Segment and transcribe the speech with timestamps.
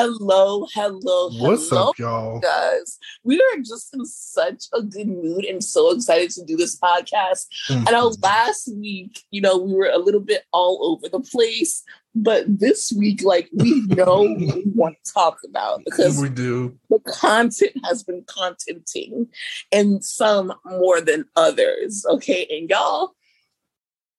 [0.00, 2.38] Hello, hello, What's up, y'all?
[2.38, 3.00] guys.
[3.24, 7.48] We are just in such a good mood and so excited to do this podcast.
[7.68, 7.88] Mm.
[7.88, 11.82] I know last week, you know, we were a little bit all over the place,
[12.14, 16.78] but this week, like, we know what we want to talk about because we do.
[16.90, 19.26] the content has been contenting
[19.72, 22.06] and some more than others.
[22.08, 22.46] Okay.
[22.48, 23.16] And y'all,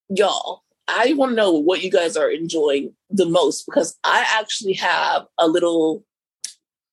[0.10, 4.74] y'all, I want to know what you guys are enjoying the most because I actually
[4.74, 6.04] have a little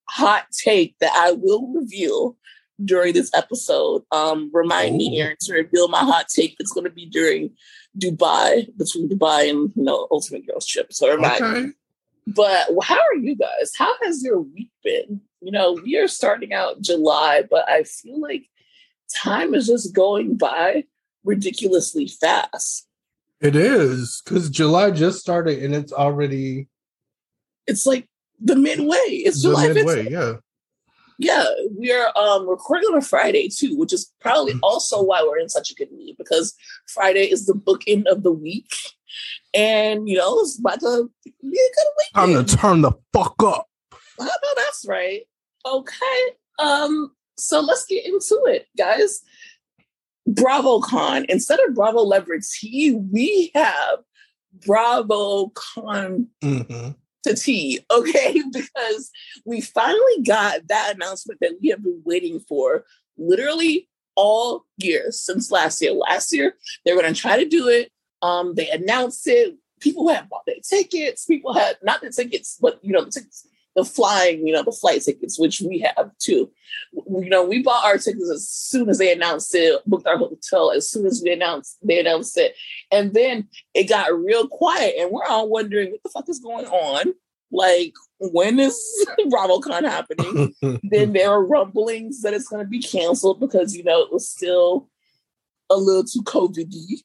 [0.08, 2.36] hot take that I will reveal
[2.84, 4.02] during this episode.
[4.12, 5.22] Um, remind me, Ooh.
[5.22, 6.56] Aaron, to reveal my hot take.
[6.58, 7.50] It's going to be during
[7.98, 10.92] Dubai, between Dubai and you know Ultimate Girls Trip.
[10.92, 11.48] So remind me.
[11.48, 11.70] Okay.
[12.26, 13.72] But how are you guys?
[13.76, 15.20] How has your week been?
[15.40, 18.48] You know, we are starting out July, but I feel like
[19.14, 20.84] time is just going by
[21.24, 22.85] ridiculously fast.
[23.40, 26.68] It is because July just started and it's already
[27.66, 28.08] It's like
[28.40, 28.96] the midway.
[29.08, 29.74] It's the July 5th.
[29.74, 30.10] midway.
[30.10, 30.32] Yeah.
[31.18, 31.46] Yeah,
[31.78, 34.60] we are um recording on a Friday too, which is probably Mm.
[34.62, 36.54] also why we're in such a good mood because
[36.88, 38.70] Friday is the bookend of the week.
[39.54, 41.50] And you know, it's about to be a good
[41.98, 42.08] week.
[42.14, 42.48] Time weekend.
[42.48, 43.66] to turn the fuck up.
[44.20, 45.22] I know that's right.
[45.64, 46.20] Okay.
[46.58, 49.20] Um, so let's get into it, guys.
[50.28, 51.26] BravoCon.
[51.28, 54.00] Instead of Bravo Celebrity, we have
[54.66, 56.90] BravoCon hmm
[57.26, 58.42] to tea, okay?
[58.52, 59.10] Because
[59.44, 62.84] we finally got that announcement that we have been waiting for
[63.18, 65.92] literally all year since last year.
[65.92, 66.54] Last year,
[66.84, 67.90] they were going to try to do it.
[68.22, 69.56] Um, they announced it.
[69.80, 71.26] People had bought their tickets.
[71.26, 74.72] People had not the tickets, but you know, the tickets, the flying, you know, the
[74.72, 76.50] flight tickets, which we have too.
[76.92, 80.72] You know, we bought our tickets as soon as they announced it, booked our hotel
[80.72, 82.56] as soon as we announced they announced it.
[82.90, 86.66] And then it got real quiet, and we're all wondering what the fuck is going
[86.66, 87.12] on.
[87.52, 88.80] Like, when is
[89.20, 90.54] BravoCon happening?
[90.82, 94.28] then there are rumblings that it's going to be canceled because you know it was
[94.28, 94.88] still
[95.68, 96.96] a little too COVID-y.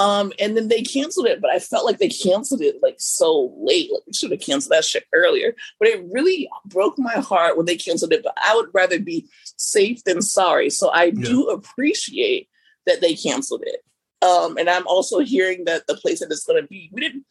[0.00, 3.54] Um, and then they canceled it, but I felt like they canceled it like so
[3.58, 3.92] late.
[3.92, 5.54] Like they should have canceled that shit earlier.
[5.78, 8.22] But it really broke my heart when they canceled it.
[8.22, 10.70] But I would rather be safe than sorry.
[10.70, 12.48] So I do appreciate
[12.86, 13.84] that they canceled it.
[14.26, 17.26] Um, and I'm also hearing that the place that it's going to be, we didn't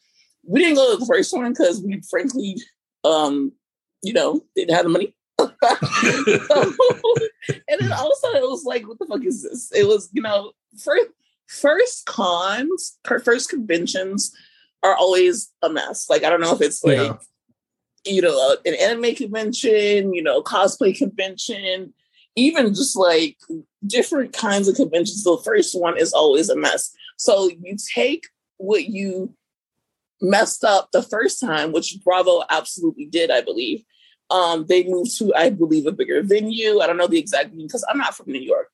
[0.46, 2.56] we didn't go to the first one because we frankly,
[3.02, 3.50] um,
[4.04, 5.12] you know, didn't have the money.
[5.40, 5.50] and
[7.80, 9.72] then also it was like, what the fuck is this?
[9.72, 11.08] It was, you know, first
[11.50, 14.34] first cons, first conventions
[14.82, 16.08] are always a mess.
[16.08, 17.16] Like I don't know if it's like Yeah.
[18.06, 21.92] you know an anime convention, you know, cosplay convention,
[22.36, 23.36] even just like
[23.86, 25.24] different kinds of conventions.
[25.24, 26.94] The first one is always a mess.
[27.16, 29.34] So you take what you
[30.22, 33.82] messed up the first time, which Bravo absolutely did, I believe.
[34.30, 36.78] Um, they moved to, I believe, a bigger venue.
[36.80, 38.68] I don't know the exact venue because I'm not from New York.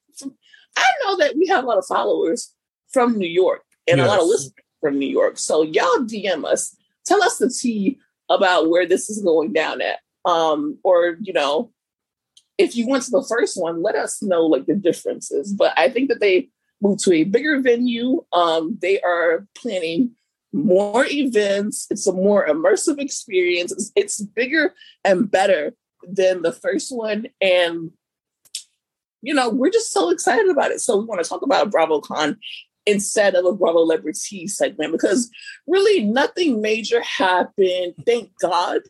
[0.76, 2.52] I know that we have a lot of followers
[2.92, 5.38] from New York and a lot of listeners from New York.
[5.38, 7.98] So y'all DM us, tell us the tea
[8.28, 10.00] about where this is going down at.
[10.24, 11.70] Um, or you know,
[12.58, 15.52] if you went to the first one, let us know like the differences.
[15.52, 16.48] But I think that they
[16.80, 18.24] moved to a bigger venue.
[18.32, 20.12] Um, they are planning
[20.52, 21.86] more events.
[21.90, 23.72] It's a more immersive experience.
[23.72, 24.74] It's, it's bigger
[25.04, 27.26] and better than the first one.
[27.40, 27.92] And
[29.22, 30.80] you know, we're just so excited about it.
[30.80, 32.36] So we want to talk about BravoCon
[32.86, 35.30] instead of a BravoleriTEA segment because
[35.66, 37.94] really nothing major happened.
[38.06, 38.82] Thank God.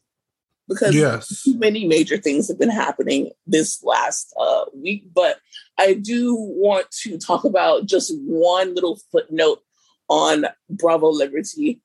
[0.68, 1.42] Because Yes.
[1.44, 5.04] too many major things have been happening this last uh, week.
[5.14, 5.38] But
[5.78, 9.60] I do want to talk about just one little footnote
[10.08, 11.80] on BravoleriTEA.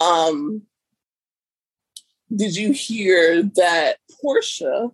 [0.00, 0.62] Um,
[2.34, 4.92] did you hear that Porsha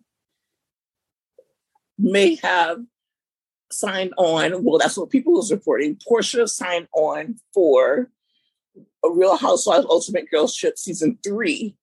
[1.98, 2.78] may have
[3.70, 4.64] signed on?
[4.64, 5.96] Well, that's what people was reporting.
[5.96, 8.10] Porsha signed on for
[9.04, 11.76] a Real Housewives Ultimate Girls Trip season three,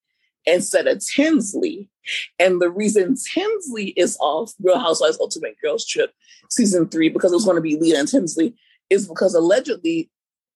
[0.46, 1.90] instead of Tinsley.
[2.38, 6.12] And the reason Tinsley is off Real Housewives Ultimate Girls Trip
[6.50, 8.56] season three, because it was going to be Leah and Tinsley,
[8.90, 10.12] is because allegedly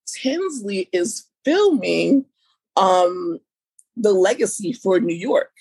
[0.07, 2.25] Tinsley is filming
[2.75, 3.39] um
[3.95, 5.51] the legacy for New York.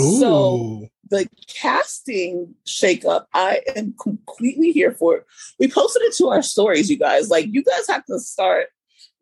[0.00, 0.20] Ooh.
[0.20, 5.26] So the casting shakeup, I am completely here for it.
[5.58, 7.28] We posted it to our stories, you guys.
[7.30, 8.68] Like you guys have to start,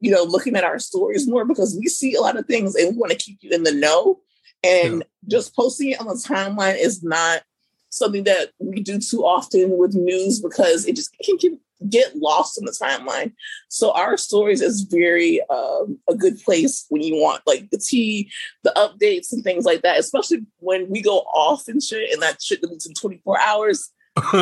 [0.01, 2.95] you know, looking at our stories more because we see a lot of things and
[2.95, 4.21] we want to keep you in the know.
[4.63, 5.07] And Yeah.
[5.29, 7.43] just posting it on the timeline is not
[7.91, 11.53] something that we do too often with news because it just can get,
[11.89, 13.33] get lost in the timeline.
[13.69, 18.31] So our stories is very um, a good place when you want like the tea,
[18.63, 22.43] the updates and things like that, especially when we go off and shit and that
[22.43, 23.91] shit deletes in 24 hours.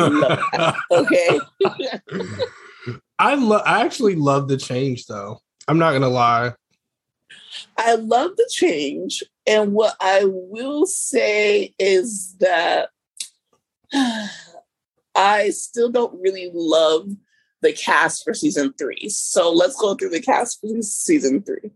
[0.91, 1.39] Okay.
[3.19, 3.61] I love.
[3.65, 5.39] I actually love the change, though.
[5.67, 6.53] I'm not gonna lie.
[7.77, 9.23] I love the change.
[9.45, 12.89] And what I will say is that
[15.15, 17.09] I still don't really love
[17.61, 19.09] the cast for season three.
[19.09, 21.71] So let's go through the cast for season three.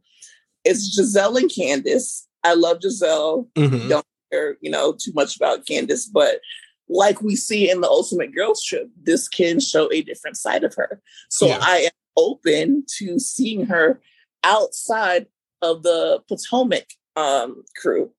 [0.64, 2.28] It's Gizelle and Candiace.
[2.44, 3.48] I love Gizelle.
[3.56, 3.90] Mhm.
[3.90, 6.40] Don't care, you know, too much about Candiace, but
[6.88, 10.76] like we see in the Ultimate Girls Trip, this can show a different side of
[10.76, 11.02] her.
[11.30, 11.60] So Yeah.
[11.62, 14.02] I am open to seeing her
[14.44, 15.28] outside
[15.62, 18.12] of the Potomac um, crew.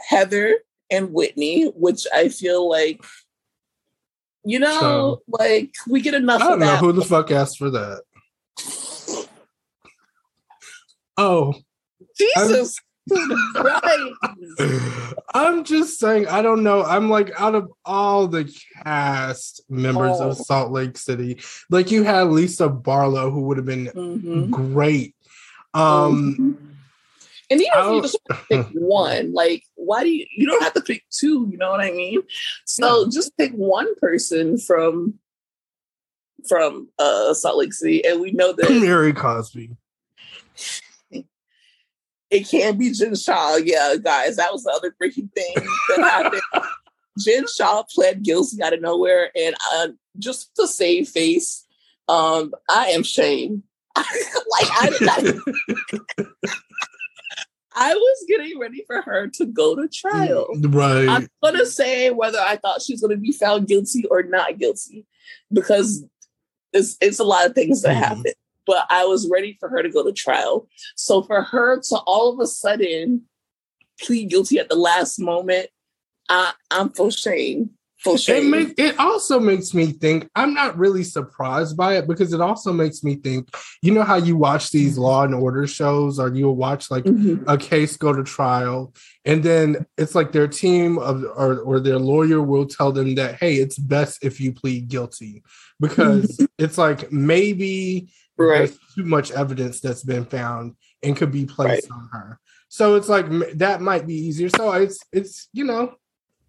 [0.00, 0.58] Heather
[0.90, 3.04] and Whitney, which I feel like,
[4.44, 8.02] you know, like we get enough I don't know who the fuck asked for that.
[11.16, 11.54] Oh,
[12.16, 12.78] Jesus
[13.54, 14.12] Christ.
[15.34, 16.82] I'm just saying, I don't know.
[16.82, 20.30] I'm like out of all the cast members Oh.
[20.30, 21.40] of Salt Lake City,
[21.70, 24.50] like you had Lisa Barlow, who would have been Mhm.
[24.50, 25.14] great.
[25.74, 26.76] Um, Mhm.
[27.50, 28.18] and even if you just
[28.48, 31.80] pick one, like why do you you don't have to pick two, you know what
[31.80, 32.22] I mean?
[32.64, 35.14] So just pick one person from
[36.48, 39.76] from uh Salt Lake City and we know that Mary Cosby.
[42.30, 43.56] it can't be Jen Shah.
[43.56, 45.54] Yeah, guys, that was the other freaking thing
[45.88, 46.42] that happened.
[47.18, 51.64] Jen Shah pled guilty out of nowhere, and uh, just to save face,
[52.08, 53.62] um, I am shame.
[53.96, 56.28] like I did not.
[57.76, 60.46] I was getting ready for her to go to trial.
[60.60, 61.08] Right.
[61.08, 65.06] I'm gonna say whether I thought she was gonna be found guilty or not guilty,
[65.52, 66.04] because
[66.72, 67.98] it's it's a lot of things that Mhm.
[68.00, 68.32] happen.
[68.66, 70.68] But I was ready for her to go to trial.
[70.96, 73.22] So for her to all of a sudden
[74.00, 75.68] plead guilty at the last moment,
[76.28, 77.70] I, I'm for shame.
[78.14, 78.50] It shame.
[78.50, 82.72] make, it also makes me think I'm not really surprised by it because it also
[82.72, 83.48] makes me think
[83.82, 87.44] you know how you watch these law and order shows or you'll watch like Mhm.
[87.46, 88.94] a case go to trial
[89.24, 93.36] and then it's like their team of or, or their lawyer will tell them that
[93.36, 95.42] hey it's best if you plead guilty
[95.80, 98.08] because it's like maybe
[98.38, 98.58] Right.
[98.68, 102.38] there's too much evidence that's been found and could be placed on her
[102.68, 105.94] so it's like that might be easier so it's it's you know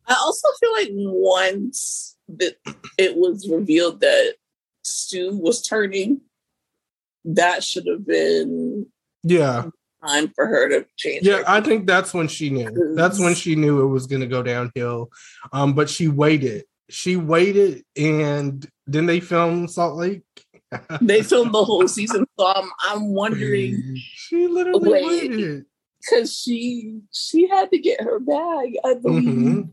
[0.08, 2.56] I also feel like once that
[2.98, 4.36] it was revealed that
[4.84, 6.22] Stu was turning,
[7.26, 8.88] that should have been
[9.24, 9.66] yeah
[10.06, 11.26] time for her to change.
[11.26, 11.44] Yeah.
[11.48, 12.94] I think that's when she knew.
[12.96, 15.10] That's when she knew it was going to go downhill.
[15.52, 16.66] Um, but she waited.
[16.90, 20.24] She waited, and then they filmed Salt Lake.
[21.02, 25.06] they filmed the whole season, so I'm I'm wondering she literally Wait.
[25.06, 25.66] waited.
[26.10, 29.26] Because she she had to get her bag, I believe.
[29.26, 29.70] Mhm.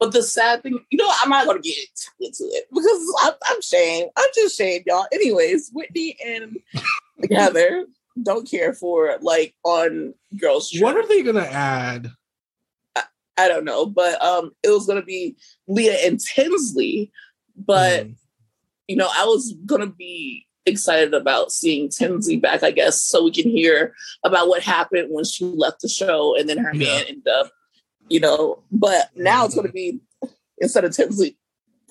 [0.00, 1.76] But the sad thing, you know, I'm not gonna get
[2.20, 4.10] into it because I'm, I'm shamed.
[4.16, 5.06] I'm just shamed, y'all.
[5.12, 6.58] Anyways, Whitney and
[7.32, 7.86] Heather
[8.22, 10.82] don't care for like on Girls Trip.
[10.82, 12.10] What are they going to add?
[13.36, 15.36] I don't know, but um, it was gonna be
[15.68, 17.12] Leah and Tinsley.
[17.56, 18.16] But Mhm.
[18.88, 23.30] you know, I was gonna be excited about seeing Tinsley back, I guess, so we
[23.30, 23.94] can hear
[24.24, 26.86] about what happened when she left the show and then her Yeah.
[26.86, 27.50] man ended up,
[28.08, 28.62] you know.
[28.70, 30.00] But now it's gonna be
[30.58, 31.36] instead of Tinsley,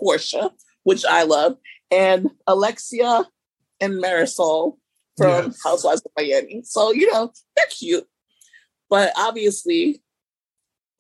[0.02, 0.52] Porsha,
[0.84, 1.58] which I love,
[1.92, 3.30] and Alexia
[3.80, 4.78] and Marysol
[5.18, 5.60] from Yes.
[5.64, 6.62] Housewives of Miami.
[6.64, 8.08] So, you know, they're cute.
[8.90, 10.02] But obviously,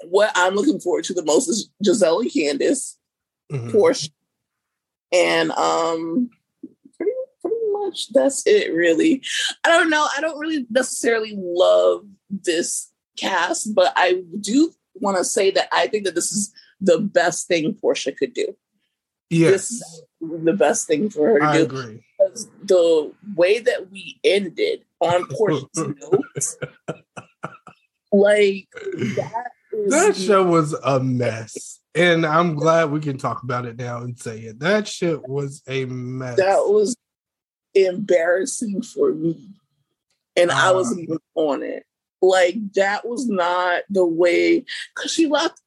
[0.03, 2.97] what I'm looking forward to the most is Gizelle and Candiace,
[3.51, 3.71] Mhm.
[3.71, 4.09] Porsha,
[5.11, 6.29] and um,
[7.87, 8.73] much that's it.
[8.73, 9.21] Really,
[9.63, 10.07] I don't know.
[10.15, 15.87] I don't really necessarily love this cast, but I do want to say that I
[15.87, 18.55] think that this is the best thing Porsha could do.
[19.29, 22.05] This is the best thing for her to I do agree.
[22.17, 26.97] because the way that we ended on Porsha's note,
[28.11, 29.51] like that
[29.89, 31.79] that show was a mess.
[31.95, 34.59] And I'm glad we can talk about it now and say it.
[34.59, 36.37] That shit was a mess.
[36.37, 36.95] That was
[37.73, 39.51] embarrassing for me.
[40.35, 41.83] And uh, I wasn't even on it.
[42.21, 45.61] Like that was not the way because she left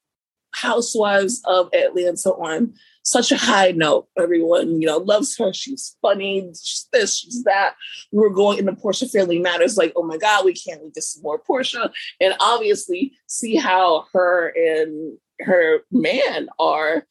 [0.53, 4.07] Housewives of Atlanta on such a high note.
[4.17, 5.53] Everyone, you know, loves her.
[5.53, 6.51] She's funny.
[6.61, 7.75] She's this, she's that.
[8.11, 11.19] We are going into Porsha Family Matters, like, oh my God, we can't leave this
[11.23, 11.91] more Porsha.
[12.19, 17.07] And obviously, see how her and her man are.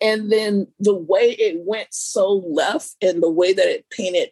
[0.00, 4.30] And then the way it went so left and the way that it painted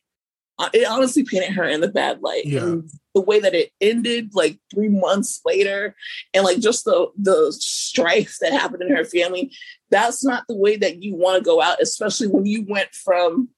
[0.59, 2.47] uh, it honestly painted her in the bad light.
[2.47, 2.63] Yeah.
[2.63, 5.95] And the way that it ended, like three months later,
[6.33, 9.53] and like just the the strife that happened in her family,
[9.91, 13.51] that's not the way that you want to go out, especially when you went from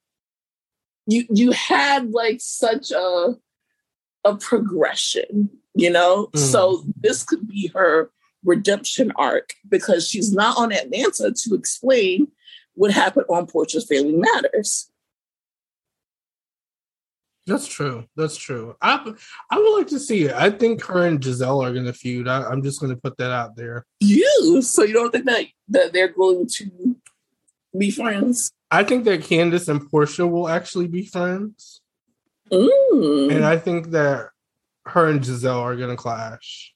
[1.07, 3.35] you you had like such a
[4.25, 6.27] a progression, you know?
[6.27, 6.39] Mm.
[6.39, 8.11] So this could be her
[8.43, 12.29] redemption arc because she's not on Atlanta to explain
[12.75, 14.89] what happened on Porsha's Family Matters.
[17.45, 18.05] That's true.
[18.15, 18.75] That's true.
[18.81, 19.11] I
[19.49, 20.33] I would like to see it.
[20.33, 22.27] I think her and Gizelle are going to feud.
[22.27, 23.85] I, am just going to put that out there.
[23.99, 24.61] You?
[24.61, 26.95] So you don't think that that they're going to
[27.77, 28.51] be friends?
[28.69, 31.81] I think that Candiace and Porsha will actually be friends.
[32.51, 33.35] Mm.
[33.35, 34.29] And I think that
[34.85, 36.73] her and Gizelle are going to clash.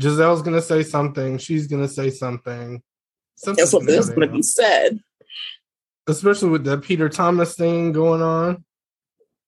[0.00, 1.38] Gizelle's going to say something.
[1.38, 2.82] She's going to say something.
[3.44, 5.00] That's what going to be said.
[6.06, 8.64] Especially with the Peter Thomas thing going on.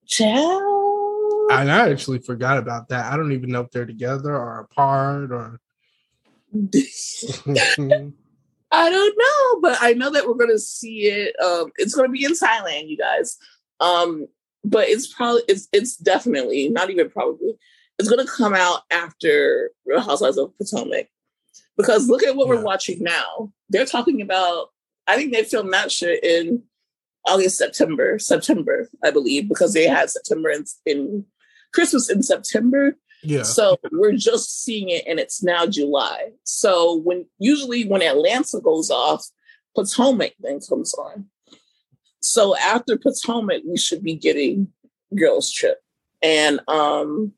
[0.06, 0.62] Child.
[1.50, 3.12] And I actually forgot about that.
[3.12, 5.60] I don't even know if they're together or apart or.
[8.70, 11.34] I don't know, but I know that we're going to see it.
[11.42, 13.38] Um, it's going to be in Thailand, you guys.
[13.80, 14.26] Um,
[14.64, 17.54] but it's probably it's it's definitely not even probably
[17.98, 21.08] it's going to come out after Real Housewives of Potomac
[21.76, 22.54] because look at what yeah.
[22.54, 23.52] we're watching now.
[23.68, 24.68] They're talking about.
[25.06, 26.64] I think they filmed that shit in
[27.26, 31.24] August, September, September, I believe, because they had September in, in
[31.72, 32.96] Christmas in September.
[33.22, 33.42] Yeah.
[33.42, 36.30] So we're just seeing it and it's now July.
[36.44, 39.26] So when usually when Atlanta goes off,
[39.74, 41.26] Potomac then comes on.
[42.20, 44.68] So after Potomac, we should be getting
[45.16, 45.78] Girls Trip.
[46.22, 47.32] And um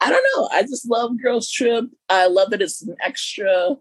[0.00, 0.48] I don't know.
[0.50, 1.86] I just love Girls Trip.
[2.08, 3.76] I love that it's an extra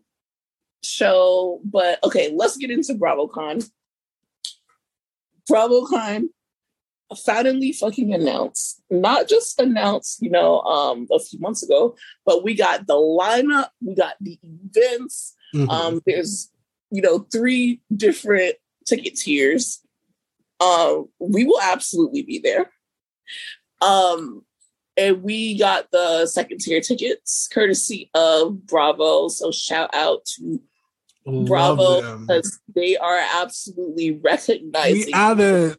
[0.84, 1.62] show.
[1.64, 3.70] But okay, let's get into BravoCon.
[5.50, 6.26] BravoCon
[7.26, 11.96] finally fucking announced, not just announced, you know, um, a few months ago,
[12.26, 15.36] but we got the lineup, we got the events.
[15.56, 15.70] Mm-hmm.
[15.70, 16.52] Um, there's,
[16.92, 19.82] you know, three different ticket tiers.
[20.60, 22.70] Um, we will absolutely be there.
[23.82, 24.44] Um,
[25.00, 29.30] and we got the second tier tickets courtesy of Bravo.
[29.30, 30.62] So shout out to
[31.46, 35.06] Bravo because they are absolutely recognizing.
[35.06, 35.78] We have it.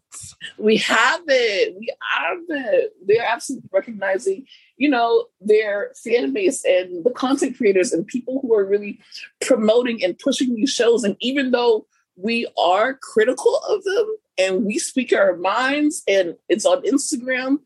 [0.59, 1.77] We have it.
[1.79, 2.93] We have it.
[3.05, 4.47] They're absolutely recognizing,
[4.77, 9.01] you know, their fan base and the content creators and people who are really
[9.41, 11.05] promoting and pushing these shows.
[11.05, 11.87] And even though
[12.17, 17.59] we are critical of them and we speak our minds and it's on Instagram,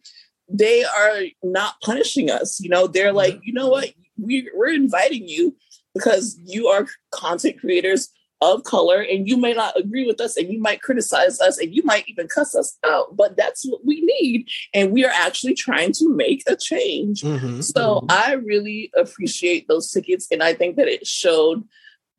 [0.49, 2.61] they are not punishing us.
[2.61, 3.91] You know, they're like, you know what?
[4.17, 5.57] We, we're inviting you
[5.95, 8.11] because you are content creators
[8.41, 11.75] of color and you may not agree with us and you might criticize us and
[11.75, 15.55] you might even cuss us out but that's what we need and we are actually
[15.55, 18.07] trying to make a change mm-hmm, so mm-hmm.
[18.11, 21.65] i really appreciate those tickets and i think that it showed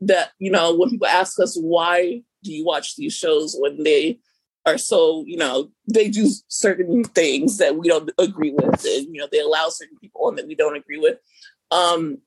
[0.01, 4.17] that you know when people ask us why do you watch these shows when they
[4.65, 9.19] are so you know they do certain things that we don't agree with and you
[9.19, 11.17] know they allow certain people on that we don't agree with
[11.71, 12.17] um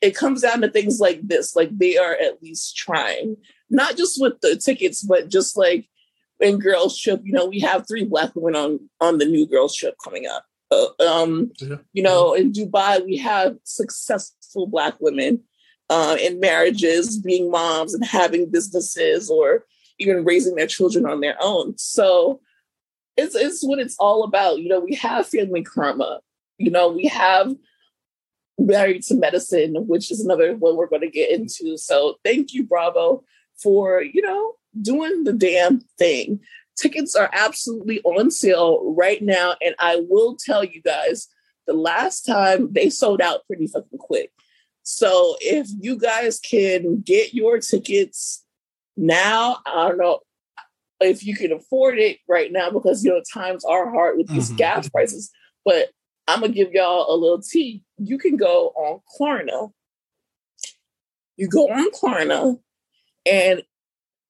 [0.00, 3.36] it comes down to things like this like they are at least trying
[3.70, 5.88] not just with the tickets but just like
[6.40, 9.74] in girls trip you know we have three black women on on the new girls
[9.74, 11.76] trip coming up uh, um yeah.
[11.92, 15.40] you know in dubai we have successful black women
[15.90, 19.64] uh, in marriages being moms and having businesses or
[19.98, 22.40] even raising their children on their own so
[23.16, 26.20] it's, it's what it's all about you know we have family karma
[26.58, 27.54] you know we have
[28.58, 31.76] married to medicine, which is another one we're going to get into.
[31.76, 33.24] So thank you, Bravo,
[33.62, 36.40] for you know doing the damn thing.
[36.76, 41.28] Tickets are absolutely on sale right now, and I will tell you guys,
[41.66, 44.30] the last time they sold out pretty fucking quick.
[44.82, 48.43] So if you guys can get your tickets
[48.96, 50.20] now, I don't know
[51.00, 54.48] if you can afford it right now because you know times are hard with these
[54.48, 54.56] mm-hmm.
[54.56, 55.30] gas prices,
[55.64, 55.88] but
[56.26, 57.82] I'm gonna give y'all a little tea.
[57.98, 59.72] You can go on Klarna
[61.36, 62.58] You go on Klarna,
[63.26, 63.62] and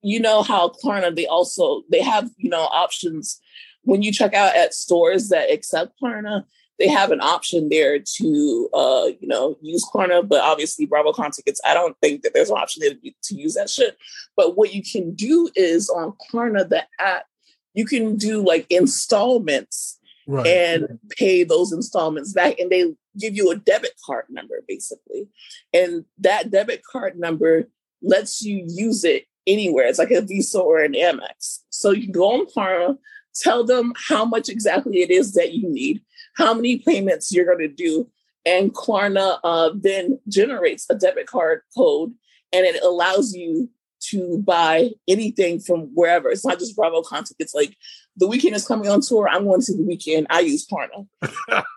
[0.03, 3.41] you know how Klarna they also they have you know options
[3.83, 6.45] when you check out at stores that accept Klarna.
[6.79, 11.61] They have an option there to, uh, you know, use Klarna, but obviously BravoCon tickets.
[11.65, 13.97] I don't think that there's an option there to, to use that shit.
[14.37, 17.27] But what you can do is on Klarna, the app,
[17.75, 20.47] you can do like installments Right.
[20.47, 25.29] and pay those installments back and they give you a debit card number basically
[25.75, 27.69] and that debit card number
[28.01, 32.13] lets you use it anywhere it's like a visa or an amex so you can
[32.13, 32.97] go on Klarna,
[33.35, 36.01] tell them how much exactly it is that you need
[36.37, 38.09] how many payments you're going to do
[38.47, 42.15] and Klarna uh, then generates a debit card code
[42.53, 43.71] and it allows you
[44.11, 46.29] to buy anything from wherever.
[46.29, 47.37] It's not just Bravo content.
[47.39, 47.77] It's like
[48.17, 49.29] the Weeknd is coming on tour.
[49.29, 50.27] I'm going to see the Weeknd.
[50.29, 51.07] I use Klarna.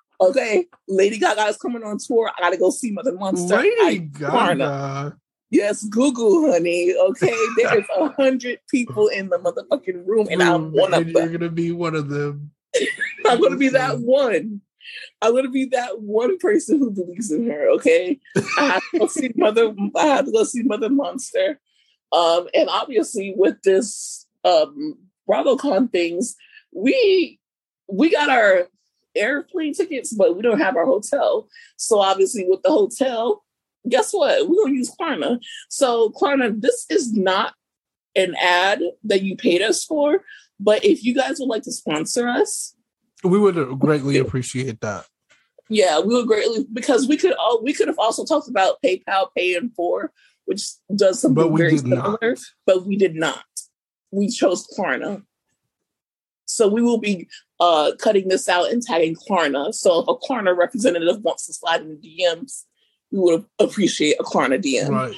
[0.22, 0.66] okay.
[0.90, 2.30] Lady Gaga is coming on tour.
[2.38, 3.56] I gotta go see Mother Monster.
[3.56, 4.58] I Lady Klarna.
[4.58, 5.18] Gaga.
[5.50, 6.94] Yes, Google, honey.
[6.94, 7.36] Okay.
[7.56, 11.22] There is a hundred people in the motherfucking room, and I'm one of And You're
[11.28, 11.32] them.
[11.32, 12.52] gonna be one of them.
[13.26, 14.62] I'm gonna be that one.
[15.22, 17.70] I'm gonna be that one person who believes in her.
[17.72, 18.20] Okay,
[18.58, 19.74] I have to go see Mother.
[19.96, 21.60] I have to go see Mother Monster.
[22.12, 24.98] Um, and obviously with this um
[25.30, 26.36] BravoCon things,
[26.74, 27.40] we
[27.88, 28.68] we got our
[29.16, 31.50] airplane tickets, but we don't have our hotel.
[31.78, 33.44] So obviously with the hotel,
[33.90, 34.48] guess what?
[34.48, 35.40] We're gonna use Klarna.
[35.70, 37.54] So Klarna, this is not
[38.16, 40.22] an ad that you paid us for,
[40.60, 42.76] but if you guys would like to sponsor us,
[43.24, 45.06] We would greatly appreciate that.
[45.70, 49.28] yeah, we would greatly because we could all we could have also talked about PayPal
[49.36, 50.12] Pay in Four,
[50.46, 50.64] which
[50.96, 52.40] does something very similar, not.
[52.66, 53.44] but we did not.
[54.12, 55.24] We chose Klarna.
[56.46, 57.28] So we will be
[57.60, 59.74] uh, cutting this out and tagging Klarna.
[59.74, 62.64] So if a Klarna representative wants to slide in the DMs,
[63.12, 64.90] we would appreciate a Klarna DM.
[64.90, 65.16] Right.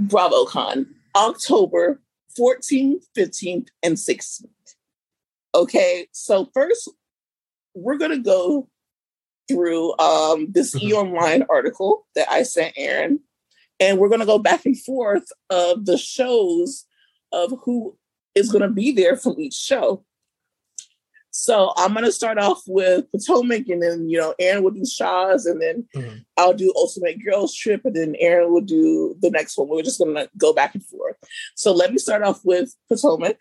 [0.00, 2.00] BravoCon, October
[2.38, 4.46] 14th, 15th, and 16th.
[5.54, 6.90] Okay, so first
[7.74, 8.68] we're gonna go
[9.48, 10.82] through um, this Mhm.
[10.82, 13.20] E Online article that I sent Aaron,
[13.78, 16.86] and we're gonna go back and forth of the shows
[17.32, 17.96] of who
[18.34, 20.04] is gonna be there from each show.
[21.30, 25.46] So I'm gonna start off with Potomac, and then you know Aaron will do Shahs,
[25.46, 26.24] and then Mhm.
[26.36, 29.68] I'll do Ultimate Girls Trip, and then Aaron will do the next one.
[29.68, 31.16] We're just gonna go back and forth.
[31.54, 33.38] So let me start off with Potomac.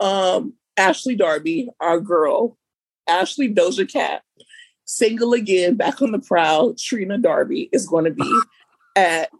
[0.00, 2.56] Um, Ashley Darby, our girl,
[3.08, 4.22] Ashley Doja Cat,
[4.84, 6.74] single again, back on the prowl.
[6.74, 8.40] Trina Darby is going to be
[8.96, 9.30] at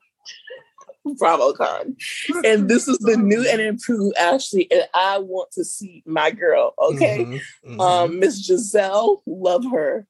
[1.06, 1.96] BravoCon,
[2.44, 6.74] and this is the new and improved Ashley, and I want to see my girl.
[6.80, 7.24] Okay.
[7.24, 7.80] Mhm, mhm.
[7.80, 10.06] Um, Miss Gizelle, love her.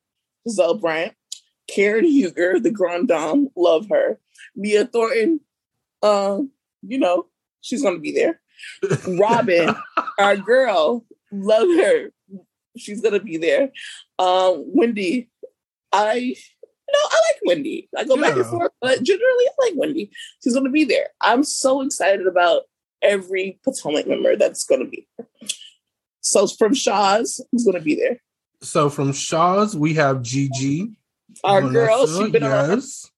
[0.46, 1.14] Gizelle Bryant.
[1.66, 4.20] Karen Huger, the Grand Dame, love her.
[4.54, 5.40] Mia Thornton,
[6.02, 6.50] um,
[6.82, 7.26] you know,
[7.62, 8.40] she's gonna be there.
[9.18, 9.74] Robyn,
[10.18, 11.04] our girl,
[11.42, 12.10] love her.
[12.76, 13.70] She's gonna be there.
[14.18, 15.28] Um, Wendy,
[15.92, 16.34] I
[16.92, 17.88] no, I like Wendy.
[17.96, 20.10] I go back and forth, but generally I like Wendy.
[20.42, 21.08] She's gonna be there.
[21.20, 22.62] I'm so excited about
[23.02, 25.26] every Potomac member that's gonna be there.
[26.20, 28.20] So from Shahs, who's gonna be there?
[28.64, 30.96] so from Shahs, we have Gigi.
[31.42, 33.10] Our girl, she's been on yes.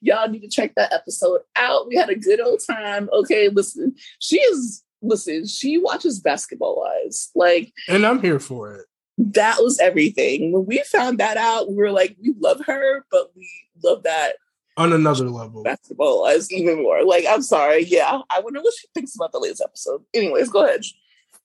[0.00, 1.88] Y'all need to check that episode out.
[1.88, 3.08] We had a good old time.
[3.12, 5.46] Okay, listen, she is listen.
[5.46, 7.30] She watches Basketball Wives.
[7.34, 8.86] Like And I'm here for it.
[9.18, 10.52] that was everything.
[10.52, 13.48] When we found that out, we were like, we love her, but we
[13.84, 14.34] love that
[14.76, 15.62] On another level.
[15.62, 17.04] Basketball Wives even more.
[17.04, 17.84] Like, I'm sorry.
[17.84, 20.02] Yeah, I wonder what she thinks about the latest episode.
[20.14, 20.82] Anyways, go ahead.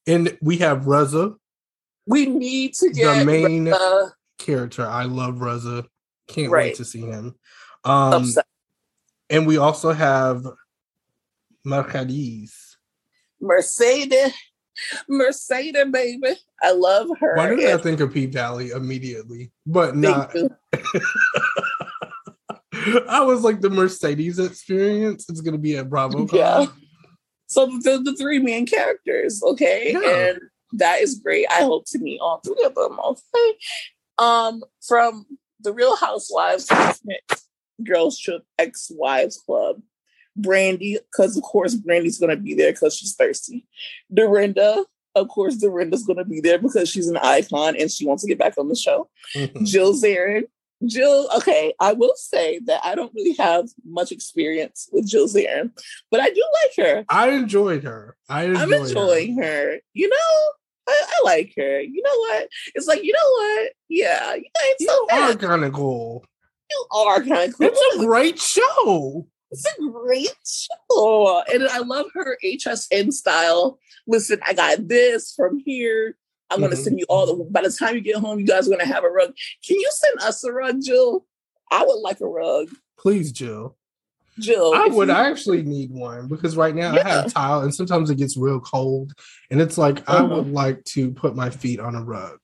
[0.06, 1.34] And we have Reza,
[2.06, 4.86] We need to get the main uh, character.
[4.88, 5.86] I love Reza.
[6.30, 6.67] Can't Right.
[6.67, 7.36] wait to see him.
[7.84, 8.46] Um, upset.
[9.30, 10.46] and we also have
[11.65, 12.66] Mercedes.
[13.41, 14.34] Mercedes.
[15.10, 16.36] Mercedes, baby.
[16.62, 17.36] I love her.
[17.36, 19.52] Why did I think of P Valley immediately?
[19.65, 20.36] But not.
[23.10, 25.30] I was like the Mercedes experience.
[25.30, 26.28] It's gonna be at Bravo.
[26.32, 26.67] Yeah.
[27.47, 30.30] So the, the three main characters, okay, Yeah.
[30.30, 30.39] and
[30.73, 31.47] that is great.
[31.50, 33.00] I hope to meet all three of them.
[33.00, 33.54] Okay,
[34.17, 35.26] um, from
[35.62, 36.69] the Real Housewives
[37.84, 39.82] Girls Trip Ex Wives Club,
[40.39, 43.65] Brandi, because of course Brandi's gonna be there because she's thirsty.
[44.13, 48.30] Dorinda, of course, Dorinda's gonna be there because she's an icon and she wants to
[48.30, 49.10] get back on the show.
[49.63, 50.43] Jill Zarin.
[50.86, 55.71] Jill, okay, I will say that I don't really have much experience with Jill Zarin,
[56.12, 57.06] but I do like her.
[57.10, 58.15] I enjoyed her.
[58.30, 59.78] I enjoyed I'm enjoying her.
[59.93, 60.52] You know,
[60.88, 61.82] I, I like her.
[61.82, 62.50] You know what?
[62.76, 63.71] It's like, you know what?
[63.89, 66.23] Yeah, you ain't You so are kind of cool.
[66.69, 67.69] You are kind of cool.
[67.71, 69.28] It's a great show.
[69.51, 71.43] It's a great show.
[71.53, 73.79] And I love her HSN style.
[74.05, 76.17] Listen, I got this from here.
[76.49, 76.83] I'm gonna Mhm.
[76.83, 79.03] send you all the by the time you get home, you guys are gonna have
[79.03, 79.33] a rug.
[79.65, 81.25] Can you send us a rug, Jill?
[81.71, 82.69] I would like a rug.
[82.97, 83.75] Please, Jill.
[84.39, 84.73] Jill.
[84.73, 88.15] I would you- actually need one because right now I have tile and sometimes it
[88.15, 89.13] gets real cold.
[89.49, 90.36] And it's like I Uh-huh.
[90.36, 92.39] would like to put my feet on a rug.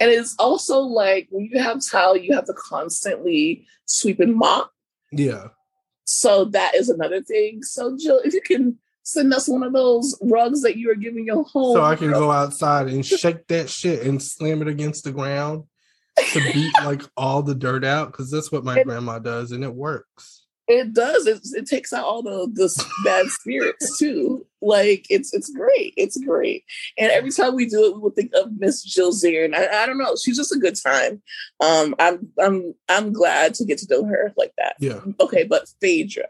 [0.00, 4.70] And it's also like when you have tile, you have to constantly sweep and mop.
[5.12, 5.48] Yeah.
[6.18, 7.62] So that is another thing.
[7.62, 11.26] So Jill, if you can send us one of those rugs that you are giving
[11.26, 11.76] your home.
[11.76, 15.64] So I can go outside and shake that shit and slam it against the ground
[16.16, 19.62] to beat like all the dirt out because that's what my It- grandma does and
[19.64, 20.43] it works.
[20.66, 21.26] It does.
[21.26, 24.46] It, it takes out all the the bad spirits too.
[24.62, 25.92] Like it's it's great.
[25.96, 26.64] It's great.
[26.96, 29.44] And every time we do it, we will think of Miss Jill Zier.
[29.44, 30.16] And I, I don't know.
[30.16, 31.20] She's just a good time.
[31.60, 34.76] Um, I'm I'm I'm glad to get to know her like that.
[34.80, 35.00] Yeah.
[35.20, 36.28] Okay, but Phaedra,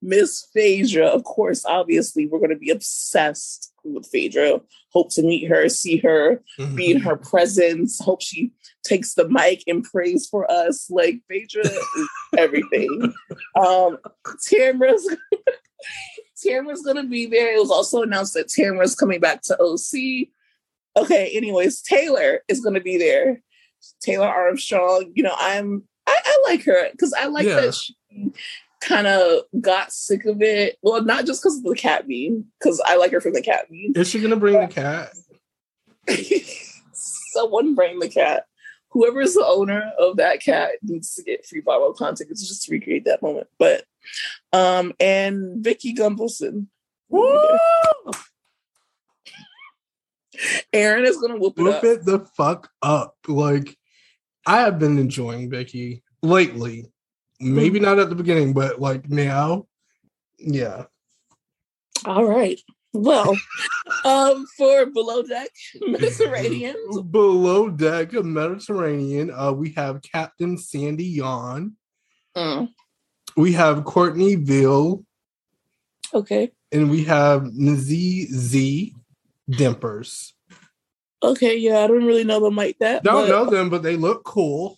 [0.00, 4.60] Miss Phaedra, of course, obviously, we're going to be obsessed with Phaedra.
[4.90, 6.42] Hope to meet her, see her,
[6.74, 8.00] be in her presence.
[8.00, 8.52] Hope she
[8.84, 10.90] takes the mic and prays for us.
[10.90, 13.12] Like Phaedra is everything.
[13.56, 13.98] Um,
[14.50, 15.08] Tamra's
[16.44, 17.54] Tamra's gonna be there.
[17.54, 20.28] It was also announced that Tamra's coming back to OC.
[20.96, 23.42] Okay, anyways, Taylor is gonna be there.
[24.00, 25.12] Taylor Armstrong.
[25.14, 27.60] You know, I'm I, I like her because I like Yeah.
[27.60, 27.94] that she
[28.82, 30.76] kind of got sick of it.
[30.82, 33.66] Well, not just because of the cat meme, because I like her from the cat
[33.70, 33.92] meme.
[33.94, 35.12] Is she gonna bring the cat?
[36.92, 38.44] Someone bring the cat.
[38.90, 42.30] Whoever is the owner of that cat needs to get free Bravo content.
[42.30, 43.46] It's just to recreate that moment.
[43.58, 43.84] But
[44.52, 46.66] um and Vicki Gunvalson.
[47.08, 47.58] Woo!
[50.72, 51.84] Aaron is gonna whoop it Whoop up.
[51.84, 53.16] it the fuck up.
[53.26, 53.76] Like
[54.46, 56.91] I have been enjoying Becky lately.
[57.42, 59.66] Maybe not at the beginning, but like now.
[60.38, 60.84] Yeah.
[62.04, 62.60] All right.
[62.92, 63.36] Well,
[64.04, 65.48] um, for below deck
[65.80, 66.76] Mediterranean,
[67.10, 71.72] Below deck Mediterranean, uh, we have Captain Sandy Yawn.
[72.36, 72.68] Mm,
[73.36, 75.04] We have Courtney Veale,
[76.12, 78.94] okay, and we have Nazi Zee
[79.50, 80.32] Dempers.
[81.22, 83.04] okay, yeah, I don't really know them like that.
[83.04, 84.76] Don't but- know them, but they look cool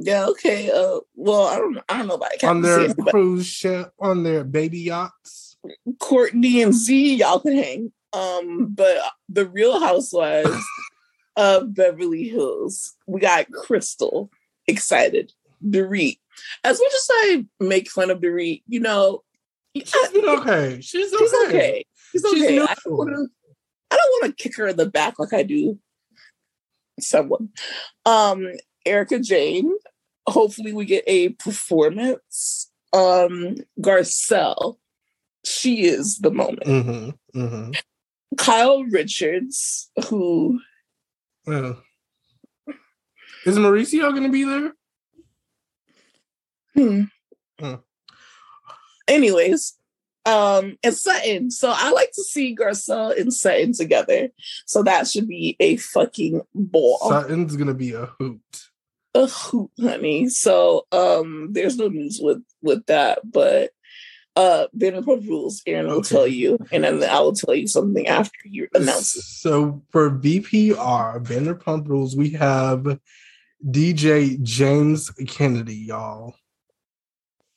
[0.00, 0.70] Yeah, okay.
[0.70, 4.80] Uh, well, I don't, I don't know about on their cruise ship, on their baby
[4.80, 5.56] yachts.
[5.98, 7.92] Courtney and Z, y'all can hang.
[8.12, 10.64] Um, but the Real Housewives
[11.36, 14.30] of Beverly Hills, we got Crystal
[14.66, 15.32] excited.
[15.64, 16.18] Dorit.
[16.62, 19.22] As much as I make fun of Dorit, you know,
[19.74, 20.80] She's been okay.
[20.80, 21.24] She's okay.
[21.24, 21.84] She's okay.
[22.12, 22.60] She's She's okay.
[22.60, 23.28] I don't want to.
[23.90, 25.78] I don't want to kick her in the back like I do
[27.00, 27.50] someone.
[28.04, 28.48] Um,
[28.84, 29.72] Erika Jayne.
[30.30, 32.70] Hopefully, we get a performance.
[32.92, 34.78] Um, Garcelle.
[35.44, 36.64] She is the moment.
[36.64, 37.40] Mm-hmm.
[37.40, 37.70] Mm-hmm.
[38.36, 40.60] Kyle Richards, who
[41.46, 41.82] Well,
[43.46, 44.72] is Mauricio going to be there?
[46.74, 47.02] Hmm.
[47.58, 47.74] Hmm.
[49.08, 49.78] Anyways,
[50.26, 51.50] um, and Sutton.
[51.50, 54.28] So I like to see Garcelle and Sutton together.
[54.66, 56.98] So that should be a fucking ball.
[57.08, 58.67] Sutton's going to be a hoot.
[59.14, 60.28] A hoot, honey.
[60.28, 63.70] So um there's no news with with that, but
[64.36, 66.08] uh Vanderpump Rules, Aaron will Okay.
[66.14, 69.22] tell you, and then I will tell you something after you announce it.
[69.22, 72.98] So for VPR, Vanderpump Rules, we have
[73.66, 76.34] DJ James Kennedy, y'all.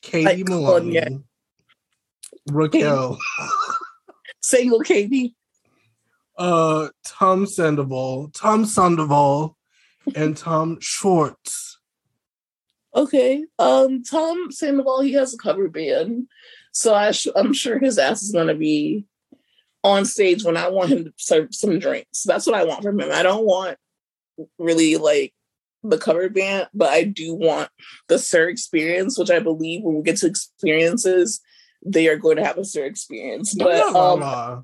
[0.01, 1.19] Katie Like Maloney.
[2.47, 3.19] Raquel.
[4.41, 5.35] Single Katie.
[6.37, 9.55] uh Tom Sandoval, Tom Sandoval,
[10.15, 11.79] and Tom Schwartz.
[12.95, 13.45] Okay.
[13.59, 16.27] Um Tom Sandoval, he has a cover band.
[16.73, 19.05] So I sh- I'm sure his ass is gonna be
[19.83, 22.23] on stage when I want him to serve some drinks.
[22.23, 23.11] That's what I want from him.
[23.11, 23.77] I don't want
[24.57, 25.33] really like
[25.83, 27.69] the cover band, but I do want
[28.07, 31.41] the SUR experience, which I believe when we get to experiences,
[31.83, 33.55] they are going to have a SUR experience.
[33.55, 34.61] But Not La um, La.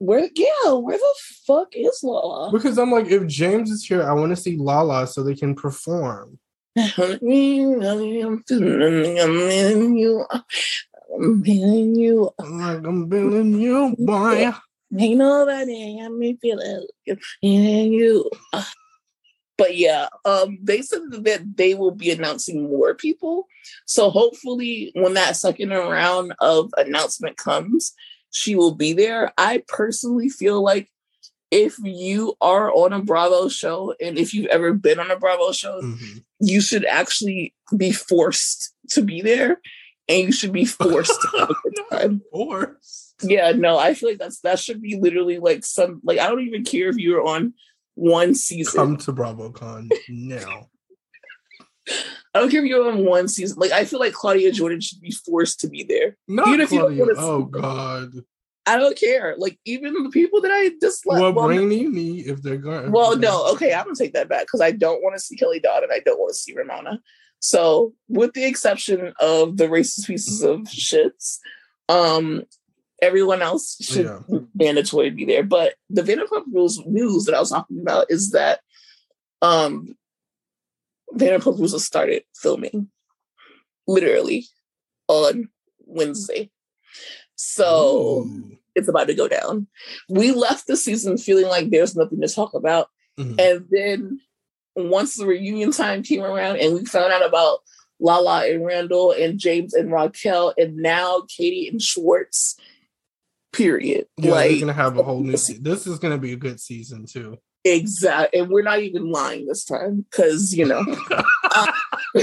[0.00, 1.14] Where yeah, where the
[1.46, 2.50] fuck is Lala?
[2.50, 5.54] Because I'm like, if James is here, I want to see Lala so they can
[5.54, 6.38] perform.
[6.76, 8.42] I'm feeling
[9.96, 10.24] you.
[11.14, 12.30] I'm feeling you.
[12.38, 14.52] like, I'm feeling you, boy.
[14.98, 16.86] Ain't nobody got me feeling
[17.42, 18.30] you.
[19.58, 23.46] But yeah, um, they said that they will be announcing more people.
[23.84, 27.92] So hopefully, when that second round of announcement comes,
[28.30, 29.32] she will be there.
[29.38, 30.88] I personally feel like
[31.50, 35.50] if you are on a Bravo show, and if you've ever been on a Bravo
[35.52, 36.24] show, Mhm.
[36.40, 39.60] you should actually be forced to be there
[40.08, 40.64] and you should be
[41.04, 42.22] forced to have a time.
[42.32, 43.14] Forced.
[43.22, 46.46] Yeah, no, I feel like that's that should be literally like some like I don't
[46.46, 47.52] even care if you're on
[47.94, 48.78] one season.
[48.78, 50.68] Come to BravoCon now.
[52.34, 53.58] I don't care if you're on one season.
[53.58, 56.16] Like I feel like Claudia Jordan should be forced to be there.
[56.28, 57.14] Not Even if you don't Claudia.
[57.18, 57.42] Oh.
[57.42, 58.12] God.
[58.66, 59.34] I don't care.
[59.36, 61.20] Like even the people that I dislike.
[61.20, 62.92] well, well, bring me if they're going.
[62.92, 65.58] well, no, okay, I'm gonna take that back because I don't want to see Kelly
[65.60, 67.00] Dodd and I don't want to see Ramona.
[67.40, 71.38] So, with the exception of the racist pieces of shits,
[71.88, 72.44] um,
[73.00, 74.20] everyone else should Yeah.
[74.54, 75.42] mandatory be there.
[75.42, 78.60] But the Vanderpump Rules news that I was talking about is that
[79.42, 79.96] um
[81.14, 82.88] Vanderpump Rules started filming
[83.86, 84.46] literally
[85.08, 85.48] on
[85.86, 86.50] Wednesday.
[87.34, 88.56] So Ooh.
[88.74, 89.66] it's about to go down.
[90.08, 92.88] We left the season feeling like there's nothing to talk about.
[93.18, 93.40] Mhm.
[93.40, 94.20] And then
[94.76, 97.60] once the reunion time came around and we found out about
[97.98, 102.56] Lala and Randall and James and Raquel and now Katie and Schwartz,
[103.52, 104.06] period.
[104.16, 105.36] Yeah, like they're gonna have a whole new.
[105.36, 107.38] Se- this is gonna be a good season too.
[107.64, 110.82] Exact, and we're not even lying this time because you know.
[111.50, 111.72] uh,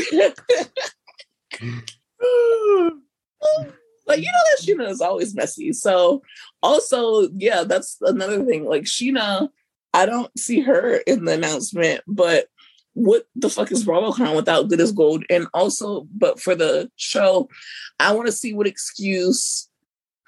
[4.08, 5.74] like you know that Scheana is always messy.
[5.74, 6.24] So
[6.64, 8.66] also, yeah, that's another thing.
[8.66, 9.50] Like Scheana,
[9.94, 12.48] I don't see her in the announcement, but
[12.94, 15.24] what the fuck is BravoCon without Good as Gold?
[15.30, 17.48] And also, but for the show,
[18.00, 19.70] I want to see what excuse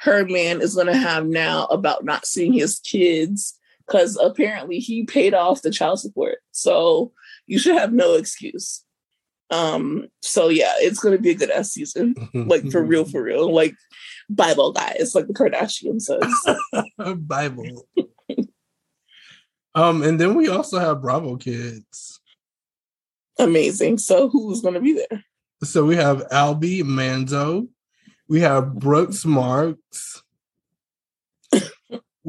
[0.02, 3.59] her man is going to have now about not seeing his kids
[3.90, 6.38] because apparently he paid off the child support.
[6.52, 7.12] So
[7.48, 8.84] you should have no excuse.
[9.52, 12.16] Um, so yeah, it's gonna be a good ass season.
[12.34, 13.52] Like for real, for real.
[13.54, 13.74] Like
[14.30, 16.22] Bible guys, like the Kardashian says.
[17.18, 17.88] Bible.
[19.74, 22.20] um, and then we also have Bravo Kids.
[23.40, 23.98] Amazing.
[23.98, 25.24] So who's gonna be there?
[25.64, 27.68] So we have Albie Manzo,
[28.28, 30.22] we have Brooks Marks,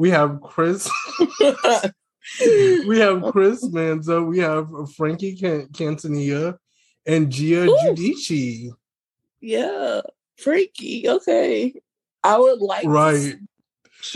[0.01, 0.89] we have Chris,
[2.87, 6.57] we have Chris Manzo, we have Frankie Can- Cantanilla,
[7.05, 7.77] and Gia Ooh.
[7.95, 8.71] Giudice.
[9.41, 10.01] yeah.
[10.37, 11.07] Frankie.
[11.07, 11.75] Okay.
[12.23, 13.35] I would like Right.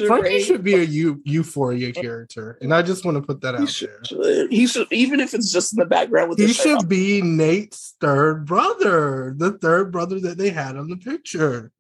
[0.08, 3.62] Frankie should be a eu- euphoria character, and I just want to put that he
[3.62, 4.48] out should, there.
[4.48, 8.46] he should even if it's just in the background with He should be Nate's third
[8.48, 11.72] brother, the third brother that they had on the picture.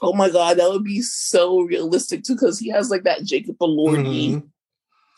[0.00, 3.56] Oh my god, that would be so realistic too, because he has like that Jacob
[3.58, 4.48] Elordi, Mhm.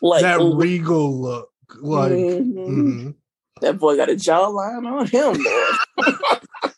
[0.02, 0.60] like that look.
[0.62, 2.12] regal look, like.
[2.12, 2.54] Mhm.
[2.54, 3.14] mhm.
[3.60, 5.36] that boy got a jawline on him,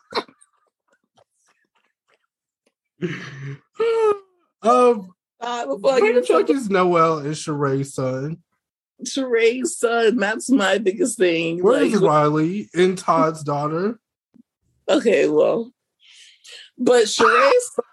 [4.62, 5.08] um,
[5.40, 8.38] God, before I get in Brandon Chuck trouble, is Noel and Sheree's son.
[9.04, 11.62] Sheree's son, that's my biggest thing.
[11.62, 13.98] Where's Like, Riley and Todd's daughter?
[14.88, 15.72] okay, well,
[16.78, 17.84] but Sheree's son,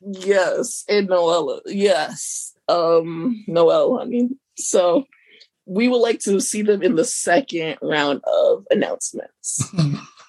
[0.00, 5.04] yes, and Noella, yes, um, I mean, so
[5.66, 9.72] we would like to see them in the second round of announcements.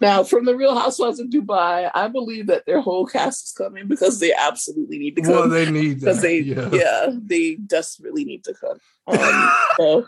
[0.00, 3.88] Now, from the Real Housewives of Dubai, I believe that their whole cast is coming
[3.88, 5.32] because they absolutely need to come.
[5.32, 6.68] well, they need because they yeah.
[6.72, 7.10] yeah.
[7.12, 10.06] they desperately need to come um, so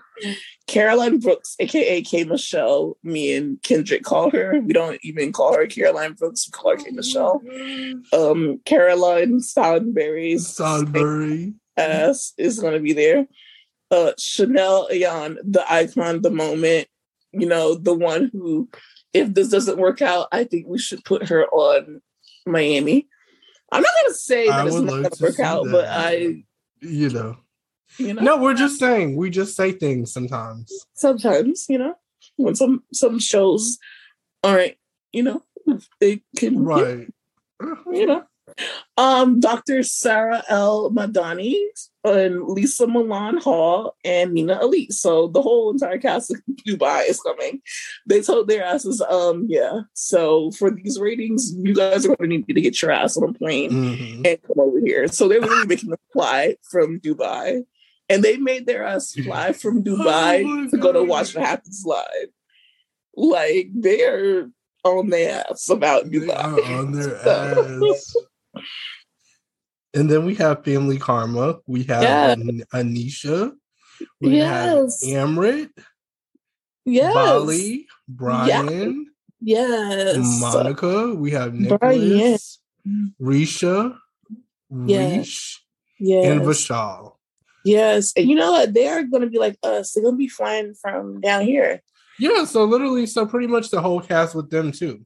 [0.67, 5.67] caroline brooks aka k michelle me and kendrick call her we don't even call her
[5.67, 7.41] caroline brooks we call her k michelle
[8.13, 11.55] um caroline Stanbury's Salisbury.
[11.77, 13.27] ass is going to be there
[13.91, 16.89] uh chanel ayan the icon the moment
[17.33, 18.69] you know the one who
[19.15, 22.01] if this doesn't work out i think we should put her on
[22.47, 23.07] miami
[23.73, 25.73] i'm not going to say I that it's not to work out that.
[25.73, 26.43] but i
[26.81, 27.37] You know.
[27.99, 29.17] you know No, we're just saying.
[29.17, 30.73] We just say things sometimes.
[30.95, 31.95] sometimes you know
[32.37, 33.79] when some some shows
[34.45, 34.75] aren't
[35.13, 35.43] you know
[36.01, 37.09] they can Right.
[37.93, 38.25] you know
[38.97, 41.55] um dr sara al madani
[42.05, 47.21] and lesa milan hall and nina ali so the whole entire cast of dubai is
[47.21, 47.61] coming
[48.07, 52.37] they told their asses um yeah so for these ratings you guys are going to
[52.39, 54.27] need to get your ass on a plane Mhm.
[54.27, 55.07] and come over here.
[55.09, 57.63] So they're really making them fly from Dubai.
[58.09, 61.85] And they made their ass fly from Dubai Oh to go to watch what happens
[61.87, 62.31] live.
[63.17, 64.49] Like they're
[64.85, 66.35] on their ass about They Dubai.
[66.43, 68.17] are on their So- ass.
[69.95, 71.57] And then we have Family Karma.
[71.67, 72.33] We have Yeah.
[72.33, 73.53] An- Anisha.
[74.21, 75.03] We Yes.
[75.05, 75.71] have Amrit,
[76.85, 77.15] Yes.
[77.15, 79.07] Bali, Brian,
[79.41, 80.17] Yes.
[80.41, 81.15] Monica.
[81.15, 82.01] We have Brian.
[82.01, 82.61] Nicholas,
[83.21, 83.97] Risha,
[84.87, 85.19] Yeah.
[85.19, 85.61] Rish,
[85.99, 86.27] Yes.
[86.27, 87.17] and Vishal.
[87.65, 88.13] yes.
[88.17, 88.73] And you know what?
[88.75, 89.93] They're gonna be like us.
[89.93, 91.83] They're gonna be flying from down here.
[92.21, 95.05] Yeah, so literally, so pretty much the whole cast with them too.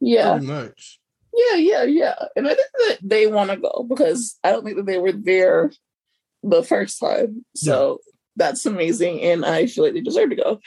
[0.00, 0.32] Yeah.
[0.38, 1.00] Pretty much.
[1.34, 2.14] Yeah, yeah, yeah.
[2.36, 5.12] And I think that they want to go because I don't think that they were
[5.12, 5.72] there
[6.42, 7.44] the first time.
[7.56, 8.12] So yeah.
[8.36, 9.22] that's amazing.
[9.22, 10.60] And I feel like they deserve to go.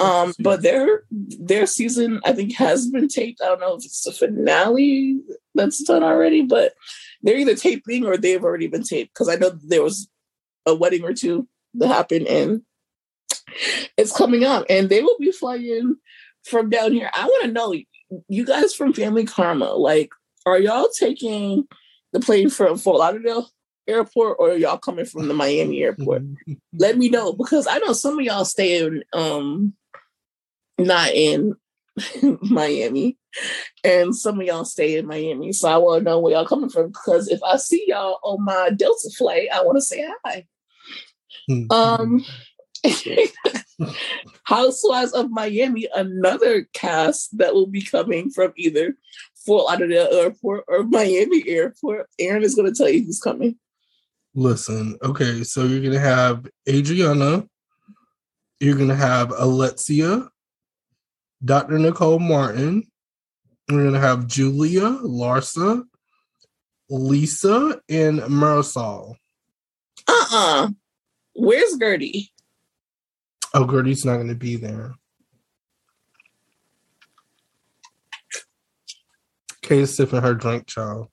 [0.00, 3.40] Um, but their their season, I think, has been taped.
[3.42, 5.20] I don't know if it's the finale
[5.54, 6.74] that's done already, but
[7.22, 9.14] they're either taping or they've already been taped.
[9.14, 10.08] Because I know there was
[10.66, 12.62] a wedding or two that happened and
[13.96, 14.66] it's coming up.
[14.68, 15.96] And they will be flying
[16.44, 17.10] from down here.
[17.12, 17.72] I want to know
[18.28, 20.10] you guys from Family Karma, like,
[20.46, 21.66] are y'all taking
[22.12, 23.48] the plane from Fort Lauderdale
[23.86, 26.22] Airport or are y'all coming from the Miami Airport?
[26.72, 29.74] Let me know because I know some of y'all stay in, um,
[30.78, 31.54] not in
[32.42, 33.18] Miami,
[33.84, 35.52] and some of y'all stay in Miami.
[35.52, 38.44] So I want to know where y'all coming from because if I see y'all on
[38.44, 40.46] my Delta flight, I want to say hi.
[41.70, 42.24] um,
[44.44, 48.96] Housewives of Miami, another cast that will be coming from either
[49.46, 52.08] Fort Lauderdale Airport or Miami Airport.
[52.18, 53.56] Aaron is going to tell you who's coming.
[54.34, 57.46] Listen, okay, so you're going to have Adriana,
[58.60, 60.28] you're going to have Alexia,
[61.44, 61.78] Dr.
[61.78, 62.84] Nicole Martin,
[63.68, 65.84] we're going to have Julia, Larsa,
[66.88, 69.16] Lisa, and Marysol.
[70.06, 70.64] Uh uh-uh.
[70.64, 70.68] uh.
[71.34, 72.30] Where's Guerdy?
[73.58, 74.94] Oh, Guerdy's not going to be there.
[79.62, 81.08] Kay's sipping her drink, child.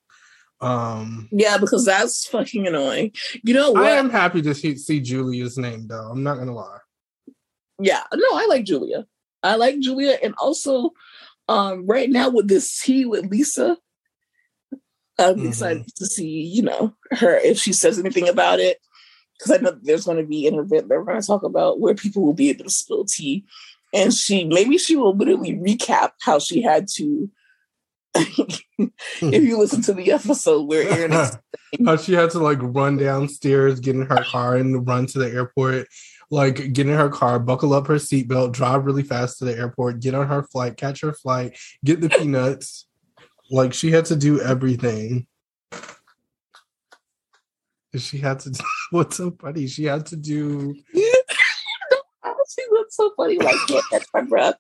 [0.61, 3.13] Um, yeah, because that's fucking annoying.
[3.43, 3.83] You know what?
[3.83, 6.07] I am happy to see, see Julia's name, though.
[6.11, 6.77] I'm not gonna lie.
[7.79, 9.07] Yeah, no, I like Julia.
[9.41, 10.91] I like Julia, and also,
[11.49, 13.75] um, right now with this tea with Lisa,
[15.17, 15.47] I'm mm-hmm.
[15.47, 18.77] excited to see, you know, her if she says anything about it
[19.37, 21.79] because I know there's going to be an event that we're going to talk about
[21.79, 23.45] where people will be able to spill tea,
[23.93, 27.29] and she maybe she will literally recap how she had to.
[28.17, 31.37] if you listen to the episode where Aaron is
[31.85, 35.29] how she had to like run downstairs, get in her car, and run to the
[35.29, 35.87] airport.
[36.31, 39.99] Like get in her car, buckle up her seatbelt, drive really fast to the airport,
[39.99, 42.87] get on her flight, catch her flight, get the peanuts.
[43.51, 45.27] Like she had to do everything
[47.97, 49.67] she had to do what's so funny?
[49.67, 54.55] She had to do she looks so funny, like can't catch my breath.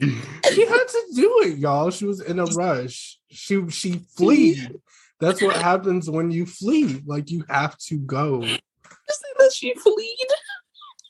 [0.00, 1.90] she had to do it, y'all.
[1.90, 3.18] She was in a rush.
[3.30, 4.80] She she fleed.
[5.20, 7.02] That's what happens when you flee.
[7.06, 8.40] Like you have to go.
[8.40, 10.28] that she fleed.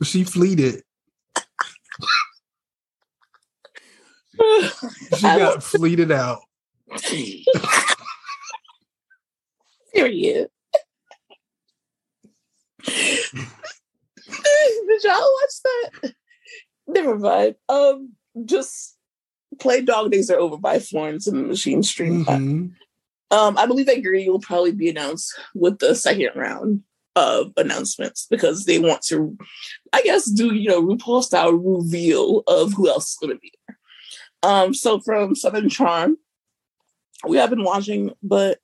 [0.02, 0.84] She fleed it.
[5.16, 6.40] she got fleeted out.
[9.94, 10.48] Period.
[12.84, 13.28] Did
[15.04, 16.14] y'all watch that?
[16.86, 17.56] Never mind.
[17.68, 18.12] Um,
[18.44, 18.96] just
[19.60, 22.24] play Dog Days Are Over by Florence and the Machine stream.
[22.24, 23.36] Mm-hmm.
[23.36, 26.82] Um, I believe that will probably be announced with the second round
[27.16, 29.36] of announcements because they want to,
[29.92, 33.52] I guess, do you know RuPaul style reveal of who else is going to be
[33.66, 33.78] there.
[34.42, 36.16] Um, so from Southern Charm,
[37.26, 38.58] we have been watching, but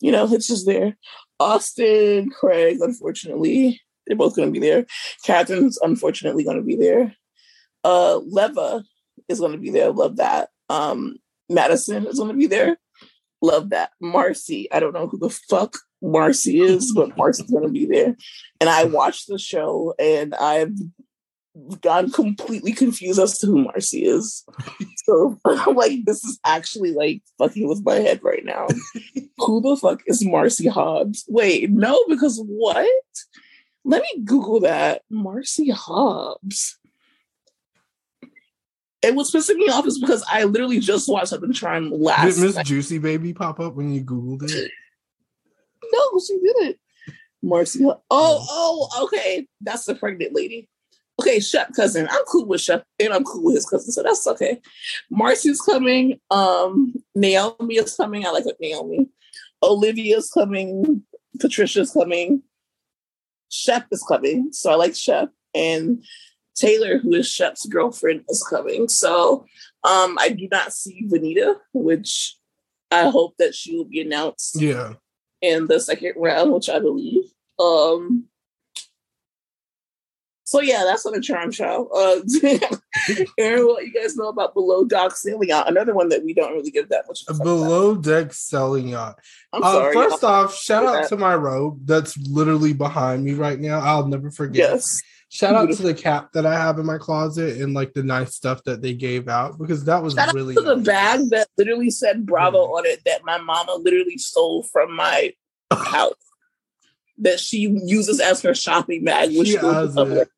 [0.00, 0.96] you know, it's just there.
[1.40, 4.86] Austin, Craig, unfortunately, they're both going to be there.
[5.26, 7.14] Kathryn's unfortunately going to be there.
[7.84, 8.84] Uh, Leva
[9.28, 9.92] is going to be there.
[9.92, 10.48] Love that.
[10.68, 11.16] Um,
[11.48, 12.76] Madison is going to be there.
[13.40, 13.90] Love that.
[14.02, 18.16] Marcie, I don't know who the fuck Marcie is, but Marcie's going to be there.
[18.60, 20.74] And I watched the show and I've
[21.80, 24.44] gone completely confused as to who Marcie is.
[25.04, 28.68] So I'm like, this is actually like fucking with my head right now.
[29.38, 31.24] who the fuck is Marcie Hobbs?
[31.28, 32.86] Wait, no, because what?
[33.84, 35.02] Let me Google that.
[35.10, 36.78] Marcie Hobbs.
[39.02, 42.36] And what's pissing me off is because I literally just watched something trying last.
[42.36, 44.70] Did Miss Juicy Baby pop up when you Googled it?
[45.92, 46.78] no, she didn't.
[47.44, 47.84] Marcie.
[47.84, 48.46] Oh, mm.
[48.50, 49.46] oh, okay.
[49.60, 50.68] That's the pregnant lady
[51.20, 52.08] okay, Shep cousin.
[52.10, 54.60] I'm cool with Shep and I'm cool with his cousin, so that's okay.
[55.10, 56.20] Marcie's coming.
[56.30, 58.26] Um, Naomi is coming.
[58.26, 59.08] I like Naomi.
[59.62, 61.02] Olivia's coming.
[61.40, 62.42] Patricia's coming.
[63.50, 64.48] Shep is coming.
[64.52, 65.30] So I like Shep.
[65.54, 66.04] And
[66.54, 68.88] Taylor, who is Shep's girlfriend, is coming.
[68.88, 69.46] So
[69.84, 72.36] um, I do not see Venita, which
[72.90, 74.60] I hope that she will be announced.
[74.60, 74.94] Yeah.
[75.40, 77.22] In the second round, which I believe.
[77.60, 78.24] Um,
[80.48, 81.88] so yeah, that's on the charm show.
[81.94, 82.20] Uh,
[83.38, 85.68] Aaron, what you guys know about Below Deck Sailing Yacht?
[85.68, 87.24] Another one that we don't really give that much.
[87.26, 87.44] Fuck about.
[87.44, 89.18] below deck sailing yacht.
[89.52, 89.92] I'm Uh, sorry.
[89.94, 90.30] first y'all.
[90.30, 91.08] off, shout out that.
[91.10, 93.80] to my robe that's literally behind me right now.
[93.80, 94.70] I'll never forget.
[94.70, 98.02] yes, Shout out to the cap that I have in my closet and like the
[98.02, 101.20] nice stuff that they gave out because that was shout really out to the bag
[101.30, 102.72] that literally said Bravo Yeah.
[102.72, 105.34] on it that my mama literally stole from my
[105.70, 106.14] house.
[107.20, 109.36] That she uses as her shopping bag.
[109.36, 110.28] When She she goes to it.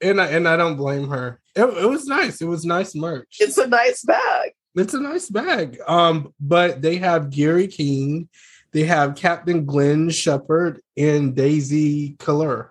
[0.00, 1.40] And I and I don't blame her.
[1.54, 2.40] It, it was nice.
[2.40, 3.36] It was nice merch.
[3.40, 4.52] It's a nice bag.
[4.76, 5.78] It's a nice bag.
[5.86, 8.28] Um, but they have Gary King,
[8.72, 12.68] they have Captain Glenn Shepard and Daisy Kelliher.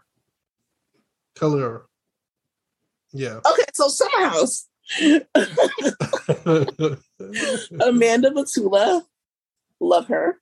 [1.37, 1.81] Kelliher.
[3.11, 3.41] Yeah.
[3.45, 4.69] Okay, so Summer House.
[7.81, 9.01] Amanda Batula,
[9.79, 10.39] love her.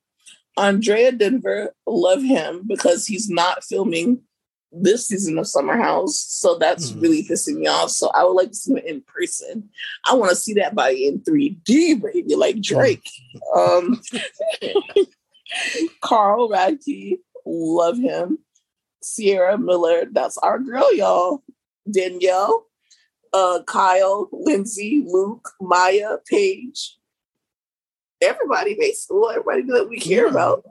[0.57, 4.21] Andrea Denver, love him because he's not filming
[4.71, 6.17] this season of Summer House.
[6.19, 6.99] So that's Hmm.
[6.99, 7.91] really pissing me off.
[7.91, 9.69] So I would like to see it in person.
[10.05, 13.07] I want to see that body in 3D, baby, like Drake.
[13.55, 14.01] Um,
[16.01, 18.39] Carl Radke, love him.
[19.03, 21.43] Ciara Miller, that's our girl, y'all.
[21.89, 22.65] Danielle,
[23.33, 26.97] uh, Kyle, Lindsay, Luke, Maya, Paige,
[28.25, 30.31] everybody basically, everybody that we care Yeah.
[30.31, 30.65] about,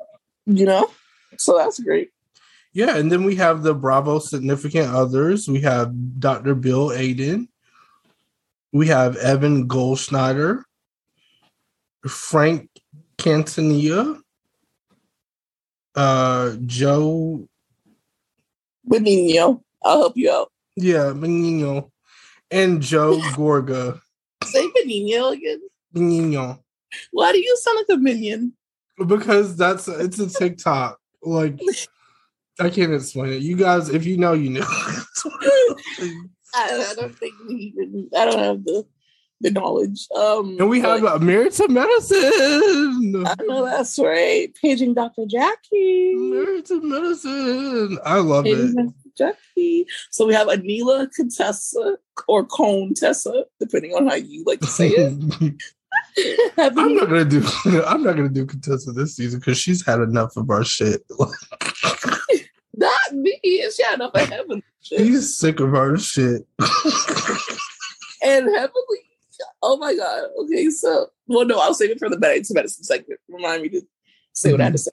[0.47, 0.91] you know?
[1.39, 2.11] So that's great.
[2.73, 5.49] Yeah, and then we have the Bravo significant others.
[5.49, 6.55] We have Dr.
[6.57, 7.49] Bill Aydin.
[8.73, 10.65] We have Evan Goldschneider,
[12.09, 12.69] Frank
[13.19, 14.21] Cantanilla,
[15.95, 17.49] uh, Joe,
[18.91, 20.51] Benigno, I'll help you out.
[20.77, 21.91] yeah, Benigno,
[22.51, 24.01] and Joe Gorga.
[24.45, 25.61] Say Benigno again.
[25.95, 26.59] Benigno.
[27.13, 28.53] Why do you sound like a minion?
[29.07, 30.99] Because that's it's a TikTok.
[31.23, 31.61] Like
[32.61, 33.43] I can't explain it.
[33.43, 34.67] You guys, if you know, you know.
[36.57, 38.87] I, I don't think we even, I don't have the
[39.41, 40.07] the knowledge.
[40.17, 43.27] Um, and we have uh, Married to Medicine.
[43.27, 44.55] I know that's right.
[44.61, 45.27] Paging Dr.
[45.27, 46.15] Jackie.
[46.65, 47.99] To Medicine.
[48.05, 48.75] I love it.
[48.75, 48.93] Dr.
[49.17, 49.87] Jackie.
[50.11, 51.97] So we have Anila Contessa
[52.29, 55.55] or Cone Tessa, depending on how you like to say it.
[56.59, 57.45] I'm not gonna do.
[57.87, 61.03] I'm not gonna do Contessa this season because she's had enough of our shit.
[62.77, 63.41] not me.
[63.43, 64.63] She had enough of heaven.
[64.81, 66.47] She's sick of our shit.
[68.23, 69.01] and heavenly.
[69.63, 70.25] Oh my god.
[70.43, 73.21] Okay, so well, no, I'll save it for the medicine medicine segment.
[73.29, 73.83] Remind me to
[74.33, 74.91] say what I had to say.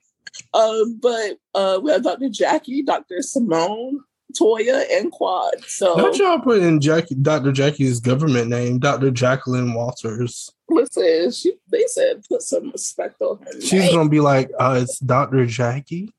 [0.54, 2.30] Um, but uh, we have Dr.
[2.30, 3.22] Jackie, Dr.
[3.22, 4.02] Simone,
[4.32, 5.64] Toya, and Quad.
[5.66, 7.52] So Don't y'all put in Jackie, Dr.
[7.52, 9.12] Jackie's government name, Dr.
[9.12, 10.52] Jacqueline Walters.
[10.70, 13.62] listen, she they said put some respect on her.
[13.62, 13.94] She's name.
[13.94, 15.46] gonna be like, uh, it's Dr.
[15.46, 16.12] Jackie.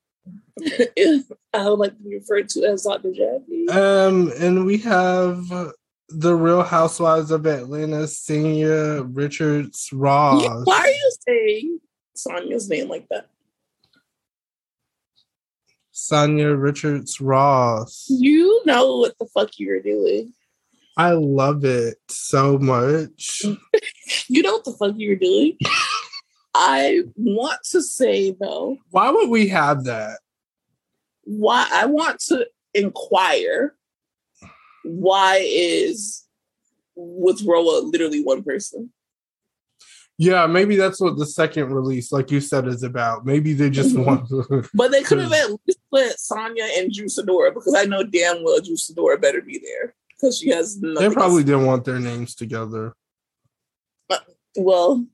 [1.54, 3.12] I would like to be referred to as Dr.
[3.12, 3.68] Jackie.
[3.68, 5.48] Um, and we have
[6.08, 10.66] the Real Housewives of Atlanta, Senior Richards Ross.
[10.66, 11.78] Why are you saying
[12.16, 13.28] Sanya's name like that?
[16.10, 18.06] Sanya Richards Ross.
[18.08, 20.32] You know what the fuck you're doing.
[20.96, 23.42] I love it so much.
[24.28, 25.56] You know what the fuck you're doing.
[26.54, 30.18] I want to say though, Why would we have that?
[31.24, 33.74] why I want to inquire
[34.84, 36.24] why is
[36.96, 38.92] with RHOA literally one person?
[40.24, 43.26] Yeah, maybe that's what the second release, like you said, is about.
[43.26, 44.06] Maybe they just Mhm.
[44.06, 44.68] want.
[44.72, 48.60] But they could have at least put Sanya and Juicidora because I know damn well
[48.60, 51.44] Juicidora better be there because she has They probably else.
[51.44, 52.94] didn't want their names together.
[54.56, 55.04] well.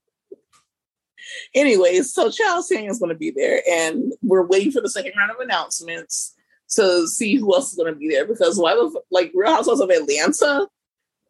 [1.54, 5.12] Anyways, so Charles Tang is going to be there, and we're waiting for the second
[5.16, 6.34] round of announcements
[6.70, 8.26] to see who else is going to be there.
[8.26, 10.68] Because why the like Real Housewives of Atlanta,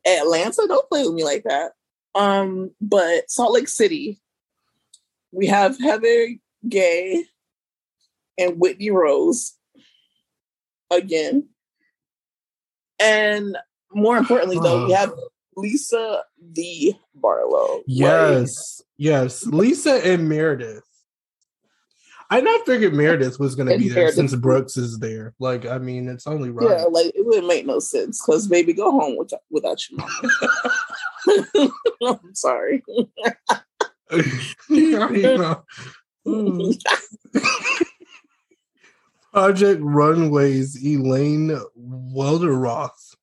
[0.07, 1.73] Atlanta, don't play with me like that.
[2.15, 4.21] Um, but Salt Lake City,
[5.33, 6.29] we have Heather
[6.69, 7.25] Gay
[8.39, 9.55] and Whitney Rose
[10.91, 11.49] again,
[12.99, 13.57] and
[13.93, 15.13] more importantly, though, we have
[15.57, 17.83] Lisa the Barlow.
[17.87, 19.45] Yes, yes.
[19.47, 20.88] Lisa and Meredith.
[22.31, 24.15] I not figured Meredith was going to be there Meredith.
[24.17, 25.33] since Brooks is there.
[25.39, 26.69] Like, I mean, it's only right.
[26.69, 31.71] Yeah, like it wouldn't make no sense because baby, go home without, without your mom.
[32.25, 32.83] I'm sorry.
[34.71, 35.65] You know.
[36.27, 36.81] Mm.
[39.33, 43.15] Project Runways, Elaine Welteroth.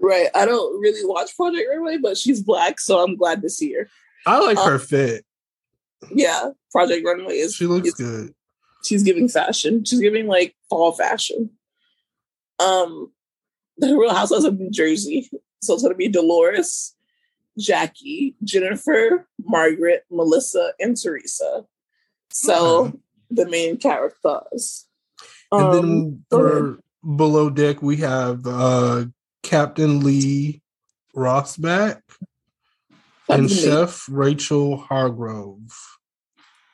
[0.00, 0.28] right.
[0.34, 3.88] I don't really watch Project Runway, but she's black, so I'm glad to see her.
[4.26, 5.24] I like Uh, her fit.
[6.10, 8.34] Yeah, Project Runway is She looks good.
[8.84, 9.84] she's giving fashion.
[9.84, 11.50] She's giving like fall fashion.
[12.58, 13.12] Um,
[13.78, 15.30] the Real Housewives of New Jersey.
[15.62, 16.94] So it's going to be Dolores,
[17.58, 21.64] Jackie, Jennifer, Margaret, Melissa, and Teresa.
[22.30, 22.98] So Okay.
[23.30, 24.86] the main characters.
[25.52, 26.78] And Um, then for
[27.16, 29.04] below deck, we have uh,
[29.42, 30.62] Captain Lee
[31.16, 32.00] Rosbach
[33.30, 35.70] and Chef Rachel Hargrove.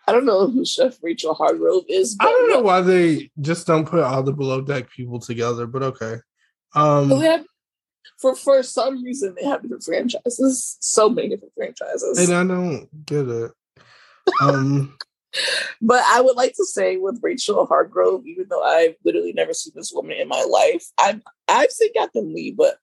[0.09, 2.17] I don't know who Chef Rachel Hargrove is.
[2.21, 5.83] I don't know why they just don't put all the below deck people together, but
[5.83, 6.17] okay.
[6.75, 7.45] Um, have,
[8.19, 10.77] for for some reason they have different franchises.
[10.81, 12.19] So many different franchises.
[12.19, 13.53] and I don't get it.
[14.41, 14.97] Um,
[15.81, 19.73] But I would like to say with Rachel Hargrove, even though I've literally never seen
[19.77, 22.77] this woman in my life, I've I've seen Captain Lee, but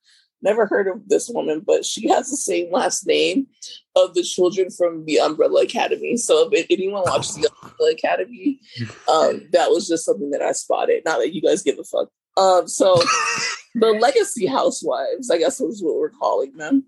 [0.43, 1.63] never heard of this woman.
[1.65, 3.47] But she has the same last name
[3.95, 6.17] of the children from the Umbrella Academy.
[6.17, 8.59] So if anyone watches the Umbrella Academy,
[9.09, 11.03] um, that was just something that I spotted.
[11.05, 12.09] Not that you guys give a fuck.
[12.35, 12.95] Um, so
[13.75, 16.85] the Legacy Housewives, I guess is what we're calling them.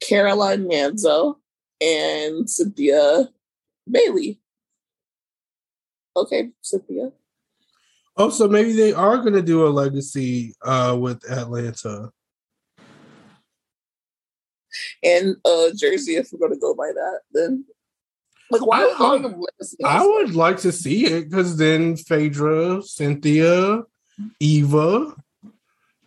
[0.00, 1.36] Caroline Manzo
[1.80, 3.28] and Cynthia
[3.90, 4.40] Bailey.
[6.16, 7.12] Okay, Cynthia.
[8.16, 12.10] oh, so maybe they are going to do a legacy uh, with Atlanta.
[15.02, 17.64] And uh Jersey, if we're gonna go by that, then
[18.50, 21.96] like why I- are calling them Legacy I would like to see it because then
[21.96, 23.82] Phaedra, Cynthia,
[24.40, 25.14] Eva,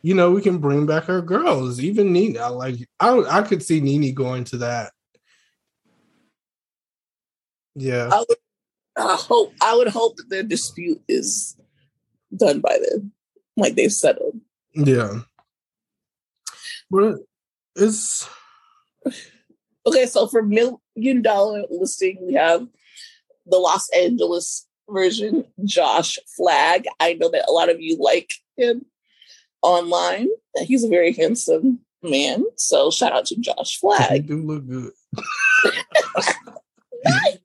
[0.02, 1.80] you know, we can bring back our girls.
[1.80, 4.92] Even Nina, like I, I could see Nini going to that.
[7.74, 8.38] Yeah, I would
[8.98, 11.58] I hope I would hope that their dispute is
[12.36, 13.12] done by then.
[13.58, 14.40] Like they've settled.
[14.74, 15.22] yeah.
[16.92, 17.18] But
[17.76, 18.30] it's
[19.88, 22.68] Okay, so for million dollar listing, we have
[23.46, 26.86] the Los Angeles version, Josh Flagg.
[27.00, 28.86] I know that a lot of you like him
[29.62, 30.30] online.
[30.58, 32.46] He's a very handsome man.
[32.56, 34.28] So shout out to Josh he Flagg.
[34.28, 34.92] do look good.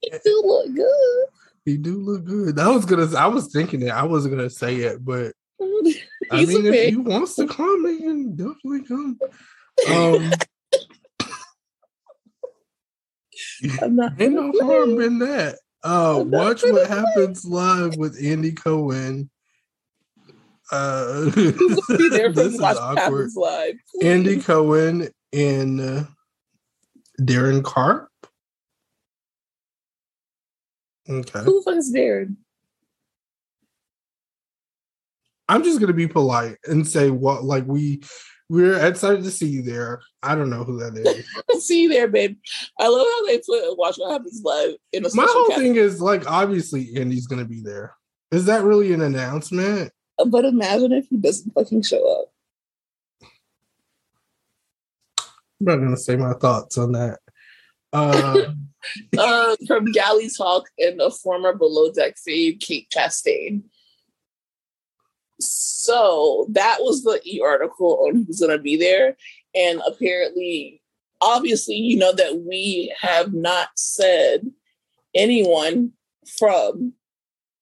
[0.01, 1.27] he do look good.
[1.65, 2.59] He do look good.
[2.59, 3.15] I was gonna.
[3.17, 3.91] I was thinking it.
[3.91, 8.35] I wasn't gonna say it, but I mean, if he wants to come, he can
[8.35, 9.19] definitely come.
[9.91, 10.37] Um, I'm not
[13.83, 15.59] ain't no harm in that.
[15.83, 19.31] Uh, watch what happens live with Andy Cohen.
[20.71, 23.31] Uh, He's there for this is awkward.
[23.35, 23.75] Live.
[24.03, 26.05] Andy Cohen and uh,
[27.21, 28.09] Darren Carp.
[31.09, 32.37] Okay, Who the fuck is Darren?
[35.49, 38.03] I'm just gonna be polite and say what like we
[38.51, 40.03] we're excited to see you there.
[40.25, 41.65] I don't know who that is.
[41.65, 42.37] See you there, babe.
[42.81, 46.03] I love how they put Watch What Happens Live in a My whole thing is
[46.03, 47.95] like obviously Andy's gonna be there.
[48.33, 49.93] Is that really an announcement?
[50.27, 52.33] But imagine if he doesn't fucking show up.
[55.61, 57.21] I'm not gonna say my thoughts on that.
[57.93, 58.47] Uh,
[59.17, 63.63] uh, from Galley Talk and a former Below Deck fave, Kate Chastain.
[65.81, 69.17] So that was the e article on who's going to be there.
[69.55, 70.83] And apparently,
[71.23, 74.51] obviously, you know that we have not said
[75.15, 75.93] anyone
[76.39, 76.93] from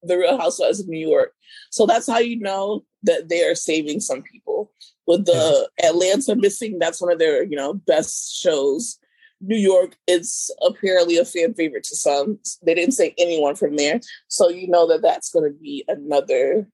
[0.03, 1.33] the Real Housewives of New York.
[1.71, 4.71] So that's how you know that they are saving some people.
[5.07, 8.99] With the Atlanta missing, that's one of their, you know, best shows.
[9.41, 12.37] New York is apparently a fan favorite to some.
[12.63, 14.01] They didn't say anyone from there.
[14.27, 16.67] So you know that that's going to be another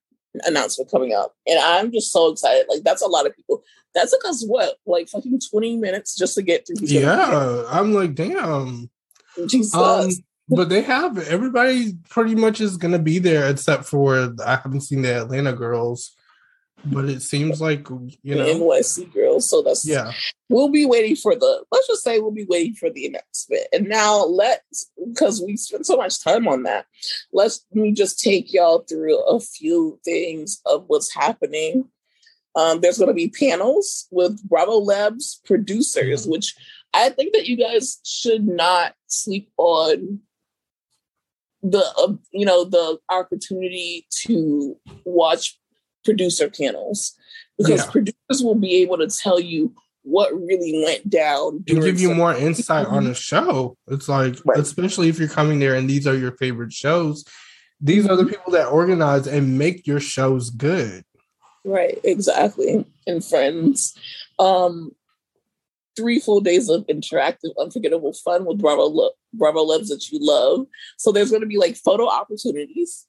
[0.45, 1.33] announcement coming up.
[1.47, 2.65] And I'm just so excited.
[2.69, 3.63] Like, that's a lot of people.
[3.93, 6.85] That took us, what, like fucking 20 minutes just to get through.
[6.87, 8.89] yeah, I'm like, damn.
[9.47, 9.73] Jesus.
[9.73, 10.09] Um,
[10.47, 15.01] but they have everybody pretty much is gonna be there except for I haven't seen
[15.01, 16.11] the Atlanta girls,
[16.83, 19.49] but it seems like you the know, NYC girls.
[19.49, 20.11] So that's yeah.
[20.49, 23.87] we'll be waiting for the let's just say we'll be waiting for the announcement and
[23.87, 26.85] now let's because we spent so much time on that
[27.33, 31.85] let's me just take y'all through a few things of what's happening
[32.55, 36.55] um, there's going to be panels with bravo labs producers which
[36.93, 40.19] i think that you guys should not sleep on
[41.63, 45.57] the uh, you know the opportunity to watch
[46.05, 47.13] producer panels
[47.57, 47.91] because Yeah.
[47.91, 51.63] producers will be able to tell you what really went down.
[51.67, 53.75] and give you more insight on the show.
[53.87, 54.59] It's like, Right.
[54.59, 57.25] especially if you're coming there and these are your favorite shows,
[57.81, 61.03] these are the people that organize and make your shows good.
[61.65, 62.85] Right, exactly.
[63.07, 63.95] And friends.
[64.37, 64.91] Um,
[65.95, 70.67] three full days of interactive, unforgettable fun with Bravo Lo- Bravo Loves That You Love.
[70.97, 73.07] So there's going to be like photo opportunities.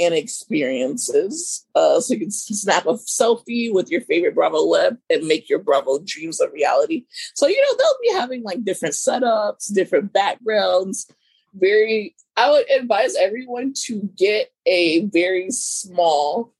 [0.00, 1.64] And experiences.
[1.76, 6.00] Uh, so you can snap a selfie with your favorite Bravoleb and make your Bravo
[6.04, 7.04] dreams a reality.
[7.34, 11.06] So, you know, they'll be having like different setups, different backgrounds.
[11.54, 16.52] Very, I would advise everyone to get a very small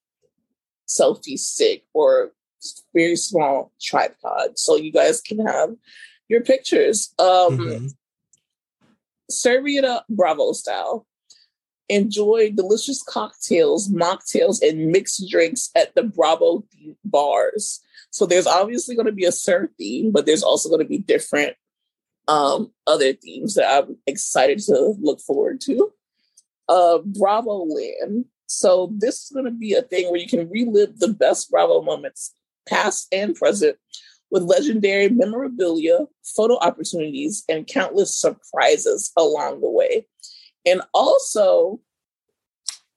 [0.86, 2.32] selfie stick or
[2.94, 5.70] very small tripod so you guys can have
[6.28, 7.12] your pictures.
[7.18, 7.86] Um, mm-hmm.
[9.28, 11.04] Serving it up Bravo style
[11.88, 16.64] enjoy delicious cocktails, mocktails, and mixed drinks at the Bravo
[17.04, 17.80] bars.
[18.10, 20.98] So there's obviously going to be a SUR theme, but there's also going to be
[20.98, 21.54] different
[22.28, 25.92] um, other themes that I'm excited to look forward to.
[26.68, 28.26] Uh, Bravo Land.
[28.46, 31.82] So this is going to be a thing where you can relive the best Bravo
[31.82, 32.32] moments,
[32.68, 33.76] past and present,
[34.30, 40.06] with legendary memorabilia, photo opportunities, and countless surprises along the way
[40.66, 41.80] and also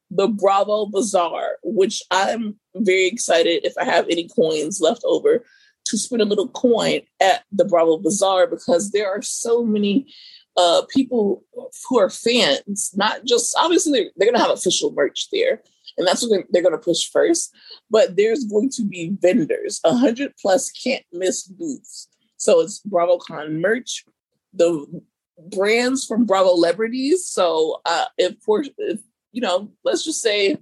[0.10, 5.44] the Bravo Bazaar, which I'm very excited if I have any coins left over
[5.86, 10.08] to spend a little coin at the Bravo Bazaar because there are so many
[10.56, 11.44] uh, people
[11.88, 15.62] who are fans, not just obviously they're, they're going to have official merch there.
[15.98, 17.56] And that's what they're, going to push first.
[17.90, 22.08] But there's going to be vendors, 100 plus can't miss booths.
[22.38, 24.06] So it's BravoCon merch.
[24.54, 25.02] The
[25.38, 27.28] brands from Bravo celebrities.
[27.28, 29.00] So uh, if for if
[29.32, 30.58] you know, let's just say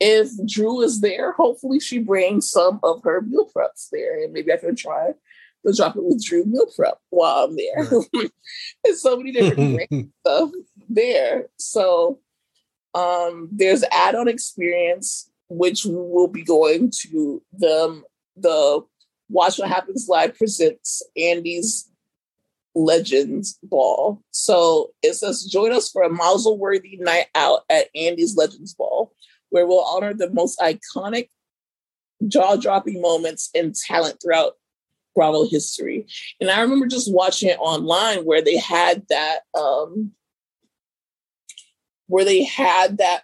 [0.00, 4.52] if Drew is there, hopefully she brings some of her meal preps there, and maybe
[4.52, 5.12] I can try
[5.66, 7.86] to drop it with Drew meal prep while I'm there.
[8.84, 10.50] There's so many different stuff
[10.88, 11.48] there.
[11.58, 12.20] So
[12.94, 18.02] um, there's add-on experience which we will be going to the
[18.36, 18.80] the
[19.28, 21.89] Watch What Happens Live presents Andy's
[22.74, 24.22] Legends Ball.
[24.30, 29.12] So it says, join us for a Mazel worthy night out at Andy's Legends Ball,
[29.50, 31.28] where we'll honor the most iconic,
[32.26, 34.54] jaw dropping moments and talent throughout
[35.14, 36.06] Bravo history.
[36.40, 40.12] And I remember just watching it online where they had that, um,
[42.06, 43.22] where they had that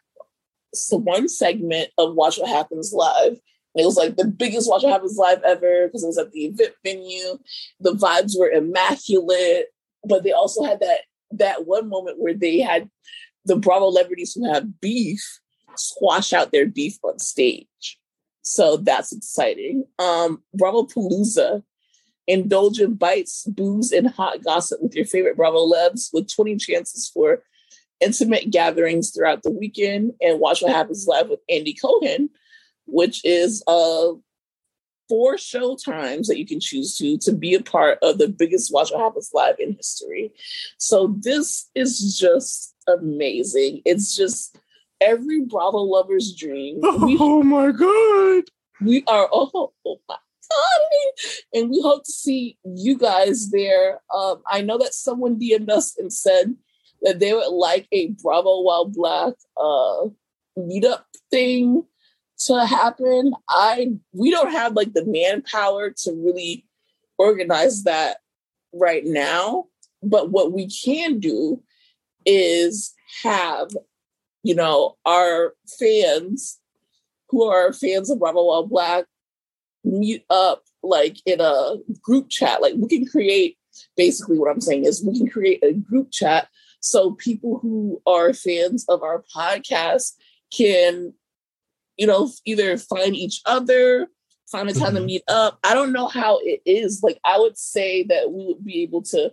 [0.90, 3.40] one segment of Watch What Happens Live
[3.76, 6.46] it was like the biggest Watch What Happens live ever because it was at the
[6.46, 7.38] event venue.
[7.80, 9.66] The vibes were immaculate,
[10.04, 11.00] but they also had that
[11.32, 12.88] that one moment where they had
[13.44, 15.40] the Bravo celebrities who have beef
[15.76, 17.98] squash out their beef on stage.
[18.42, 19.84] So that's exciting.
[19.98, 21.62] Um, Bravo Palooza,
[22.26, 27.10] indulge in bites, booze, and hot gossip with your favorite Bravo loves with 20 chances
[27.12, 27.42] for
[28.00, 32.30] intimate gatherings throughout the weekend and watch what happens live with Andy Cohen
[32.86, 34.12] which is uh,
[35.08, 38.72] four show times that you can choose to to be a part of the biggest
[38.72, 40.32] Watch What Happens Live in history.
[40.78, 43.82] So this is just amazing.
[43.84, 44.58] It's just
[45.00, 46.80] every Bravo lover's dream.
[46.82, 48.44] We, oh my god!
[48.80, 51.20] We are oh, oh my god!
[51.54, 54.00] And we hope to see you guys there.
[54.14, 56.54] Um, I know that someone DM'd us and said
[57.02, 60.06] that they would like a Bravo While Black uh,
[60.58, 61.84] meetup thing
[62.38, 63.32] to happen.
[63.48, 66.66] I we don't have like the manpower to really
[67.18, 68.18] organize that
[68.72, 69.66] right now.
[70.02, 71.62] But what we can do
[72.24, 73.68] is have,
[74.42, 76.60] you know, our fans
[77.30, 79.06] who are fans of Bravo While Black
[79.84, 82.60] meet up like in a group chat.
[82.62, 83.56] Like we can create
[83.96, 86.48] basically what I'm saying is we can create a group chat
[86.80, 90.12] so people who are fans of our podcast
[90.52, 91.14] can
[91.96, 94.08] you know, either find each other,
[94.50, 94.96] find a time mm-hmm.
[94.96, 95.58] to meet up.
[95.64, 97.02] I don't know how it is.
[97.02, 99.32] Like, I would say that we would be able to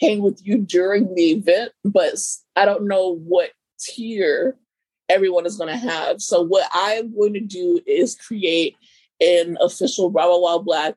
[0.00, 2.14] hang with you during the event, but
[2.56, 3.50] I don't know what
[3.80, 4.56] tier
[5.08, 6.20] everyone is going to have.
[6.20, 8.76] So, what I'm going to do is create
[9.20, 10.94] an official Bravo While Black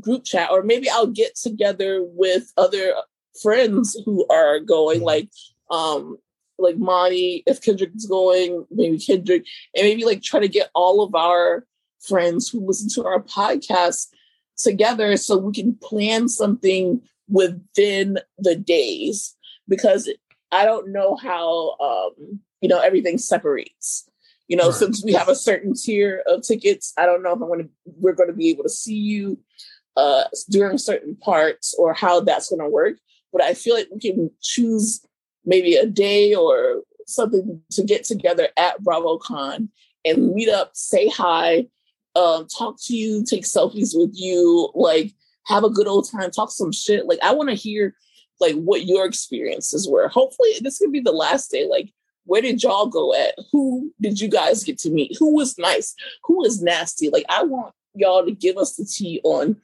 [0.00, 2.94] group chat, or maybe I'll get together with other
[3.42, 5.06] friends who are going, mm-hmm.
[5.06, 5.28] like
[5.70, 6.16] um
[6.58, 9.44] like Monty, if Kendrick is going, maybe Kendrick,
[9.74, 11.66] and maybe like try to get all of our
[12.00, 14.08] friends who listen to our podcast
[14.56, 19.36] together so we can plan something within the days
[19.68, 20.08] because
[20.52, 24.08] I don't know how um, you know everything separates.
[24.48, 24.74] You know, right.
[24.74, 28.14] since we have a certain tier of tickets, I don't know if I'm to we're
[28.14, 29.38] going to be able to see you
[29.96, 32.98] uh, during certain parts or how that's going to work.
[33.32, 35.04] But I feel like we can choose
[35.46, 39.68] maybe a day or something to get together at BravoCon
[40.04, 41.66] and meet up, say hi,
[42.14, 45.12] um, talk to you, take selfies with you, like
[45.46, 47.06] have a good old time, talk some shit.
[47.06, 47.94] Like I want to hear
[48.40, 50.08] like what your experiences were.
[50.08, 51.66] Hopefully this could be the last day.
[51.66, 51.92] Like
[52.26, 53.34] where did y'all go at?
[53.52, 55.16] Who did you guys get to meet?
[55.18, 55.94] Who was nice?
[56.24, 57.08] Who was nasty?
[57.08, 59.56] Like, I want y'all to give us the tea on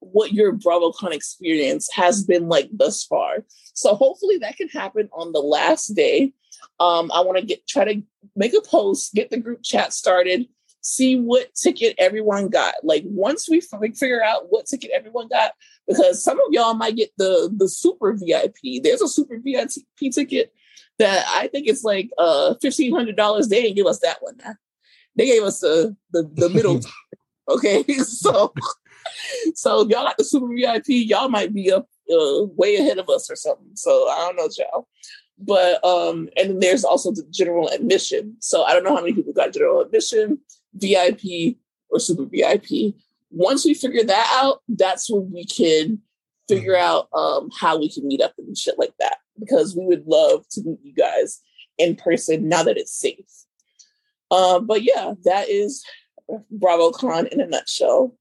[0.00, 3.44] what your BravoCon experience has been like thus far.
[3.74, 6.32] So hopefully that can happen on the last day.
[6.78, 8.02] Um, I want to get try to
[8.34, 10.46] make a post, get the group chat started,
[10.80, 12.74] see what ticket everyone got.
[12.82, 15.52] Like once we figure out what ticket everyone got,
[15.86, 18.82] because some of y'all might get the the super VIP.
[18.82, 19.70] There's a super VIP
[20.12, 20.52] ticket
[20.98, 23.48] that I think it's like uh fifteen hundred dollars.
[23.48, 24.38] They didn't give us that one.
[25.16, 26.80] They gave us the the, the middle.
[27.48, 28.52] okay, so
[29.54, 30.86] so y'all got the super VIP.
[30.88, 33.70] Y'all might be up uh, way ahead of us or something.
[33.74, 34.88] So I don't know, y'all.
[35.38, 38.36] But um, and then there's also the general admission.
[38.40, 40.38] So I don't know how many people got general admission,
[40.74, 41.56] VIP,
[41.88, 42.94] or super VIP.
[43.30, 46.00] Once we figure that out, that's when we can
[46.48, 49.18] figure out um, how we can meet up and shit like that.
[49.38, 51.40] Because we would love to meet you guys
[51.78, 53.24] in person now that it's safe.
[54.30, 55.84] Uh, but yeah, that is
[56.54, 58.14] BravoCon in a nutshell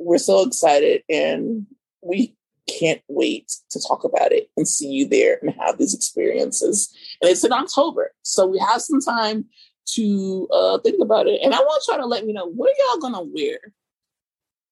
[0.00, 1.66] we're so excited and
[2.02, 2.34] we
[2.66, 6.94] can't wait to talk about it and see you there and have these experiences.
[7.20, 8.12] And it's in October.
[8.22, 9.46] So we have some time
[9.94, 11.40] to uh, think about it.
[11.42, 13.58] And I want y'all to let me know what are y'all gonna wear?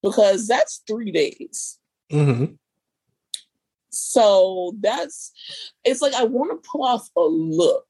[0.03, 1.79] Because that's three days.
[2.13, 2.55] Mm-hmm.
[3.91, 5.33] So that's
[5.85, 7.88] it's like I want to pull off a look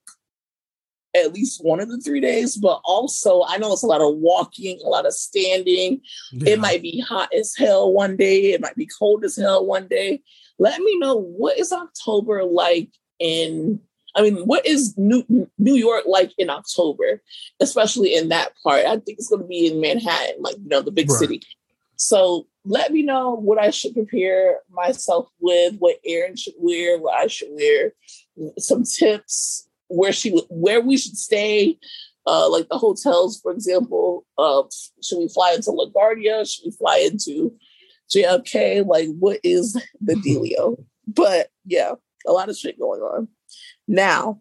[1.24, 4.16] at least one of the three days, but also I know it's a lot of
[4.16, 6.00] walking, a lot of standing.
[6.32, 6.52] Yeah.
[6.52, 9.88] It might be hot as hell one day, it might be cold as hell one
[9.88, 10.22] day.
[10.58, 13.80] Let me know what is October like in
[14.16, 17.22] I mean, what is New New York like in October,
[17.60, 18.84] especially in that part?
[18.84, 21.18] I think it's going to be in Manhattan, like you know, the big right.
[21.20, 21.42] city.
[21.96, 27.14] So let me know what I should prepare myself with, what Erin should wear, what
[27.14, 27.92] I should wear,
[28.58, 31.78] some tips, where she where we should stay,
[32.26, 34.26] uh, like the hotels, for example.
[34.36, 34.62] Uh,
[35.02, 36.48] should we fly into LaGuardia?
[36.48, 37.54] Should we fly into
[38.14, 38.86] JFK?
[38.86, 40.82] Like, what is the dealio?
[41.06, 41.94] But yeah,
[42.26, 43.28] a lot of shit going on.
[43.86, 44.40] Now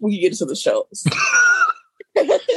[0.00, 1.04] we can get into the shows.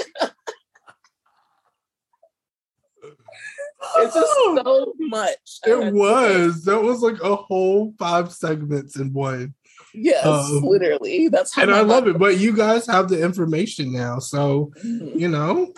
[3.97, 5.59] it's just so much.
[5.65, 6.63] It was.
[6.63, 9.53] That was like a whole five segments in one.
[9.97, 11.27] Yes, um, literally.
[11.29, 12.17] That's how and I love it.
[12.17, 15.17] But you guys have the information now, so mm-hmm.
[15.17, 15.73] you know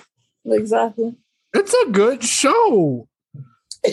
[0.46, 1.16] exactly.
[1.54, 3.08] It's a good show.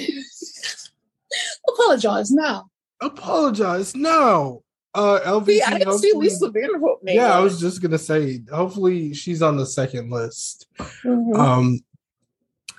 [1.68, 2.70] Apologize now.
[3.00, 4.60] Apologize now.
[4.94, 5.44] Uh.
[5.44, 6.98] See, I didn't see Lisa Vanderpump.
[7.02, 8.42] Yeah, I was just gonna say.
[8.50, 10.66] Hopefully, she's on the second list.
[10.78, 11.34] Mm-hmm.
[11.34, 11.80] Um,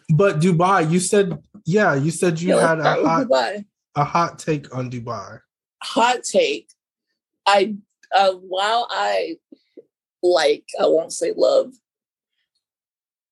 [0.09, 3.27] but Dubai, you said, yeah, you said you yeah, had a hot,
[3.95, 5.39] a hot take on Dubai.
[5.83, 6.69] Hot take.
[7.47, 7.75] I
[8.13, 9.37] uh, while I
[10.23, 11.73] like, I won't say love,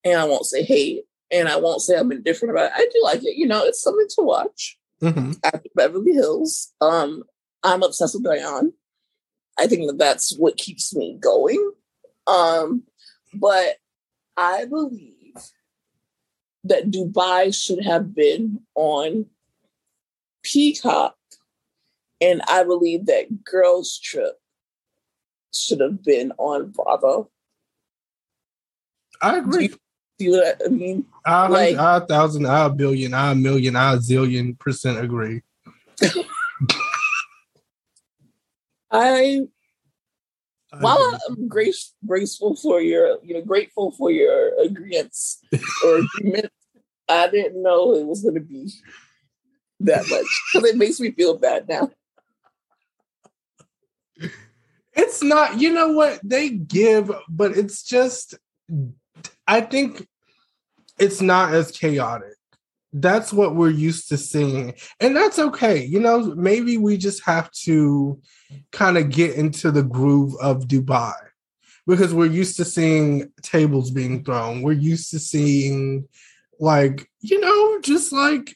[0.04, 2.74] and I won't say hate, and I won't say I'm indifferent about it.
[2.76, 3.38] I do like it.
[3.38, 4.78] You know, it's something to watch.
[5.02, 5.32] Mm-hmm.
[5.44, 7.24] After Beverly Hills, um,
[7.64, 8.74] I'm obsessed with Diane.
[9.60, 11.72] I think that that's what keeps me going.
[12.28, 12.84] Um,
[13.34, 13.78] but
[14.38, 15.14] I believe
[16.64, 19.26] that Dubai should have been on
[20.44, 21.16] Peacock
[22.24, 24.40] and I believe that Girls Trip
[25.54, 27.30] should have been on Bravo.
[29.22, 29.68] I agree.
[29.68, 29.80] Do you,
[30.20, 31.06] see what I mean?
[31.26, 35.00] I, like, I a thousand, I a billion, I a million, I a zillion percent
[35.00, 35.42] agree.
[38.92, 39.42] I,
[40.72, 45.42] I while I'm grace, graceful for your, you know, grateful for your agreements
[45.84, 46.52] or agreement,
[47.10, 48.72] I didn't know it was going to be
[49.82, 51.92] that much because it makes me feel bad now.
[54.96, 58.36] It's not, you know what they give, but it's just,
[59.48, 60.08] I think
[61.00, 62.36] it's not as chaotic.
[62.92, 64.76] That's what we're used to seeing.
[65.00, 65.84] And that's okay.
[65.84, 68.22] You know, maybe we just have to
[68.72, 71.16] kind of get into the groove of Dubai
[71.88, 74.62] because we're used to seeing tables being thrown.
[74.62, 76.08] We're used to seeing,
[76.60, 78.56] like, you know, just like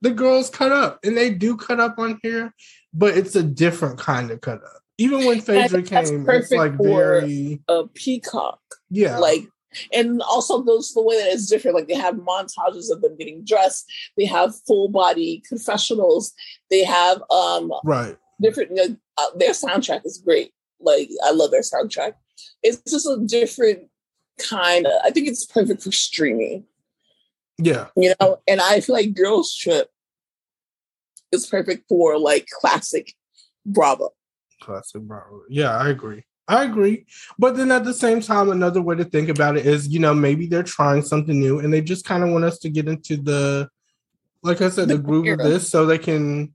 [0.00, 1.00] the girls cut up.
[1.04, 2.54] And they do cut up on here,
[2.94, 7.60] but it's a different kind of cut up even when Phaedra came, it's like very
[7.68, 8.60] a peacock.
[8.90, 9.46] Yeah, like
[9.92, 11.76] and also those the way that it's different.
[11.76, 13.90] Like they have montages of them getting dressed.
[14.16, 16.32] They have full body confessionals.
[16.70, 18.70] They have um right different.
[18.70, 20.52] You know, uh, their soundtrack is great.
[20.80, 22.14] Like I love their soundtrack.
[22.62, 23.88] It's just a different
[24.38, 24.92] kind of.
[25.04, 26.64] I think it's perfect for streaming.
[27.58, 29.88] Yeah, you know, and I feel like Girls Trip
[31.32, 33.14] is perfect for like classic
[33.64, 34.12] Bravo
[34.60, 35.42] classic Bravo.
[35.48, 36.24] Yeah, I agree.
[36.48, 37.06] I agree.
[37.38, 40.14] But then at the same time, another way to think about it is, you know,
[40.14, 43.16] maybe they're trying something new and they just kind of want us to get into
[43.16, 43.68] the,
[44.42, 46.52] like I said, the, the groove of this so they can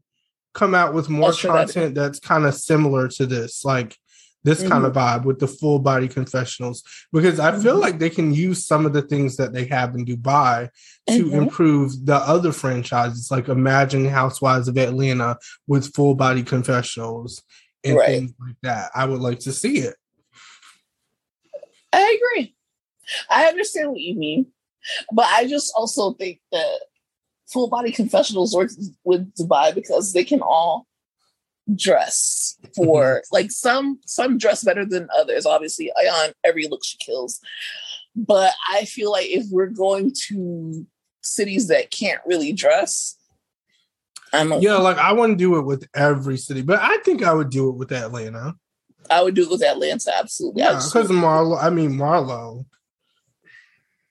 [0.54, 3.66] come out with more content that that's kind of similar to this.
[3.66, 3.98] Like,
[4.44, 4.70] this mm-hmm.
[4.70, 7.82] kind of vibe with the full body confessionals because I feel mm-hmm.
[7.82, 10.70] like they can use some of the things that they have in Dubai
[11.10, 11.36] to mm-hmm.
[11.36, 15.38] improve the other franchises, like Imagine Housewives of Atlanta
[15.68, 17.44] with full body confessionals
[17.84, 18.08] and right.
[18.08, 18.92] things like that.
[18.96, 19.96] I would like to see it.
[21.94, 22.56] I agree.
[23.30, 24.48] I understand what you mean,
[25.12, 26.80] but I just also think that
[27.48, 30.88] full body confessionals works with Dubai because they can all
[31.76, 33.36] dress for mm-hmm.
[33.36, 35.46] like some some dress better than others.
[35.46, 37.40] Obviously, Ayan every look she kills,
[38.16, 40.86] but I feel like if we're going to
[41.22, 43.18] cities that can't really dress,
[44.34, 47.70] yeah, like I wouldn't do it with every city, but I think I would do
[47.70, 48.56] it with Atlanta.
[49.10, 50.62] I would do it with Atlanta, absolutely.
[50.62, 52.66] Yeah, because Marlo, I mean Marlo,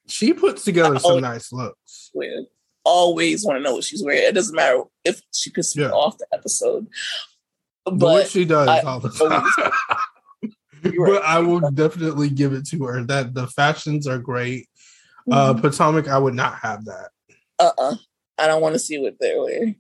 [0.07, 2.11] she puts together some nice looks.
[2.15, 2.47] Weird.
[2.85, 4.23] Always want to know what she's wearing.
[4.23, 5.91] It doesn't matter if she pisses yeah.
[5.91, 6.87] off the episode.
[7.85, 9.71] But, but she does I, all the time.
[10.83, 14.69] but I will definitely give it to her that the fashions are great.
[15.31, 15.59] Uh, mm-hmm.
[15.59, 17.11] Uh Potomac, I would not have that.
[17.59, 17.97] Uh uh
[18.39, 19.77] I don't want to see what they're wearing.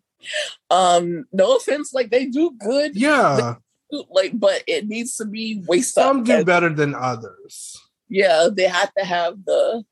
[0.70, 2.96] Um, no offense, like they do good.
[2.96, 3.56] Yeah.
[3.90, 7.76] Do, like, but it needs to be waist Some do better than others.
[8.08, 9.84] Yeah, they have to have the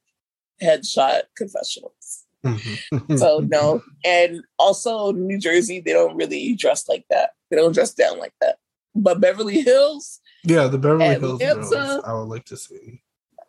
[0.63, 2.25] headshot confessionals.
[2.45, 3.17] Mm-hmm.
[3.17, 7.31] so no, and also New Jersey, they don't really dress like that.
[7.51, 8.59] They don't dress down like that.
[8.95, 13.03] But Beverly Hills, yeah, the Beverly Hills, girls, I would like to see.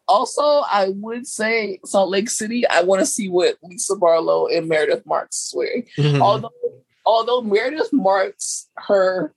[0.10, 2.68] Also, I would say Salt Lake City.
[2.68, 5.84] I want to see what Lisa Barlow and Meredith Marks wear.
[5.98, 6.22] Mm-hmm.
[6.22, 6.50] Although,
[7.06, 9.34] although Meredith Marks, her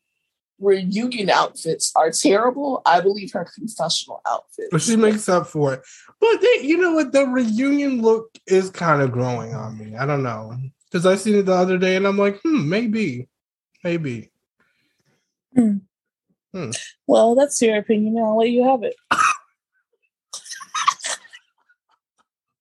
[0.59, 2.81] reunion outfits are terrible.
[2.87, 4.69] I believe her confessional outfits.
[4.71, 5.83] But she makes up for it.
[6.21, 7.13] But they, you know what?
[7.13, 9.95] The reunion look is kind of growing on me.
[9.97, 10.57] I don't know
[10.91, 13.29] because I seen it the other day and I'm like, hmm, maybe,
[13.85, 14.31] maybe.
[15.55, 15.79] Hmm.
[16.53, 16.71] Hmm.
[17.07, 18.19] Well, that's your opinion.
[18.19, 18.95] I'll let you have it.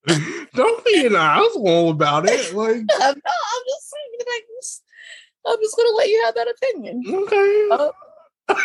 [0.53, 2.53] Don't be an asshole about it.
[2.53, 4.43] Like, no, I'm just saying, like,
[5.47, 7.03] I'm just gonna let you have that opinion.
[7.07, 7.67] Okay.
[7.71, 8.55] Uh,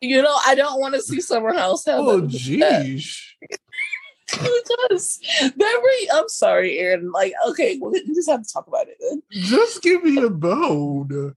[0.00, 2.00] you know, I don't want to see Summer House have.
[2.00, 3.20] Oh, jeez.
[4.38, 5.20] Who does?
[5.56, 6.10] Very.
[6.12, 7.12] I'm sorry, Aaron.
[7.12, 8.96] Like, okay, well, we just have to talk about it.
[9.00, 9.22] Then.
[9.30, 11.34] Just give me a bone.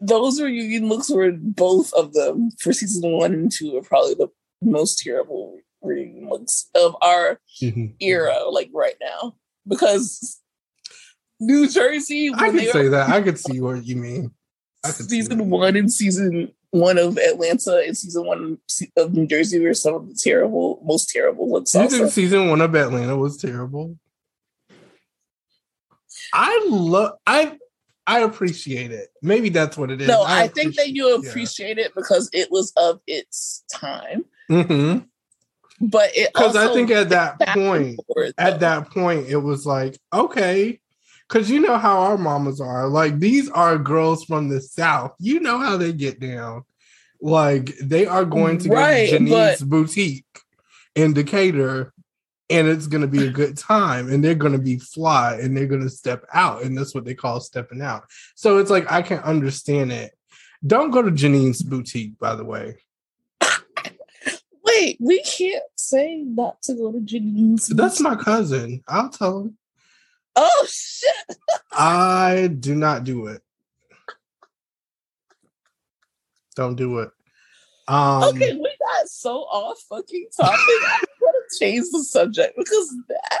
[0.00, 4.28] Those reunion looks were both of them for season one and two are probably the
[4.60, 7.86] most terrible looks of our mm-hmm.
[8.00, 10.40] era, like right now, because
[11.40, 12.32] New Jersey.
[12.34, 13.10] I could say that.
[13.10, 14.32] I could see what you mean.
[14.84, 18.58] season one and season one of Atlanta and season one
[18.96, 21.74] of New Jersey were some of the terrible, most terrible ones.
[21.74, 23.98] You think season one of Atlanta was terrible?
[26.32, 27.12] I love.
[27.26, 27.58] I
[28.06, 29.08] I appreciate it.
[29.22, 30.08] Maybe that's what it is.
[30.08, 31.86] No, I, I think that you appreciate yeah.
[31.86, 34.24] it because it was of its time.
[34.50, 35.06] Mm-hmm
[35.84, 40.80] but because I think at that point, forward, at that point, it was like okay,
[41.28, 42.88] because you know how our mamas are.
[42.88, 45.14] Like these are girls from the south.
[45.18, 46.64] You know how they get down.
[47.20, 50.24] Like they are going to right, get Janine's but- boutique
[50.94, 51.92] in Decatur,
[52.48, 55.56] and it's going to be a good time, and they're going to be fly, and
[55.56, 58.04] they're going to step out, and that's what they call stepping out.
[58.36, 60.12] So it's like I can understand it.
[60.66, 62.76] Don't go to Janine's boutique, by the way.
[64.74, 67.68] Wait, we can't say not to go to Janine's.
[67.68, 68.82] That's my cousin.
[68.88, 69.58] I'll tell him.
[70.36, 71.38] Oh shit!
[71.72, 73.42] I do not do it.
[76.56, 77.10] Don't do it.
[77.86, 80.58] Um, okay, we got so off fucking topic.
[80.58, 83.40] I want to change the subject because that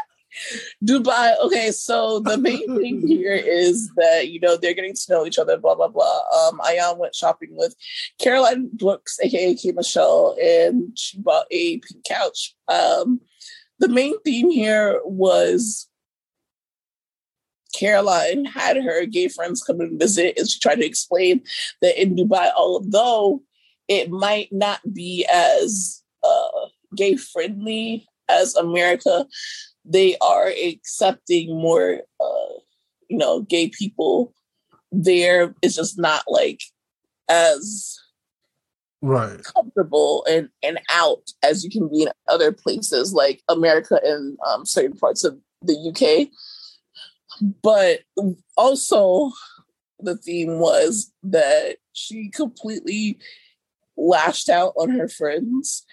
[0.84, 1.34] Dubai.
[1.44, 5.38] Okay, so the main thing here is that you know they're getting to know each
[5.38, 5.56] other.
[5.56, 6.20] Blah blah blah.
[6.36, 7.74] Um, Ayan went shopping with
[8.20, 12.54] Caroline Brooks, aka K Michelle, and she bought a pink couch.
[12.68, 13.20] Um,
[13.78, 15.88] the main theme here was
[17.74, 21.42] Caroline had her gay friends come and visit, and she tried to explain
[21.82, 23.42] that in Dubai, although
[23.88, 29.26] it might not be as uh, gay friendly as America,
[29.84, 32.54] they are accepting more uh
[33.08, 34.32] you know gay people
[34.92, 35.54] there.
[35.62, 36.60] It's just not like
[37.28, 37.98] as
[39.02, 39.42] right.
[39.54, 44.66] comfortable and and out as you can be in other places like america and um,
[44.66, 46.28] certain parts of the uk
[47.62, 48.00] but
[48.58, 49.32] also
[50.04, 53.18] the theme was that she completely
[53.96, 55.84] lashed out on her friends.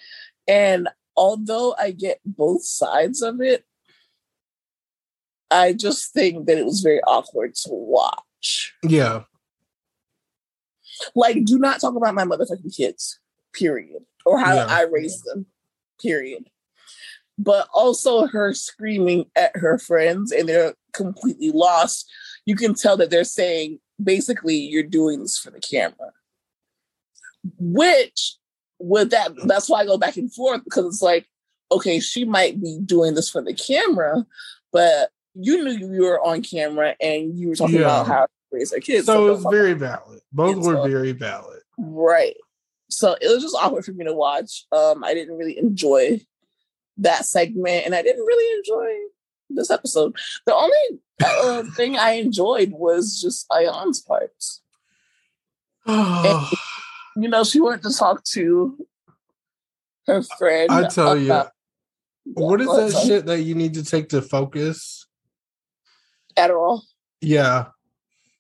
[0.47, 3.63] And although I get both sides of it,
[5.51, 8.73] I just think that it was very awkward to watch.
[8.81, 9.23] Yeah.
[11.15, 13.19] Like, do not talk about my motherfucking kids,
[13.53, 14.03] period.
[14.25, 14.67] Or how Yeah.
[14.67, 15.47] I raised them,
[16.01, 16.49] period.
[17.37, 22.09] But also her screaming at her friends and they're completely lost.
[22.45, 26.13] You can tell that they're saying, basically, you're doing this for the camera.
[27.59, 28.37] Which
[28.79, 31.27] with that, that's why I go back and forth because it's like,
[31.71, 34.25] okay, she might be doing this for the camera,
[34.71, 37.81] but you knew you were on camera and you were talking Yeah.
[38.01, 39.05] about how to raise her kids.
[39.05, 40.21] So it was very valid.
[40.31, 41.61] Both were all- very valid.
[41.77, 42.35] Right.
[42.89, 44.65] So it was just awkward for me to watch.
[44.71, 46.21] Um, I didn't really enjoy
[46.97, 48.95] that segment, and I didn't really enjoy
[49.49, 50.15] this episode.
[50.45, 54.61] The only uh, thing I enjoyed was just Ayan's parts.
[57.17, 58.77] You know, she wanted to talk to
[60.07, 60.71] her friend.
[60.71, 61.51] I tell you, about-
[62.23, 65.07] what is that shit that you need to take to focus?
[66.37, 66.81] Adderall.
[67.21, 67.67] Yeah.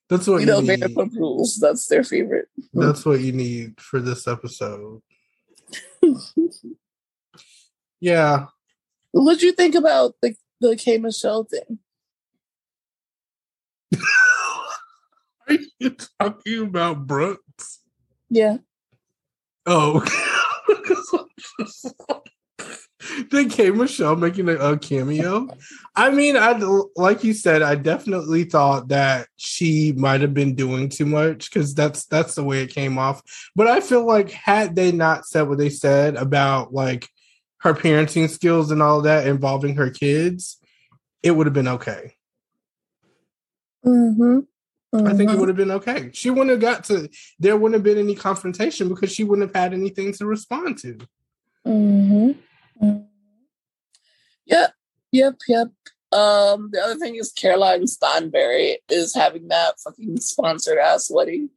[0.09, 0.81] That's what You you, know, need.
[0.81, 1.57] Vanderpump Rules.
[1.57, 2.47] That's their favorite.
[2.73, 5.01] That's what you need for this episode.
[8.01, 8.47] Yeah.
[9.11, 11.79] What do you think about the the K Michelle thing?
[15.47, 17.79] Are you talking about Brooks?
[18.29, 18.57] Yeah.
[19.65, 20.03] Oh.
[23.31, 25.47] then K Michelle making a, a cameo.
[25.95, 26.53] I mean, I
[26.95, 31.73] like you said, I definitely thought that she might have been doing too much because
[31.73, 33.21] that's that's the way it came off.
[33.55, 37.07] But I feel like had they not said what they said about like
[37.59, 40.57] her parenting skills and all that involving her kids,
[41.21, 42.15] it would have been okay.
[43.85, 44.39] Mm-hmm.
[44.93, 46.09] I think it would have been okay.
[46.13, 47.09] She wouldn't have got to.
[47.39, 50.97] There wouldn't have been any confrontation because she wouldn't have had anything to respond to.
[51.65, 52.31] Mm-hmm.
[52.81, 54.73] Yep,
[55.11, 55.67] yep, yep.
[56.11, 61.49] Um, the other thing is Caroline Stanbury is having that fucking sponsored ass wedding.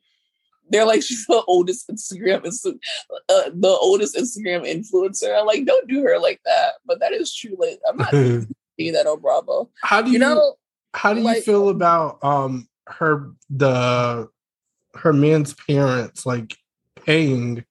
[0.70, 5.36] They're like she's the oldest Instagram uh, the oldest Instagram influencer.
[5.38, 6.74] I'm like, don't do her like that.
[6.86, 7.56] But that is true.
[7.58, 9.70] Like, I'm not seeing that on Bravo.
[9.82, 10.54] how do you, You know,
[10.94, 14.28] how do you like- feel about um her the
[14.94, 16.56] her man's parents like
[17.04, 17.64] paying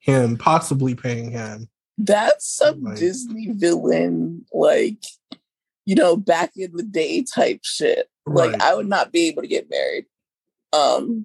[0.00, 1.68] him possibly paying him
[1.98, 5.02] that's some Like- Disney villain, like
[5.84, 8.10] you know, back in the day type shit.
[8.26, 10.04] Like, I would not be able to get married.
[10.74, 11.24] Um,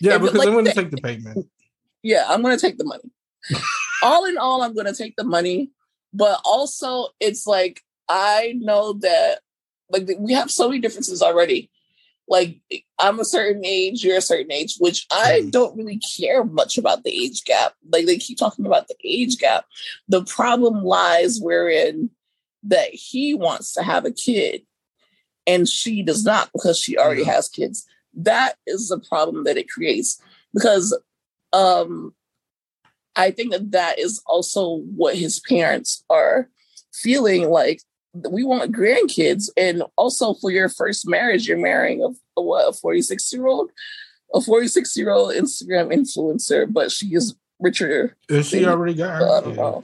[0.00, 1.48] yeah because like they wouldn't the- take the payment
[2.02, 3.10] yeah, I'm gonna take the money.
[4.02, 5.70] all in all, I'm gonna take the money.
[6.12, 9.40] But also, it's like I know that
[9.90, 11.70] like we have so many differences already.
[12.28, 12.60] Like
[12.98, 15.50] I'm a certain age, you're a certain age, which I Mhm.
[15.50, 17.74] don't really care much about the age gap.
[17.90, 19.66] Like they keep talking about the age gap.
[20.08, 22.10] The problem lies wherein
[22.64, 24.62] that he wants to have a kid
[25.46, 27.86] and she does not because she already has kids.
[28.14, 30.20] That is the problem that it creates
[30.54, 30.96] because
[31.52, 32.14] um
[33.16, 36.48] I think that that is also what his parents are
[36.92, 37.82] feeling like.
[38.14, 42.08] We want grandkids, and also for your first marriage, you're marrying a,
[42.38, 43.70] a what a 46 year old,
[44.34, 49.16] a 46 year old Instagram influencer, but she is richer and she already got I
[49.18, 49.56] her don't kid.
[49.56, 49.82] know.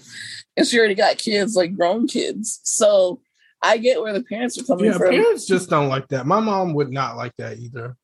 [0.57, 2.61] And she already got kids, like grown kids.
[2.65, 3.21] So
[3.63, 5.11] I get where the parents are coming yeah from.
[5.11, 7.97] parents just don't like that my mom would not like that either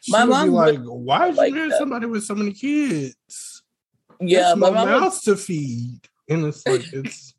[0.00, 3.62] she My mom be like why did like you marry somebody with so many kids
[4.20, 7.29] yeah, There's my no mom would- to feed and it's like it's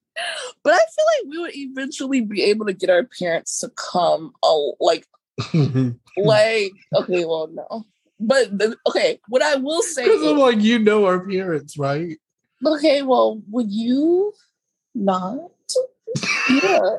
[0.64, 4.34] but I feel like we would eventually be able to get our parents to come,
[4.44, 5.06] oh, like,
[6.18, 7.86] like, okay, well, no.
[8.20, 12.18] But the, okay, what I will say Because I'm like, you know our parents, right?
[12.66, 14.34] okay, well, would you
[14.94, 15.38] not?
[16.50, 16.98] yeah,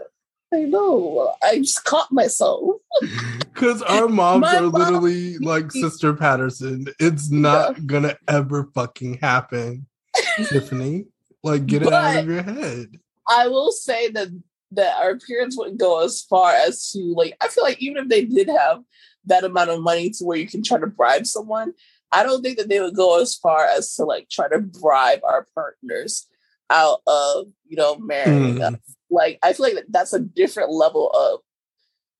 [0.53, 1.33] I know.
[1.43, 2.77] I just caught myself.
[3.53, 6.87] Because our moms My are mom- literally like Sister Patterson.
[6.99, 9.87] It's not gonna ever fucking happen,
[10.49, 11.05] Tiffany.
[11.45, 12.99] Like, get it out of your head.
[13.29, 14.29] I will say that
[14.73, 17.37] that our parents wouldn't go as far as to like.
[17.41, 18.83] I feel like even if they did have
[19.27, 21.75] that amount of money to where you can try to bribe someone,
[22.11, 25.21] I don't think that they would go as far as to like try to bribe
[25.25, 26.27] our partners
[26.71, 28.75] out of you know marrying Mm.
[28.75, 28.81] us.
[29.11, 31.41] Like I feel like that's a different level of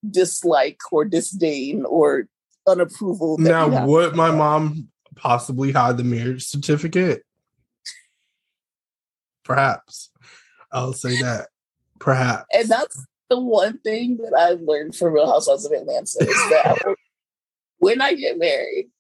[0.09, 2.29] dislike or disdain or
[2.69, 3.39] unapproval.
[3.39, 7.25] that Now, would my mom possibly hide the marriage certificate?
[9.45, 10.11] Perhaps.
[10.73, 11.49] I'll say that.
[11.99, 12.47] Perhaps.
[12.53, 16.97] And that's the one thing that I learned from Real Housewives of Atlanta is that
[17.79, 18.91] when I get married,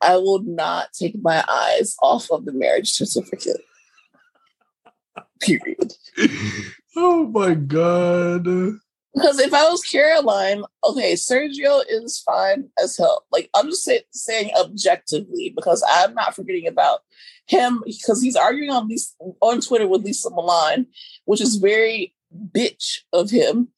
[0.00, 3.60] I will not take my eyes off of the marriage certificate.
[5.40, 5.92] Period.
[6.96, 8.46] oh my god.
[9.14, 13.24] Because if I was Caroline, okay, Sergio is fine as hell.
[13.32, 17.00] Like I'm just say, saying objectively because I'm not forgetting about
[17.46, 20.86] him because he's arguing on Lesa, on Twitter with Lesa Milan,
[21.24, 22.14] which is very
[22.54, 23.68] bitch of him.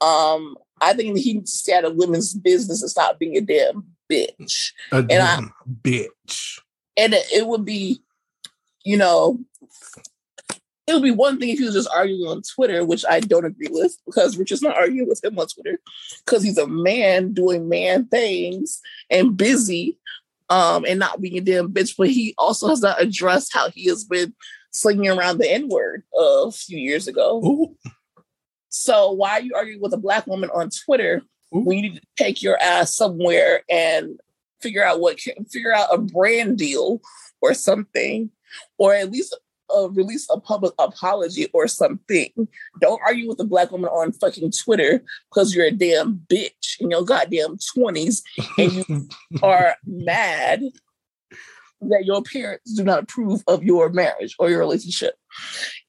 [0.00, 3.40] Um, I think he needs to stay out of women's business and stop being a
[3.40, 4.72] damn bitch.
[4.92, 6.60] A damn I, bitch.
[6.96, 8.02] And it, it would be,
[8.84, 9.38] you know,
[10.90, 13.44] it would be one thing if he was just arguing on Twitter, which I don't
[13.44, 15.78] agree with because we're just not arguing with him on Twitter
[16.24, 19.98] because he's a man doing man things and busy
[20.48, 21.94] um, and not being a damn bitch.
[21.96, 24.34] But he also has not addressed how he has been
[24.72, 27.40] slinging around the N word a few years ago.
[27.44, 27.76] Ooh.
[28.68, 31.22] So why are you arguing with a black woman on Twitter
[31.54, 31.60] Ooh.
[31.60, 34.18] when you need to take your ass somewhere and
[34.60, 37.00] figure out what can figure out a brand deal
[37.40, 38.30] or something,
[38.78, 39.36] or at least
[39.76, 42.30] uh, release a public apology or something.
[42.80, 46.90] Don't argue with a black woman on fucking Twitter because you're a damn bitch in
[46.90, 48.22] your goddamn 20s
[48.58, 49.08] and you
[49.42, 50.62] are mad
[51.82, 55.14] that your parents do not approve of your marriage or your relationship.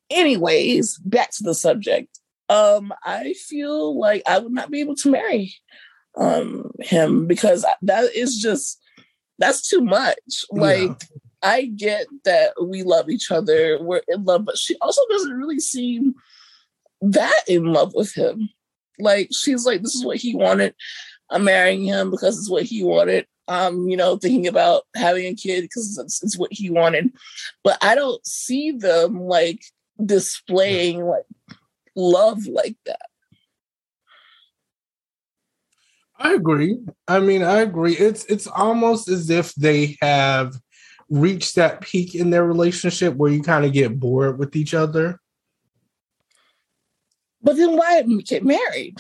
[0.10, 2.08] Anyways, back to the subject.
[2.50, 5.54] Um, I feel like I would not be able to marry
[6.18, 8.82] um him because that is just
[9.40, 10.46] that's too much.
[10.52, 10.96] Like yeah.
[11.44, 15.60] I get that we love each other, we're in love, but she also doesn't really
[15.60, 16.16] seem
[17.02, 18.50] that in love with him.
[19.00, 20.76] Like she's like, this is what he wanted.
[21.30, 23.26] I'm marrying him because it's what he wanted.
[23.48, 27.12] Um, you know, thinking about having a kid because it's, it's what he wanted.
[27.64, 29.64] But I don't see them like
[30.04, 31.26] displaying like
[31.96, 33.08] love like that.
[36.18, 36.78] I agree.
[37.08, 37.94] I mean, I agree.
[37.94, 40.54] It's it's almost as if they have
[41.12, 45.20] reached that peak in their relationship where you kind of get bored with each other.
[47.44, 48.98] But then why get married?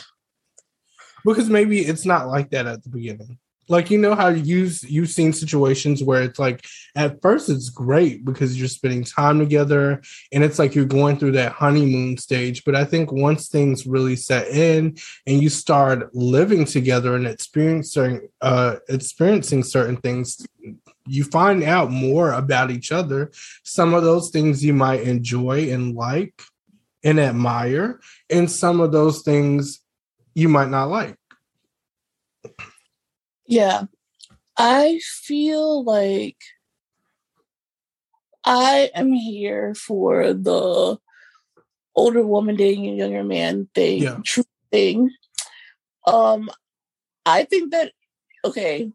[1.24, 3.39] Because maybe it's not like that at the beginning.
[3.70, 6.66] Like you know how you you've seen situations where it's like
[6.97, 10.01] at first it's great because you're spending time together
[10.34, 12.66] and it's like you're going through that honeymoon stage.
[12.66, 18.28] But I think once things really set in and you start living together and experiencing
[18.41, 20.45] uh experiencing certain things
[21.08, 23.32] you find out more about each other.
[23.64, 26.41] Some of those things you might enjoy and like
[27.04, 27.99] and admire,
[28.30, 29.80] and some of those things
[30.36, 31.16] you might not like.
[33.47, 33.84] Yeah.
[34.58, 36.38] I feel like
[38.45, 40.97] I am here for the
[41.95, 44.18] older woman dating a younger man thing, yeah.
[44.26, 45.12] true thing.
[46.06, 46.49] Um,
[47.26, 47.91] I think that
[48.45, 48.91] okay,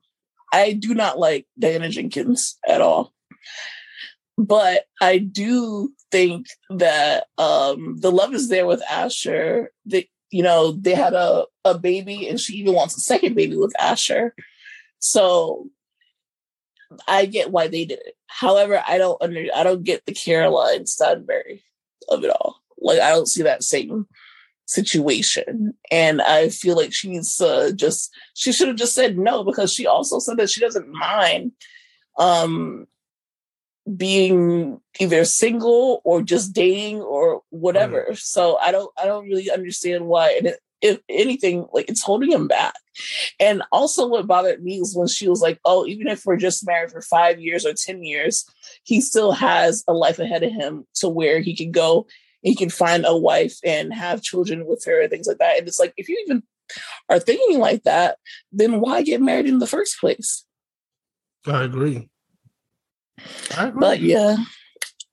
[0.56, 3.12] I do not like Diana Jenkins at all.
[4.38, 9.70] But I do think that um, the love is there with Asher.
[9.86, 13.56] That you know, they had a, a baby and she even wants a second baby
[13.56, 14.34] with Asher.
[14.98, 15.68] So
[17.06, 18.14] I get why they did it.
[18.26, 21.62] However, I don't under I don't get the Caroline Stanbury
[22.08, 22.62] of it all.
[22.78, 24.06] Like I don't see that same
[24.66, 25.74] situation.
[25.90, 29.72] And I feel like she needs to just, she should have just said no because
[29.72, 31.52] she also said that she doesn't mind
[32.18, 32.86] um,
[33.96, 38.06] being either single or just dating or whatever.
[38.08, 38.18] Right.
[38.18, 40.32] So I don't, I don't really understand why.
[40.32, 42.74] And it, if anything, like it's holding him back.
[43.40, 46.66] And also, what bothered me is when she was like, "Oh, even if we're just
[46.66, 48.44] married for five years or ten years,
[48.84, 52.06] he still has a life ahead of him to where he can go
[52.46, 55.58] he can find a wife and have children with her and things like that.
[55.58, 56.44] And it's like, if you even
[57.08, 58.18] are thinking like that,
[58.52, 60.44] then why get married in the first place?
[61.44, 62.08] I agree.
[63.56, 63.80] I agree.
[63.80, 64.36] But yeah,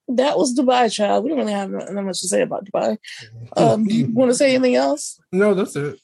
[0.09, 1.23] that was Dubai, child.
[1.23, 2.97] We don't really have that much to say about Dubai.
[3.57, 5.19] Um, do you want to say anything else?
[5.31, 5.99] No, that's it.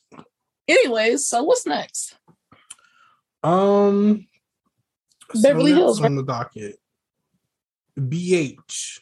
[0.68, 2.16] Anyways, so what's next?
[3.44, 4.28] Um,
[5.36, 6.80] Beverly so Hills on the docket.
[8.00, 9.02] BH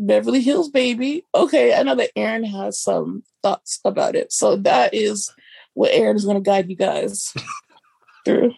[0.00, 1.26] Beverly Hills Baby.
[1.34, 4.32] Okay, I know that Aaron has some thoughts about it.
[4.32, 5.32] So that is
[5.74, 7.32] what Aaron is going to guide you guys
[8.24, 8.54] through.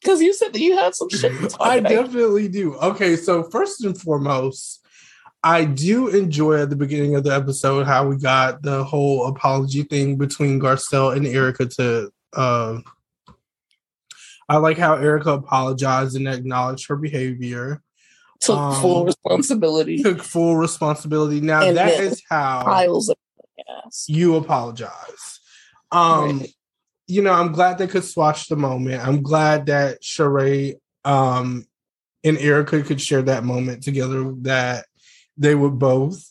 [0.00, 1.32] Because you said that you had some shit.
[1.60, 1.88] I about.
[1.88, 2.74] definitely do.
[2.76, 4.86] Okay, so first and foremost,
[5.42, 9.82] I do enjoy at the beginning of the episode how we got the whole apology
[9.82, 12.10] thing between Garcelle and Erika to.
[12.34, 12.80] Uh,
[14.50, 17.82] I like how Erika apologized and acknowledged her behavior
[18.40, 20.02] took um, full responsibility.
[20.02, 21.40] Took full responsibility.
[21.40, 23.16] Now and that is how piles of
[24.06, 25.40] you apologize.
[25.90, 26.54] Um right.
[27.06, 29.06] you know, I'm glad they could swatch the moment.
[29.06, 30.74] I'm glad that Sheree
[31.04, 31.64] um
[32.24, 34.86] and Erika could share that moment together that
[35.36, 36.22] they would both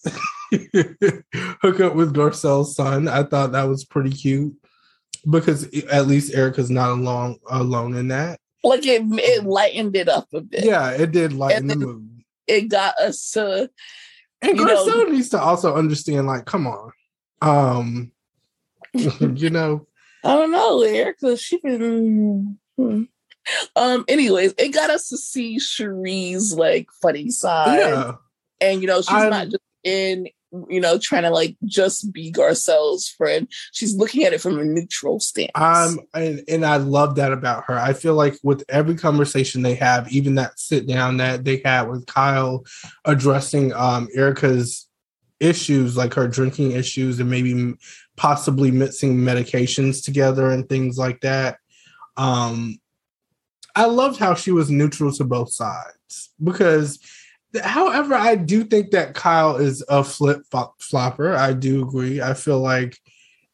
[0.52, 3.08] hook up with Garcelle's son.
[3.08, 4.54] I thought that was pretty cute
[5.30, 8.40] because at least Erika's not alone alone in that.
[8.68, 10.66] Like it, it lightened it up a bit.
[10.66, 12.24] Yeah, it did lighten the mood.
[12.48, 13.70] It got us to.
[14.42, 16.92] And Garcelle needs to also understand, like, come on,
[17.42, 18.12] um,
[18.94, 19.88] you know.
[20.24, 21.38] I don't know, Erika.
[21.38, 22.58] She been.
[22.78, 23.04] Hmm.
[23.78, 24.04] Um.
[24.10, 27.80] Anyways, it got us to see Sheree's like funny side.
[27.80, 28.12] Yeah.
[28.60, 30.28] And you know, she's I'm, not just in
[30.70, 33.48] you know, trying to like just be Garcelle's friend.
[33.72, 35.52] She's looking at it from a neutral stance.
[35.56, 37.78] Um, and, and I love that about her.
[37.78, 41.90] I feel like with every conversation they have, even that sit down that they had
[41.90, 42.66] with Kyle
[43.06, 44.88] addressing um Erika's
[45.40, 47.76] issues, like her drinking issues and maybe
[48.16, 51.60] possibly mixing medications together and things like that.
[52.16, 52.80] Um,
[53.76, 57.00] I loved how she was neutral to both sides because
[57.64, 60.44] However, I do think that Kyle is a flip
[60.80, 61.36] flopper.
[61.36, 62.22] I do agree.
[62.22, 62.98] I feel like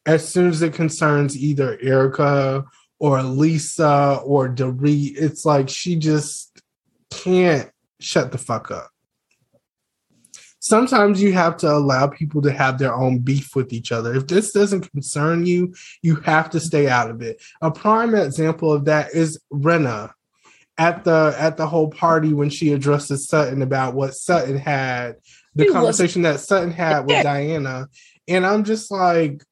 [0.06, 2.64] as soon as it concerns either Erika
[2.98, 6.60] or Lisa or Dorit, it's like she just
[7.10, 7.70] can't
[8.00, 8.90] shut the fuck up.
[10.60, 14.14] Sometimes you have to allow people to have their own beef with each other.
[14.14, 17.42] If this doesn't concern you, you have to stay out of it.
[17.60, 20.12] A prime example of that is Rinna
[20.76, 25.16] at the at the whole party when she addresses Sutton about what Sutton had,
[25.54, 27.88] the he conversation was, that Sutton had with Diana.
[28.26, 29.44] And I'm just like,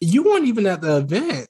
[0.00, 1.48] you weren't even at the event.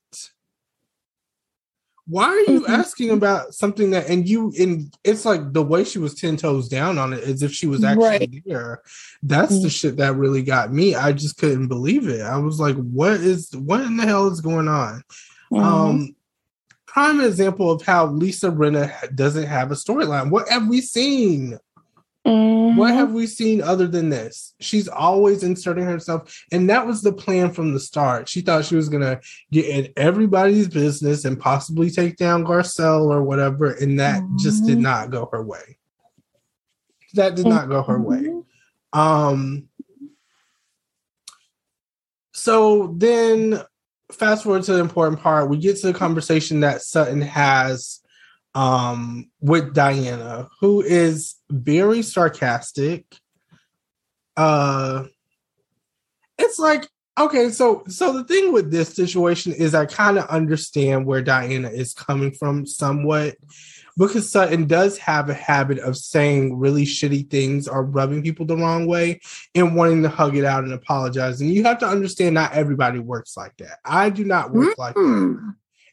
[2.07, 2.73] Why are you mm-hmm.
[2.73, 6.67] asking about something that and you and it's like the way she was 10 toes
[6.67, 8.43] down on it as if she was actually right.
[8.47, 8.83] there.
[9.23, 9.63] That's mm-hmm.
[9.65, 10.95] the shit that really got me.
[10.95, 12.23] I just couldn't believe it.
[12.23, 15.03] I was like, what is what in the hell is going on?
[15.53, 15.63] Mm-hmm.
[15.63, 16.17] Um
[16.99, 20.31] prime example of how Lisa Rinna doesn't have a storyline.
[20.31, 21.57] What have we seen?
[22.27, 22.77] Mm-hmm.
[22.77, 24.53] What have we seen other than this?
[24.59, 28.29] She's always inserting herself, and that was the plan from the start.
[28.29, 29.21] She thought she was gonna
[29.53, 34.37] get in everybody's business and possibly take down Garcelle or whatever, and that mm-hmm.
[34.39, 35.79] just did not go her way.
[37.15, 38.23] That did not go her way.
[38.23, 38.99] Mm-hmm.
[38.99, 39.69] Um.
[42.33, 43.63] So then
[44.11, 45.49] fast forward to the important part.
[45.49, 48.01] We get to the conversation that Sutton has
[48.55, 53.05] um, with Diana, who is very sarcastic.
[54.37, 55.05] Uh,
[56.39, 61.07] it's like okay, so so the thing with this situation is I kind of understand
[61.07, 63.37] where Diana is coming from somewhat
[64.07, 68.57] because Sutton does have a habit of saying really shitty things or rubbing people the
[68.57, 69.21] wrong way
[69.55, 71.41] and wanting to hug it out and apologize.
[71.41, 73.79] And you have to understand not everybody works like that.
[73.85, 74.81] I do not work mm-hmm.
[74.81, 75.01] like that.
[75.01, 75.51] Mm-hmm.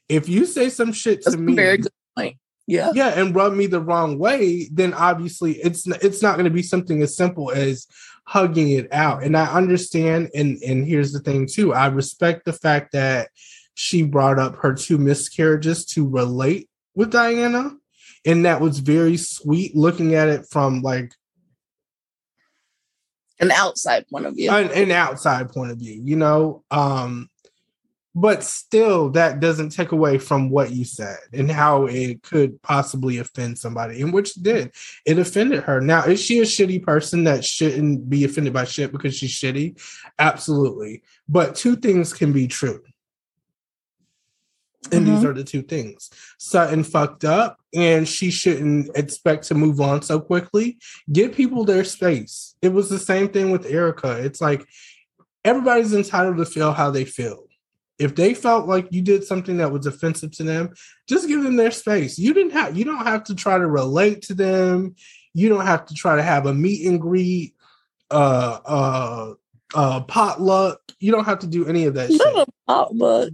[0.08, 2.38] If you say some shit That's to me, very good point.
[2.68, 2.92] Yeah.
[2.94, 6.64] Yeah, and rub me the wrong way, then obviously it's it's not going to be
[6.64, 7.88] something as simple as
[8.28, 9.24] hugging it out.
[9.24, 11.74] And I understand and and here's the thing too.
[11.74, 13.30] I respect the fact that
[13.74, 17.72] she brought up her two miscarriages to relate with Diana
[18.26, 21.14] and that was very sweet looking at it from like
[23.40, 24.50] an outside point of view.
[24.50, 27.30] An, an, outside point of view you know um
[28.16, 33.18] but still that doesn't take away from what you said and how it could possibly
[33.18, 34.72] offend somebody and which did.
[35.06, 35.82] It offended her.
[35.82, 39.78] Now is she a shitty person that shouldn't be offended by shit because she's shitty?
[40.18, 41.04] Absolutely.
[41.28, 42.82] But two things can be true
[44.92, 45.16] and mm-hmm.
[45.16, 46.10] these are the two things.
[46.38, 50.78] Sutton fucked up and she shouldn't expect to move on so quickly.
[51.12, 52.56] Give people their space.
[52.62, 54.24] It was the same thing with Erika.
[54.24, 54.66] It's like
[55.44, 57.44] everybody's entitled to feel how they feel.
[57.98, 60.74] If they felt like you did something that was offensive to them,
[61.08, 62.18] just give them their space.
[62.18, 64.96] You didn't have you don't have to try to relate to them.
[65.34, 67.56] You don't have to try to have a meet and greet,
[68.12, 69.34] uh uh
[69.74, 70.82] uh potluck.
[71.00, 72.36] You don't have to do any of that Not shit.
[72.36, 73.30] A potluck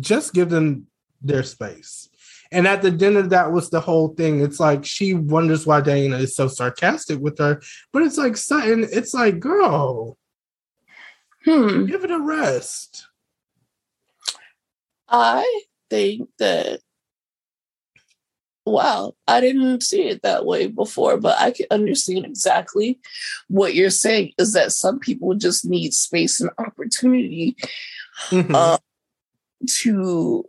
[0.00, 0.86] just give them
[1.22, 2.08] their space.
[2.50, 4.40] And at the dinner, that was the whole thing.
[4.40, 7.60] It's like she wonders why Diana is so sarcastic with her,
[7.92, 10.16] but it's like Sutton, it's like, girl,
[11.44, 11.84] hmm.
[11.84, 13.06] give it a rest.
[15.08, 16.80] I think that
[18.68, 23.00] wow, I didn't see it that way before, but I can understand exactly
[23.48, 27.56] what you're saying is that some people just need space and opportunity.
[28.30, 28.54] Mm-hmm.
[28.54, 28.78] Um,
[29.66, 30.44] to,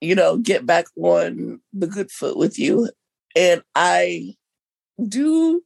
[0.00, 2.90] you know, get back on the good foot with you.
[3.36, 4.34] And I
[5.08, 5.62] do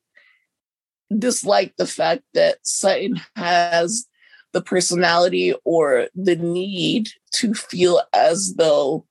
[1.16, 4.06] dislike the fact that Sutton has
[4.52, 9.06] the personality or the need to feel as though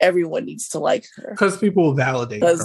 [0.00, 2.58] everyone needs to like her because people validate her.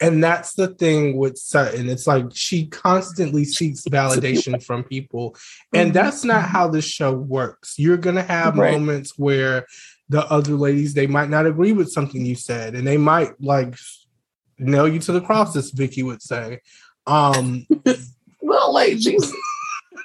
[0.00, 1.88] And that's the thing with Sutton.
[1.88, 5.36] It's like she constantly seeks validation from people.
[5.72, 5.94] And mm-hmm.
[5.94, 7.78] that's not how this show works.
[7.78, 8.72] You're going to have right.
[8.72, 9.66] moments where
[10.08, 13.76] the other ladies, they might not agree with something you said, and they might like
[14.58, 16.60] nail you to the cross, as Vicki would say.
[17.06, 17.66] Um,
[18.42, 19.34] not like Jesus.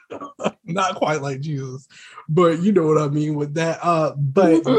[0.63, 1.87] not quite like Jesus,
[2.27, 3.79] but you know what I mean with that.
[3.83, 4.77] Uh, but mm-hmm.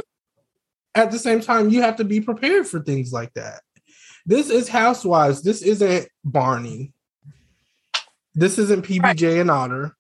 [0.94, 3.62] at the same time, you have to be prepared for things like that.
[4.26, 5.42] This is Housewives.
[5.42, 6.92] This isn't Barney.
[8.34, 9.40] This isn't PB&J right.
[9.40, 9.96] and Otter.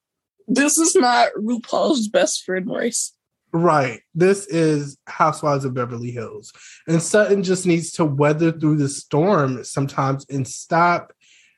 [0.46, 3.12] This is not RuPaul's best friend race.
[3.52, 4.00] Right.
[4.14, 6.52] This is Housewives of Beverly Hills.
[6.86, 11.12] And Sutton just needs to weather through the storm sometimes and stop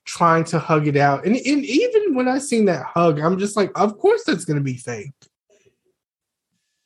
[0.04, 1.26] trying to hug it out.
[1.26, 4.58] And, and even when I seen that hug, I'm just like, of course that's going
[4.58, 5.12] to be fake.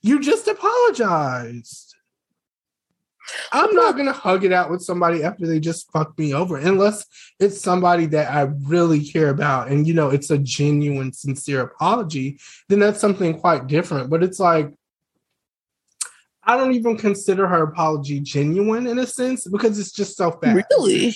[0.02, 1.95] You just apologized.
[3.52, 6.56] I'm not going to hug it out with somebody after they just fucked me over,
[6.56, 7.06] unless
[7.38, 9.68] it's somebody that I really care about.
[9.68, 12.38] And, you know, it's a genuine, sincere apology,
[12.68, 14.10] then that's something quite different.
[14.10, 14.72] But it's like,
[16.42, 20.64] I don't even consider her apology genuine in a sense because it's just so fast.
[20.70, 21.14] Really?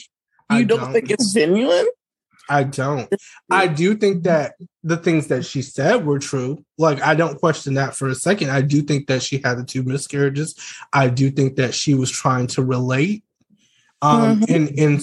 [0.51, 1.87] You don't, don't, think it's genuine?
[2.49, 3.13] I don't.
[3.51, 6.65] I do think that the things that she said were true.
[6.79, 8.51] Like I don't question that for a second.
[8.51, 10.55] I do think that she had the two miscarriages.
[10.93, 13.25] I do think that she was trying to relate
[14.03, 14.55] um mm-hmm.
[14.55, 15.03] and and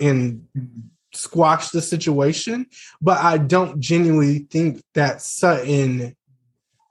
[0.00, 0.48] and
[1.12, 2.66] squash the situation,
[3.00, 6.16] but I don't genuinely think that Sutton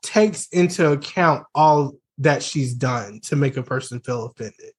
[0.02, 4.72] takes into account all that she's done to make a person feel offended.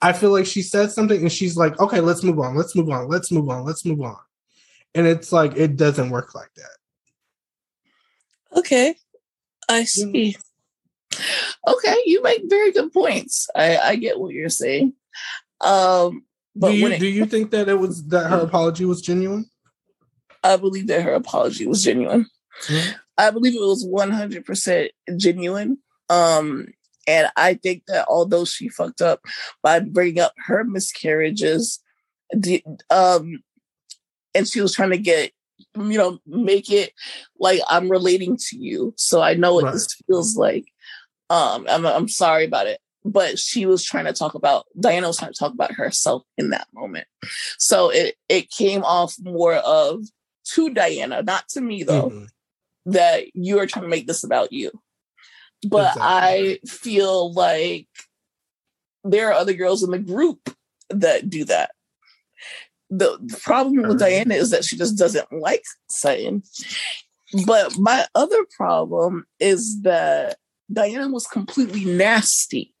[0.00, 2.90] I feel like she said something and she's like, okay, let's move on, let's move
[2.90, 4.16] on, let's move on, let's move on.
[4.94, 8.58] And it's like, it doesn't work like that.
[8.58, 8.96] Okay,
[9.68, 10.36] I see.
[11.66, 13.48] Okay, you make very good points.
[13.54, 14.94] I, I get what you're saying.
[15.60, 16.24] Um,
[16.56, 19.48] but do you, it, do you think that it was that her apology was genuine?
[20.42, 22.26] I believe that her apology was genuine.
[22.66, 22.92] Mm-hmm.
[23.16, 25.78] I believe it was 100% genuine.
[26.08, 26.68] Um,
[27.06, 29.20] and I think that although she fucked up
[29.62, 31.80] by bringing up her miscarriages,
[32.90, 33.42] um,
[34.38, 35.32] and she was trying to get,
[35.76, 36.92] you know, make it
[37.38, 39.72] like I'm relating to you, so I know what right.
[39.72, 40.66] this feels like.
[41.30, 45.18] Um, I'm I'm sorry about it, but she was trying to talk about Diana was
[45.18, 47.06] trying to talk about herself in that moment,
[47.58, 50.04] so it it came off more of
[50.54, 52.92] to Diana, not to me though, mm-hmm.
[52.92, 54.70] that you are trying to make this about you
[55.66, 56.02] but exactly.
[56.02, 57.88] I feel like
[59.04, 60.54] there are other girls in the group
[60.90, 61.72] that do that.
[62.90, 66.42] The, the problem with Diana is that she just doesn't like Sutton.
[67.46, 70.38] But my other problem is that
[70.72, 72.74] Diana was completely nasty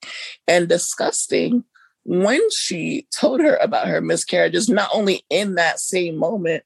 [0.46, 1.64] and disgusting
[2.04, 6.64] when she told her about her miscarriages, not only in that same moment,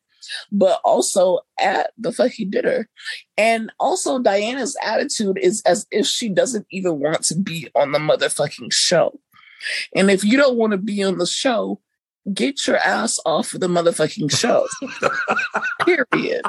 [0.52, 2.88] but also at the fucking dinner.
[3.36, 7.98] And also, Diana's attitude is as if she doesn't even want to be on the
[7.98, 9.18] motherfucking show.
[9.94, 11.80] And if you don't want to be on the show,
[12.32, 14.66] get your ass off of the motherfucking show.
[15.84, 16.42] Period.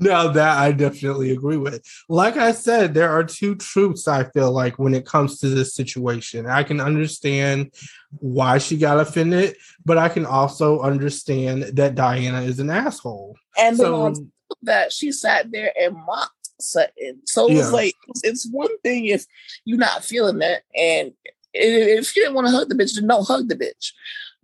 [0.00, 1.82] No, that I definitely agree with.
[2.08, 5.74] Like I said, there are two truths I feel like when it comes to this
[5.74, 6.46] situation.
[6.46, 7.74] I can understand
[8.18, 13.36] why she got offended, but I can also understand that Diana is an asshole.
[13.58, 14.14] And so,
[14.62, 17.20] that she sat there and mocked Sutton.
[17.26, 17.68] So it's yeah.
[17.68, 19.26] like it's one thing if
[19.64, 21.12] you're not feeling that, and
[21.58, 23.92] if you didn't want to hug the bitch, then don't hug the bitch.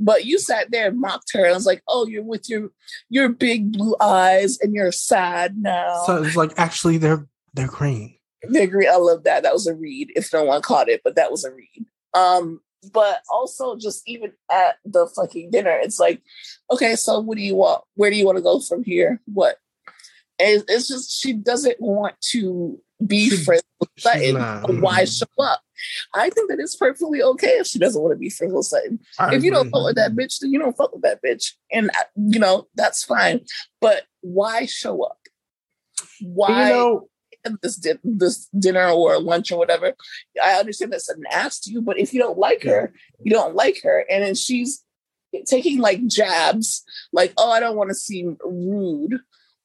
[0.00, 2.70] But you sat there and mocked her and was like, "Oh, you're with your
[3.08, 8.16] your big blue eyes and you're sad now." So it's like actually they're they're green.
[8.42, 8.88] They're green.
[8.90, 9.44] I love that.
[9.44, 10.12] That was a read.
[10.16, 11.86] If no one caught it, but that was a read.
[12.12, 12.60] Um,
[12.92, 16.22] but also just even at the fucking dinner, it's like,
[16.70, 17.82] okay, so what do you want?
[17.94, 19.20] Where do you want to go from here?
[19.32, 19.56] What?
[20.38, 24.80] And it's just she doesn't want to be friends with Sutton.
[24.80, 25.60] Why show up?
[26.14, 29.00] I think that it's perfectly okay if she doesn't want to be friends with Sutton.
[29.18, 31.52] I if you don't fuck with that bitch, then you don't fuck with that bitch,
[31.72, 33.40] and uh, you know that's fine.
[33.80, 35.18] But why show up?
[36.20, 36.68] Why?
[36.68, 37.08] You know,
[37.62, 39.94] this di- this dinner or lunch or whatever.
[40.42, 42.92] I understand that's an ask to you, but if you don't like her,
[43.22, 44.82] you don't like her, and then she's
[45.46, 49.20] taking like jabs, like oh, I don't want to seem rude,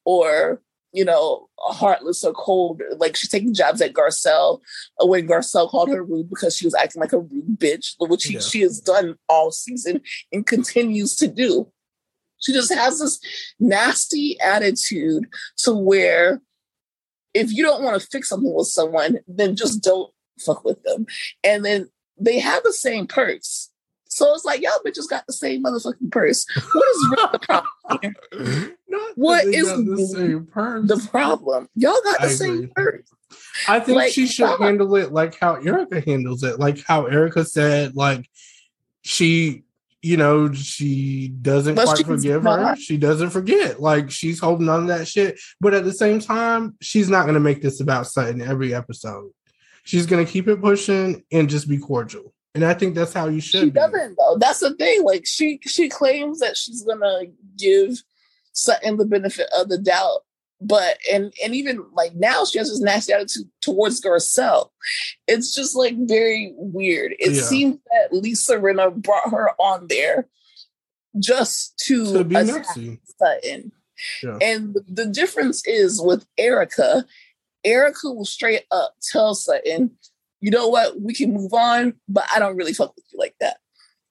[0.06, 0.62] or
[0.92, 2.82] you know, heartless or cold.
[2.98, 4.60] Like she's taking jabs at Garcelle
[5.02, 8.22] uh, when Garcelle called her rude because she was acting like a rude bitch, which
[8.22, 8.40] she, yeah.
[8.40, 10.02] she has done all season
[10.32, 11.72] and continues to do.
[12.40, 13.20] She just has this
[13.60, 15.26] nasty attitude
[15.60, 16.42] to where
[17.34, 21.06] if you don't want to fix something with someone, then just don't fuck with them.
[21.44, 21.90] And then
[22.20, 23.70] they have the same purse.
[24.20, 26.46] So it's like y'all bitches got the same motherfucking purse.
[26.74, 28.00] What is really the problem?
[28.02, 28.78] Here?
[28.90, 30.90] Not What is the same purse.
[30.90, 31.70] The problem.
[31.76, 32.68] Y'all got the I same agree.
[32.76, 33.10] purse.
[33.70, 36.60] I think Like, she should handle it like how Erika handles it.
[36.60, 38.30] Like how Erika said, like
[39.04, 39.64] she,
[40.02, 42.76] you know, she doesn't quite forgive her.
[42.76, 43.80] She doesn't forget.
[43.82, 45.40] Like she's holding on to that shit.
[45.62, 49.32] But at the same time, she's not gonna make this about Sutton every episode.
[49.86, 52.34] She's gonna keep it pushing and just be cordial.
[52.56, 53.72] And I think that's how you should She be.
[53.72, 54.38] doesn't though.
[54.40, 55.04] That's the thing.
[55.04, 57.22] Like she she claims that she's gonna
[57.58, 58.02] give
[58.54, 60.22] Sutton the benefit of the doubt,
[60.60, 64.70] but and and even like now she has this nasty attitude towards Garcelle.
[65.28, 67.14] It's just like very weird.
[67.20, 67.42] It Yeah.
[67.42, 70.28] seems that Lisa Rinna brought her on there
[71.20, 73.00] just to, To be attack messy.
[73.20, 73.72] Sutton.
[74.24, 74.38] Yeah.
[74.42, 77.06] And the difference is with Erika,
[77.64, 79.92] Erika will straight up tell Sutton,
[80.42, 83.36] you know what, we can move on, but I don't really fuck with you like
[83.40, 83.58] that.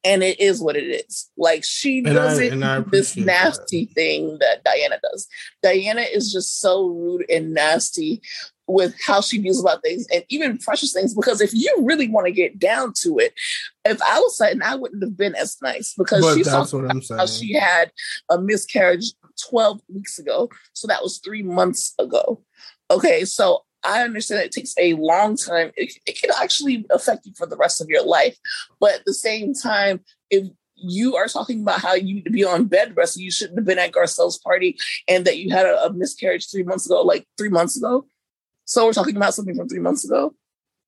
[0.05, 1.29] And it is what it is.
[1.37, 3.45] Like she And doesn't I do this appreciate that.
[3.45, 5.27] nasty thing that Diana does.
[5.63, 8.23] Diana is just so rude and nasty
[8.69, 11.15] with how she feels about things and even precious things.
[11.15, 13.33] Because if you really want to get down to it,
[13.85, 16.85] if I was Sutton, I wouldn't have been as nice because But she's that's what
[16.91, 17.49] I'm how saying.
[17.49, 17.91] she had
[18.31, 19.13] a miscarriage
[19.49, 20.49] 12 weeks ago.
[20.75, 22.43] So that was three months ago.
[22.91, 25.71] Okay, so I understand it takes a long time.
[25.77, 28.37] It, it can actually affect you for the rest of your life.
[28.81, 30.01] But at the same time,
[30.31, 33.59] if you are talking about how you need to be on bed rest, you shouldn't
[33.59, 34.77] have been at Garcelle's party
[35.07, 38.07] and that you had a, a miscarriage three months ago, like three months ago.
[38.65, 40.35] So we're talking about something from three months ago.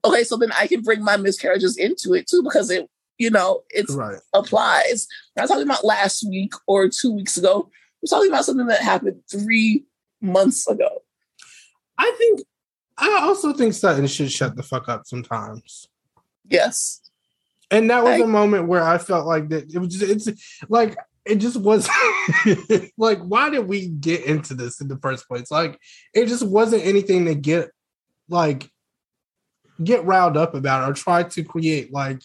[0.04, 2.88] Okay, so then I can bring my miscarriages into it too because it,
[3.18, 4.18] you know, it Right.
[4.32, 5.06] applies.
[5.36, 7.70] We're not talking about last week or two weeks ago.
[8.02, 9.84] We're talking about something that happened three
[10.20, 11.02] months ago.
[11.98, 12.40] I think
[13.00, 15.88] I also think Sutton should shut the fuck up sometimes.
[16.48, 17.00] Yes.
[17.70, 20.62] And that was I- a moment where I felt like that it was just, it's
[20.68, 21.88] like it just was
[22.98, 25.50] like why did we get into this in the first place?
[25.50, 25.78] Like
[26.14, 27.70] it just wasn't anything to get
[28.28, 28.70] like
[29.82, 32.20] get riled up about or try to create like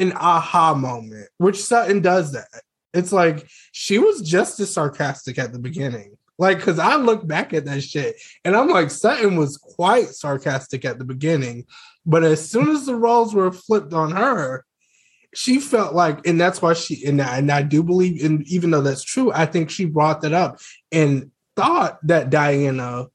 [0.00, 2.48] an aha moment, which Sutton does that.
[2.92, 6.16] It's like she was just as sarcastic at the beginning.
[6.42, 10.84] Like, cause I look back at that shit and I'm like, Sutton was quite sarcastic
[10.84, 11.66] at the beginning,
[12.04, 14.64] but as soon as the roles were flipped on her,
[15.32, 18.72] she felt like, and that's why she, and I, and I do believe, and even
[18.72, 20.58] though that's true, I think she brought that up
[20.90, 23.06] and thought that Diana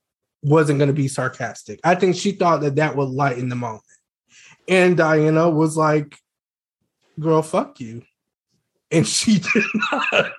[0.41, 1.81] wasn't going to be sarcastic.
[1.83, 3.83] I think she thought that that would lighten the moment.
[4.69, 6.17] And Diana was like,
[7.19, 8.03] girl, fuck you.
[8.89, 10.31] And she did not.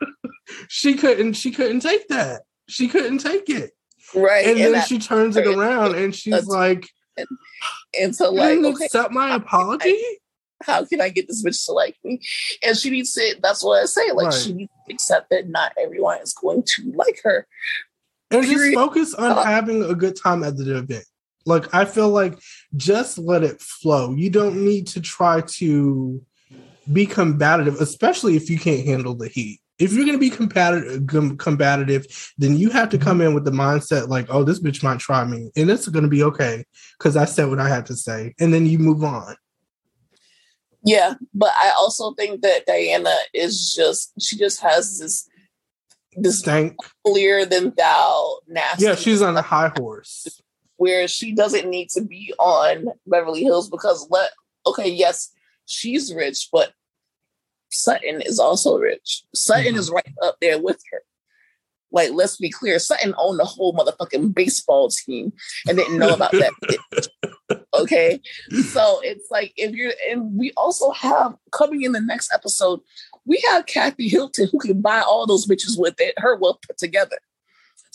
[0.68, 2.44] she couldn't, she couldn't take that.
[2.68, 3.72] She couldn't take it.
[4.14, 4.46] Right.
[4.46, 6.88] And, And, then she turns it around and she's like,
[7.98, 9.96] and so like, okay, accept my apology?
[10.64, 12.20] how can I get this bitch to like me?
[12.64, 14.10] And she needs to, that's what I say.
[14.12, 14.34] Like Right.
[14.34, 17.46] she needs to accept that not everyone is going to like her.
[18.30, 18.74] and just Period.
[18.74, 21.04] focus on Uh, having a good time at the event.
[21.46, 22.38] Like I feel like
[22.76, 24.14] just let it flow.
[24.14, 26.22] You don't need to try to
[26.92, 29.60] be combative, especially if you can't handle the heat.
[29.78, 32.06] If you're going to be combative, com- combative,
[32.36, 33.04] then you have to mm-hmm.
[33.04, 36.04] come in with the mindset like, "Oh, this bitch might try me, and it's going
[36.04, 36.64] to be okay
[36.98, 39.36] because I said what I had to say," and then you move on.
[40.84, 41.14] Yeah.
[41.34, 45.28] But I also think that Diana is just, she just has this,
[46.16, 46.76] this Stank.
[47.06, 48.84] clear than thou nasty.
[48.84, 50.40] Yeah, she's on a high horse.
[50.76, 54.30] where she doesn't need to be on Beverly Hills because let
[54.66, 55.30] okay, yes,
[55.66, 56.72] she's rich, but
[57.70, 59.22] Sutton is also rich.
[59.34, 59.78] Sutton Mhm.
[59.78, 61.02] is right up there with her.
[61.90, 65.32] Like, let's be clear, Sutton owned the whole motherfucking baseball team
[65.66, 66.52] and didn't know about that.
[67.74, 68.20] Okay.
[68.72, 72.80] So it's like if you're and we also have coming in the next episode,
[73.24, 76.76] we have Kathy Hilton who can buy all those bitches with it, her wealth put
[76.76, 77.18] together.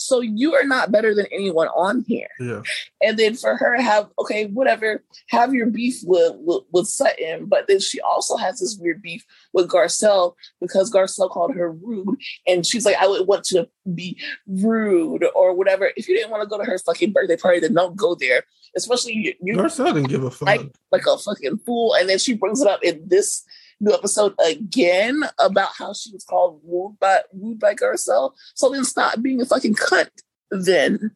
[0.06, 2.28] So you are not better than anyone on here.
[2.38, 2.62] Yeah,
[3.00, 7.46] and then for her have okay whatever have your beef with, with with Sutton.
[7.46, 12.16] But then she also has this weird beef with Garcelle because Garcelle called her rude.
[12.46, 15.90] And she's like I would want to be rude or whatever.
[15.96, 18.44] If you didn't want to go to her fucking birthday party then don't go there.
[18.76, 20.46] Especially you, you Garcelle didn't give a fuck.
[20.46, 21.94] like like a fucking fool.
[21.94, 23.44] And then she brings it up in this
[23.84, 28.84] new episode again about how she was called rude by rude by Garcelle so then
[28.84, 30.10] stop being a fucking cunt
[30.50, 31.12] then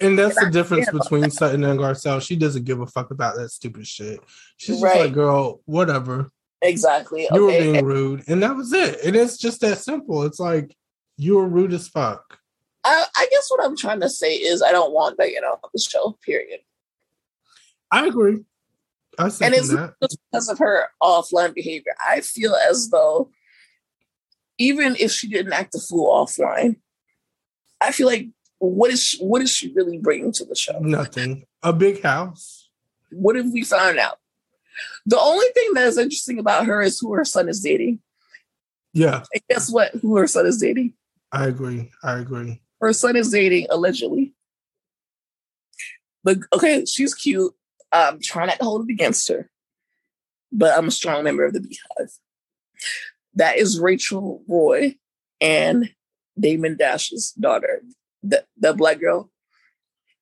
[0.00, 2.20] And that's the I difference between Sutton and Garcelle.
[2.20, 4.20] She doesn't give a fuck about that stupid shit.
[4.58, 5.00] She's just Right.
[5.02, 6.30] like, girl, whatever.
[6.60, 8.24] exactly You were being rude.
[8.28, 9.02] And that was it.
[9.04, 10.24] And it's just that simple.
[10.24, 10.76] It's like,
[11.16, 12.38] you were rude as fuck.
[12.84, 15.80] I, I guess what I'm trying to say is I don't want Diana on the
[15.80, 16.18] show.
[16.22, 16.60] Period.
[17.90, 18.44] I agree.
[19.18, 19.94] I and it's that.
[20.02, 21.92] just because of her offline behavior.
[22.00, 23.30] I feel as though
[24.58, 26.76] even if she didn't act a fool offline,
[27.80, 28.28] I feel like
[28.58, 30.78] what is she, what is she really bringing to the show?
[30.80, 31.46] Nothing.
[31.62, 32.68] A big house.
[33.10, 34.18] What have we found out?
[35.06, 38.00] The only thing that is interesting about her is who her son is dating.
[38.92, 39.92] Yeah, And guess what?
[39.94, 40.94] Who her son is dating?
[41.32, 41.90] I agree.
[42.02, 42.60] I agree.
[42.80, 44.34] Her son is dating allegedly.
[46.24, 47.54] But okay, she's cute.
[47.92, 49.50] I'm trying not to hold it against her,
[50.52, 52.18] but I'm a strong member of the BeyHive.
[53.34, 54.96] That is Rachel Roy
[55.40, 55.92] and
[56.38, 57.82] Damon Dash's daughter,
[58.22, 59.30] the, the black girl.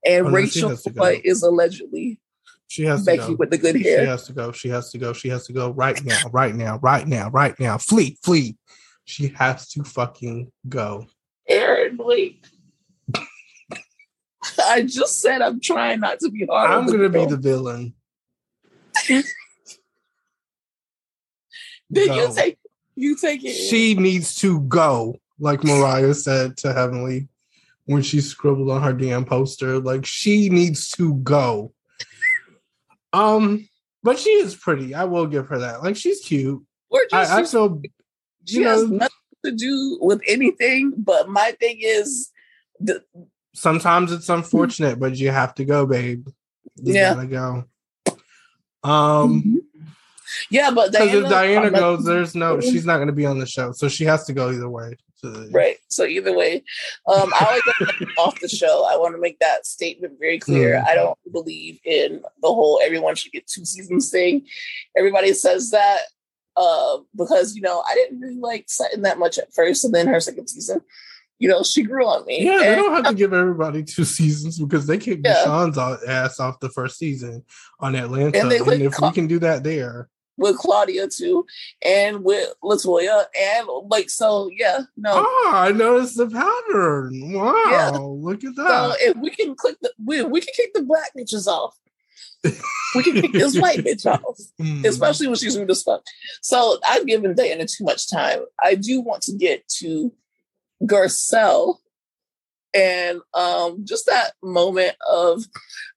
[0.05, 1.03] And Oh, no, Rachel has to go.
[1.03, 2.21] Roy is allegedly
[2.69, 3.37] She has to Becky go.
[3.39, 4.01] with the good hair.
[4.01, 4.53] She has to go.
[4.53, 5.13] She has to go.
[5.13, 6.21] She has to go right now.
[6.31, 6.79] Right now.
[6.79, 7.31] Right now.
[7.31, 7.79] Right now.
[7.79, 8.19] Flee.
[8.23, 8.57] Flee.
[9.05, 11.07] She has to fucking go.
[11.49, 12.47] Aaron, wait.
[14.65, 16.71] I just said I'm trying not to be hard.
[16.71, 17.95] I'm gonna be the villain.
[21.91, 22.15] Then Go.
[22.17, 22.59] you take
[22.97, 23.55] you take it.
[23.55, 27.29] She needs to go, like Mariah said to Heavenly
[27.87, 29.79] when she scribbled on her damn poster.
[29.79, 31.73] Like she needs to go.
[33.13, 33.69] Um,
[34.03, 34.95] but she is pretty.
[34.95, 35.83] I will give her that.
[35.83, 36.63] Like she's cute.
[36.91, 37.83] Or just I, I feel
[38.45, 40.93] she you has know nothing to do with anything.
[40.97, 42.31] But my thing is,
[42.81, 43.03] the,
[43.55, 46.27] sometimes it's unfortunate, but you have to go, babe.
[46.77, 47.15] You Yeah.
[47.15, 47.65] gotta go.
[48.85, 49.63] Um,
[50.51, 53.47] yeah, but because Diana, if Diana goes, there's no, she's not gonna be on the
[53.47, 54.97] show, so she has to go either way.
[55.17, 55.79] So- right.
[55.89, 56.63] So either way,
[57.09, 58.87] um, I always want to get off the show.
[58.89, 60.75] I want to make that statement very clear.
[60.75, 60.87] Mm.
[60.87, 64.47] I don't believe in the whole everyone should get two seasons thing.
[64.97, 66.03] Everybody says that
[66.57, 70.07] uh, because you know I didn't really like Sutton that much at first, and then
[70.07, 70.83] her second season,
[71.39, 72.45] you know, she grew on me.
[72.45, 75.45] Yeah, they don't have to give everybody two seasons because they kicked Yeah.
[75.45, 77.45] DeShawn's ass off the first season
[77.81, 78.39] on Atlanta.
[78.39, 81.45] And And, if we can do that there, with Claudia too,
[81.85, 85.11] and with Latoya, and like so, yeah, no.
[85.27, 87.33] oh, I noticed the pattern.
[87.33, 87.91] Wow, Yeah.
[87.99, 88.97] look at So that.
[89.01, 91.75] if we can click the, we, we can kick the black bitches off.
[92.95, 94.85] we can kick this white bitch off, Mm.
[94.85, 96.03] especially when she's rude as fuck.
[96.41, 98.41] So I've given Diana too much time.
[98.63, 100.13] I do want to get to
[100.85, 101.77] Garcelle
[102.75, 105.45] and um just that moment of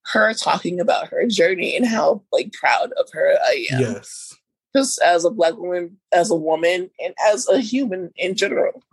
[0.05, 3.81] her talking about her journey and how like proud of her I am.
[3.81, 4.33] Yes.
[4.75, 8.83] just as a black woman, as a woman, and as a human in general.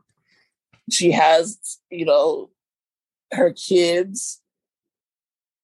[0.90, 2.50] She has, you know,
[3.32, 4.40] her kids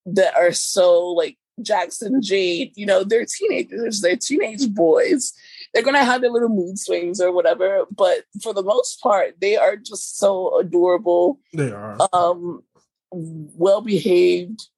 [0.06, 5.32] that are so like Jax and Jaid, you know, they're teenagers, they're teenage boys.
[5.74, 9.56] They're gonna have their little mood swings or whatever, but for the most part, they
[9.56, 11.98] are just so adorable They are.
[12.12, 12.62] um,
[13.10, 14.68] well behaved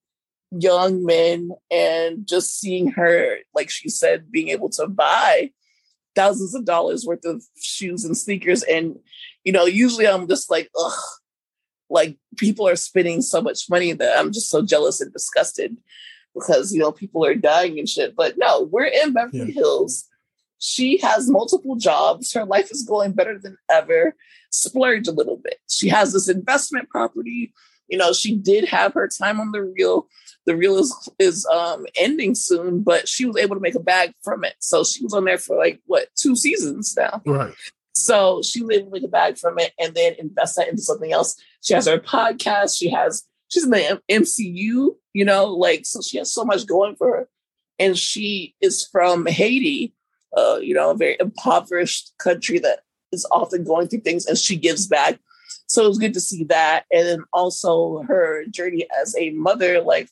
[0.59, 5.51] young men and just seeing her, like she said, being able to buy
[6.15, 8.63] thousands of dollars worth of shoes and sneakers.
[8.63, 8.99] And,
[9.45, 10.99] you know, usually I'm just like, ugh,
[11.91, 15.77] like people are spending so much money that I'm just so jealous and disgusted
[16.35, 18.17] because, you know, people are dying and shit.
[18.17, 19.61] But no, we're in Beverly Yeah.
[19.61, 20.07] Hills.
[20.59, 22.33] She has multiple jobs.
[22.33, 24.15] Her life is going better than ever.
[24.51, 25.59] Splurge a little bit.
[25.69, 27.53] She has this investment property.
[27.89, 30.09] You know, she did have her time on the Real.
[30.47, 34.13] The Real is is um ending soon, but she was able to make a bag
[34.23, 34.55] from it.
[34.61, 37.23] So she was on there for like what two seasons now.
[37.25, 37.55] Right.
[37.95, 40.83] So she was able to make a bag from it and then invest that into
[40.83, 41.37] something else.
[41.63, 42.77] She has her podcast.
[42.79, 44.97] She has she's in the M- MCU.
[45.13, 47.29] You know, like so she has so much going for her,
[47.79, 49.95] and she is from Haiti.
[50.37, 52.81] Uh, you know, a very impoverished country that
[53.11, 55.19] is often going through things, and she gives back.
[55.67, 59.81] So it was good to see that, and then also her journey as a mother,
[59.81, 60.09] like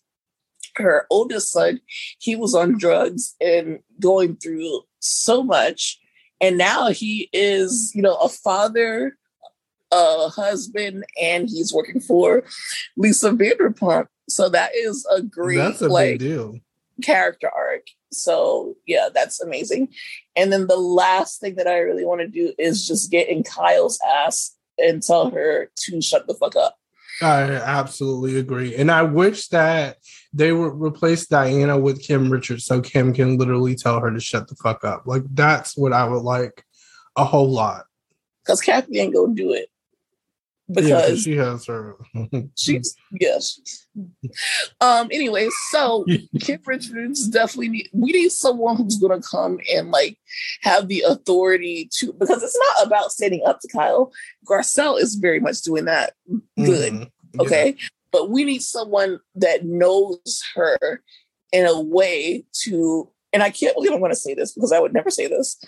[0.77, 1.81] her oldest son,
[2.19, 6.01] he was on drugs and going through so much.
[6.41, 9.17] And now he is, you know, a father,
[9.93, 12.45] a husband, and he's working for
[12.97, 14.07] Lisa Vanderpump.
[14.29, 16.59] So that is a great That's a like big deal.
[17.03, 17.87] Character arc.
[18.12, 19.89] So yeah, that's amazing.
[20.37, 23.43] And then the last thing that I really want to do is just get in
[23.43, 26.77] Kyle's ass and tell her to shut the fuck up.
[27.23, 28.75] I absolutely agree.
[28.75, 29.99] And I wish that
[30.33, 34.49] they would replace Diana with Kim Richards so Kim can literally tell her to shut
[34.49, 35.07] the fuck up.
[35.07, 36.65] Like that's what I would like
[37.16, 37.85] a whole lot.
[38.45, 39.69] Because Kathy ain't gonna do it.
[40.70, 41.97] Because she has her.
[42.57, 43.86] she's yes.
[44.81, 45.09] Um.
[45.12, 46.05] Anyway, so
[46.41, 47.89] Kim Richards definitely need.
[47.93, 50.19] We need someone who's gonna come and like
[50.62, 54.12] have the authority to because it's not about standing up to Kyle.
[54.47, 56.15] Garcelle is very much doing that
[56.57, 56.93] good.
[56.93, 57.11] Mhm.
[57.35, 57.43] Yeah.
[57.43, 57.77] Okay,
[58.12, 61.03] but we need someone that knows her
[61.53, 63.11] in a way to.
[63.32, 65.61] And I can't believe I'm going to say this because I would never say this.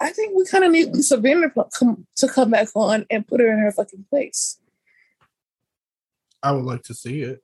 [0.00, 3.40] I think we kind of need Lisa Vanderpump come, to come back on and put
[3.40, 4.58] her in her fucking place.
[6.42, 7.42] I would like to see it.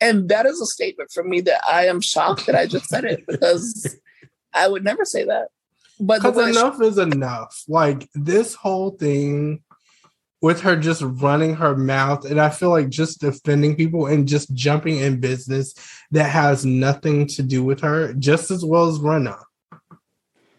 [0.00, 3.04] And that is a statement from me that I am shocked that I just said
[3.04, 3.96] it because
[4.52, 5.48] I would never say that.
[6.00, 7.62] But the Because she- enough is enough.
[7.68, 9.62] Like this whole thing
[10.42, 14.52] with her just running her mouth, and I feel like just defending people and just
[14.52, 15.74] jumping in business
[16.10, 19.38] that has nothing to do with her, just as well as Rinna.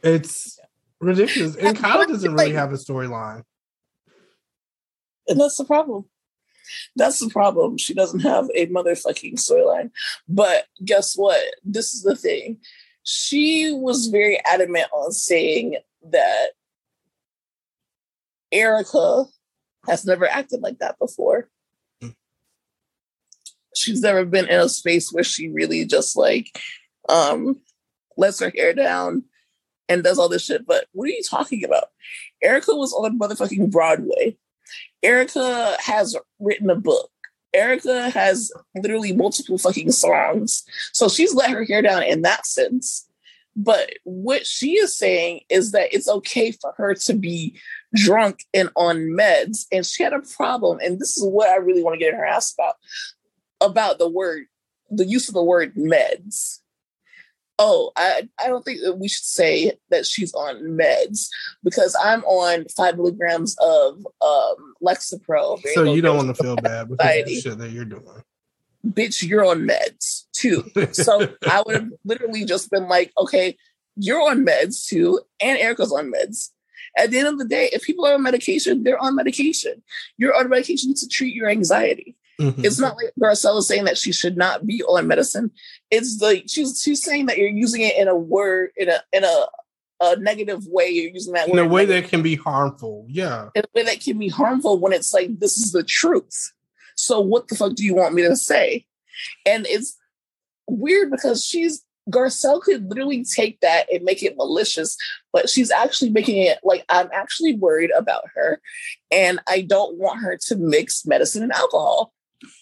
[0.06, 0.60] It's
[1.02, 1.56] ridiculous.
[1.60, 3.44] And Kyle doesn't really have a storyline.
[5.28, 6.06] And that's the problem.
[6.96, 7.78] That's the problem.
[7.78, 9.90] She doesn't have a motherfucking storyline.
[10.30, 11.42] But guess what?
[11.64, 12.60] This is the thing.
[13.04, 15.78] She was very adamant on saying
[16.12, 16.50] that
[18.52, 19.26] Erika
[19.88, 21.50] has never acted like that before.
[22.04, 22.16] Mm.
[23.76, 26.60] She's never been in a space where she really just like
[27.10, 27.60] um
[28.18, 29.24] lets her hair down
[29.90, 30.66] and does all this shit.
[30.66, 31.86] But what are you talking about?
[32.42, 34.38] Erika was on motherfucking Broadway.
[35.04, 37.10] Erika has written a book.
[37.54, 40.64] Erika has literally multiple fucking songs.
[40.92, 43.08] So she's let her hair down in that sense.
[43.56, 47.58] But what she is saying is that it's okay for her to be
[47.94, 49.66] drunk and on meds.
[49.72, 50.80] And she had a problem.
[50.84, 52.76] And this is what I really want to get her ass about
[53.62, 54.46] about the word,
[54.90, 56.60] the use of the word meds.
[57.58, 61.30] Oh, I, I don't think that we should say that she's on meds
[61.64, 65.62] because I'm on five milligrams of um, Lexapro.
[65.74, 68.04] So you don't want to feel bad because of the shit that you're doing.
[68.86, 70.70] bitch, you're on meds too.
[70.92, 73.58] So I would have literally just been like, okay,
[73.96, 76.50] you're on meds too, and Erika's on meds.
[76.98, 79.82] At the end of the day, if people are on medication, they're on medication.
[80.18, 82.16] You're on medication to treat your anxiety.
[82.40, 82.64] Mhm.
[82.66, 85.52] It's not like Garcelle is saying that she should not be on medicine.
[85.90, 89.24] It's the she's she's saying that you're using it in a word in a in
[89.24, 89.46] a
[90.02, 90.90] a negative way.
[90.90, 93.06] You're using that in a way negative- that can be harmful.
[93.10, 93.50] Yeah.
[93.56, 96.52] in a way that can be harmful when it's like this is the truth.
[96.96, 98.86] So what the fuck do you want me to say?
[99.46, 99.98] And it's
[100.68, 104.96] weird because she's Garcelle could literally take that and make it malicious,
[105.34, 108.62] but she's actually making it like I'm actually worried about her,
[109.12, 112.14] and I don't want her to mix medicine and alcohol.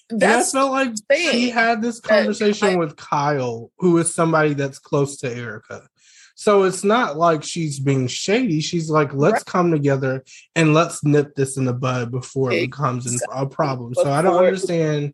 [0.09, 5.17] That's felt like she had this conversation I- with Kyle, who is somebody that's close
[5.17, 5.87] to Erika.
[6.35, 8.59] So it's not like she's being shady.
[8.59, 9.45] She's like, let's Right.
[9.45, 10.23] come together
[10.55, 13.93] and let's nip this in the bud before it becomes an- a problem.
[13.93, 15.13] So I don't Before- understand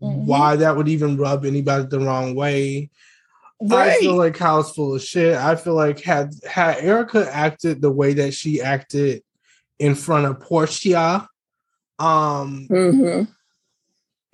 [0.00, 0.24] Mhm.
[0.26, 2.90] why that would even rub anybody the wrong way.
[3.68, 5.34] I feel like Kyle's full of shit.
[5.36, 9.22] I feel like had had Erika acted the way that she acted
[9.80, 11.26] in front of Porsha,
[11.98, 13.28] um, Mhm.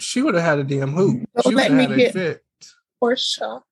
[0.05, 1.29] She would have had a damn hoop.
[1.35, 2.45] Don't She would let have me had a get- fit.
[3.03, 3.63] Porsha.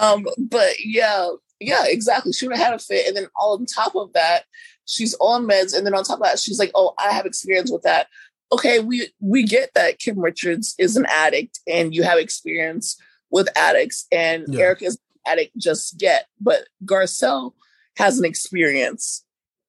[0.00, 1.28] um, but yeah,
[1.60, 2.32] yeah, exactly.
[2.32, 4.44] She would have had a fit, and then all on top of that,
[4.84, 7.70] she's on meds, and then on top of that, she's like, "Oh, I have experience
[7.70, 8.08] with that."
[8.52, 12.96] Okay, we we get that Kim Richards is an addict, and you have experience
[13.30, 14.60] with addicts, and Yeah.
[14.60, 17.52] Eric is an addict just yet, but Garcelle
[17.96, 19.24] has an experience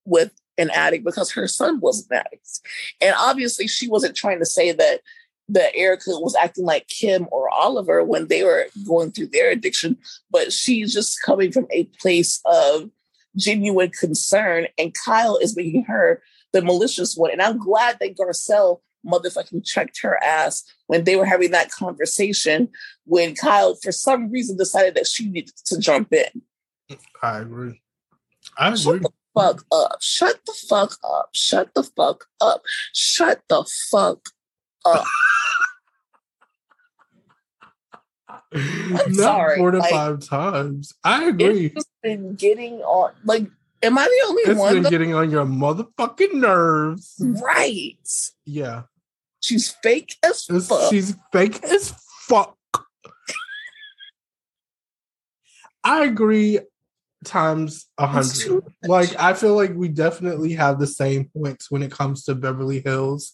[0.05, 2.59] with an addict because her son was an addict,
[3.01, 5.01] and obviously she wasn't trying to say that
[5.49, 9.98] that Erika was acting like Kim or Oliver when they were going through their addiction,
[10.30, 12.90] but she's just coming from a place of
[13.36, 16.22] genuine concern, and Kyle is making her
[16.53, 17.32] the malicious one.
[17.32, 22.69] And I'm glad that Garcelle motherfucking checked her ass when they were having that conversation
[23.06, 26.41] when Kyle, for some reason, decided that she needed to jump in.
[27.22, 27.82] I agree.
[28.57, 28.99] I Shut agree.
[28.99, 29.98] the fuck up.
[30.02, 31.30] Shut the fuck up.
[31.34, 32.64] Shut the fuck up.
[32.94, 34.30] Shut the fuck
[34.95, 35.05] up.
[38.30, 40.93] Uh, Not sorry, four to like- five times.
[41.03, 41.73] I agree.
[42.03, 43.11] Been getting on.
[43.26, 43.47] Like,
[43.84, 44.73] am I the only It's one?
[44.81, 47.15] been getting on your motherfucking nerves.
[47.19, 47.97] right.
[48.45, 48.84] Yeah.
[49.41, 50.89] She's fake as It's- fuck.
[50.89, 51.93] she's fake as
[52.27, 52.55] fuck.
[55.84, 56.59] I agree
[57.23, 58.64] times a hundred.
[58.84, 62.81] Like I feel like we definitely have the same points when it comes to Beverly
[62.81, 63.34] Hills.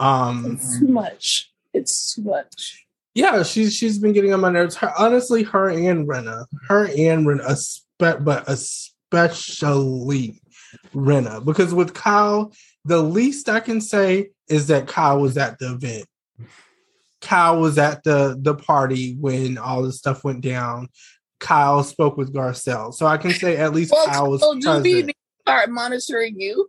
[0.00, 1.50] Um It's too much.
[1.74, 2.84] It's too much.
[3.14, 4.76] yeah, she's she's been getting on my nerves.
[4.76, 10.40] Her, honestly, her and Rinna, her and Rinna, espe- but especially
[10.94, 12.52] Rinna because with Kyle,
[12.84, 16.06] the least I can say is that Kyle was at the event.
[17.20, 20.88] Kyle was at the the party when all this stuff went down.
[21.40, 24.80] Kyle spoke with Garcelle, so I can say at least Well, Kyle was so do
[24.82, 25.16] we present.
[25.42, 26.68] start monitoring you?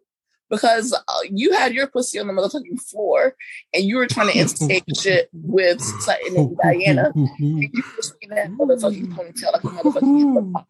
[0.49, 3.35] Because uh, you had your pussy on the motherfucking floor
[3.73, 7.11] and you were trying to instigate shit with Sutton and Diana.
[7.39, 10.65] And you were swinging that motherfucking ponytail like a motherfucking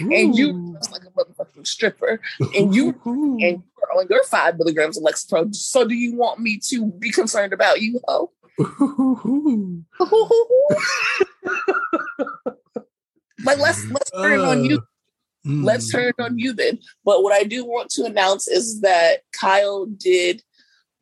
[0.00, 2.20] and you dressed like a motherfucking stripper.
[2.54, 5.54] And you and you were on your five milligrams of Lexapro.
[5.54, 8.32] So do you want me to be concerned about you, ho?
[13.44, 14.82] like let's let's turn it on you.
[15.46, 15.64] Mm.
[15.64, 16.78] Let's turn it on you then.
[17.04, 20.42] But what I do want to announce is that Kyle did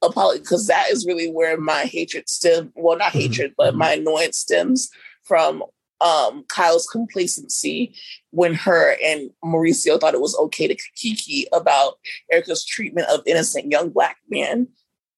[0.03, 2.73] apologize because that is really where my hatred stem.
[2.77, 3.21] Well, not Mhm.
[3.21, 3.79] hatred, but Mhm.
[3.79, 4.91] my annoyance stems
[5.23, 5.65] from
[6.01, 7.95] um Kyle's complacency
[8.31, 11.99] when her and Mauricio thought it was okay to kiki about
[12.31, 14.69] Erika's treatment of innocent young black men.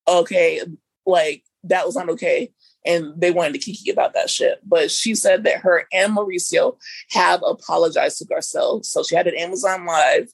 [0.07, 0.63] Okay,
[1.07, 2.53] like that was not okay.
[2.87, 4.61] And they wanted to kiki about that shit.
[4.65, 6.77] But she said that her and Mauricio
[7.11, 8.85] have apologized to Garcelle.
[8.85, 10.33] So she had an Amazon Live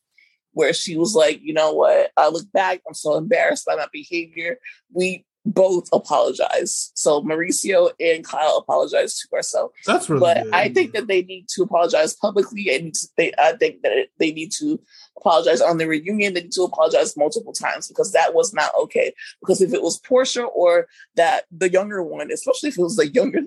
[0.52, 2.10] where she was like, you know what?
[2.16, 4.58] I look back, I'm so embarrassed by my behavior.
[4.92, 6.92] We both apologize.
[6.94, 9.70] So Mauricio and Kyle apologize to Garcelle.
[9.86, 10.54] That's really but good.
[10.54, 14.52] I think that they need to apologize publicly, and they, I think that they need
[14.58, 14.80] to
[15.16, 16.34] apologize on the reunion.
[16.34, 19.12] They need to apologize multiple times because that was not okay.
[19.40, 20.86] Because if it was Porsha or
[21.16, 23.40] that the younger one, especially if it was the younger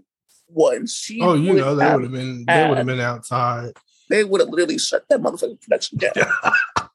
[0.47, 3.71] one, she Oh, you know, they would have been they would have been outside.
[4.09, 6.13] they would have literally shut that motherfucking production down.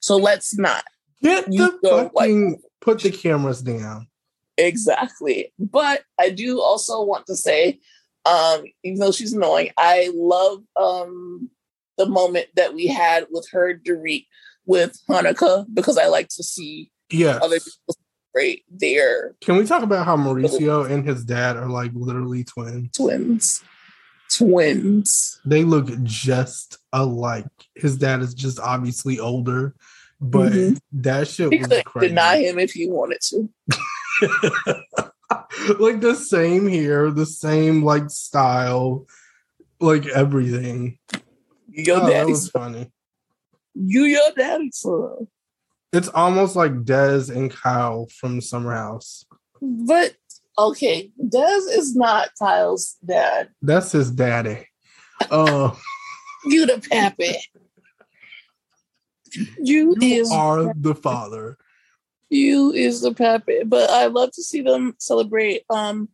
[0.00, 0.84] so let's not.
[1.22, 4.08] Get You the go, like- fucking put the cameras down.
[4.58, 5.52] Exactly.
[5.58, 7.78] But I do also want to say,
[8.24, 11.50] um, even though she's annoying, I love um
[11.98, 14.26] the moment that we had with her Dorit
[14.66, 17.96] with Hanukkah because I like to see yeah other people
[18.34, 19.34] celebrate there.
[19.40, 22.90] Can we talk about how Mauricio and his dad are like literally twins?
[22.96, 23.62] twins.
[24.34, 25.40] Twins.
[25.44, 27.46] They look just alike.
[27.74, 29.74] His dad is just obviously older,
[30.20, 30.78] but Mhm.
[30.92, 32.08] that shit He was could crazy.
[32.08, 33.48] deny him if he wanted to.
[35.78, 39.06] like the same hair, the same like style,
[39.80, 40.98] like everything.
[41.70, 42.90] Your oh, that daddy's was funny.
[43.74, 45.28] you your daddy's son.
[45.92, 49.24] It's almost like Dez and Kyle from Summer House.
[49.60, 50.14] But
[50.58, 53.50] okay, Dez is not Kyle's dad.
[53.62, 54.66] That's his daddy.
[55.30, 55.78] Oh,
[56.44, 57.34] You the pappy.
[59.32, 61.58] You, you is are the father.
[62.28, 63.62] you is the pappy.
[63.64, 66.08] But I love to see them celebrate um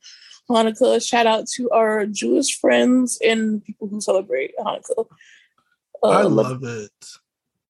[0.50, 1.06] Hanukkah.
[1.06, 5.06] Shout out to our Jewish friends and people who celebrate Hanukkah.
[6.02, 7.06] Uh, I love it.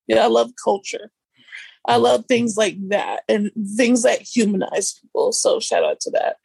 [0.06, 1.10] yeah, I love culture.
[1.86, 5.32] I love things like that and things that humanize people.
[5.32, 6.36] So shout out to that.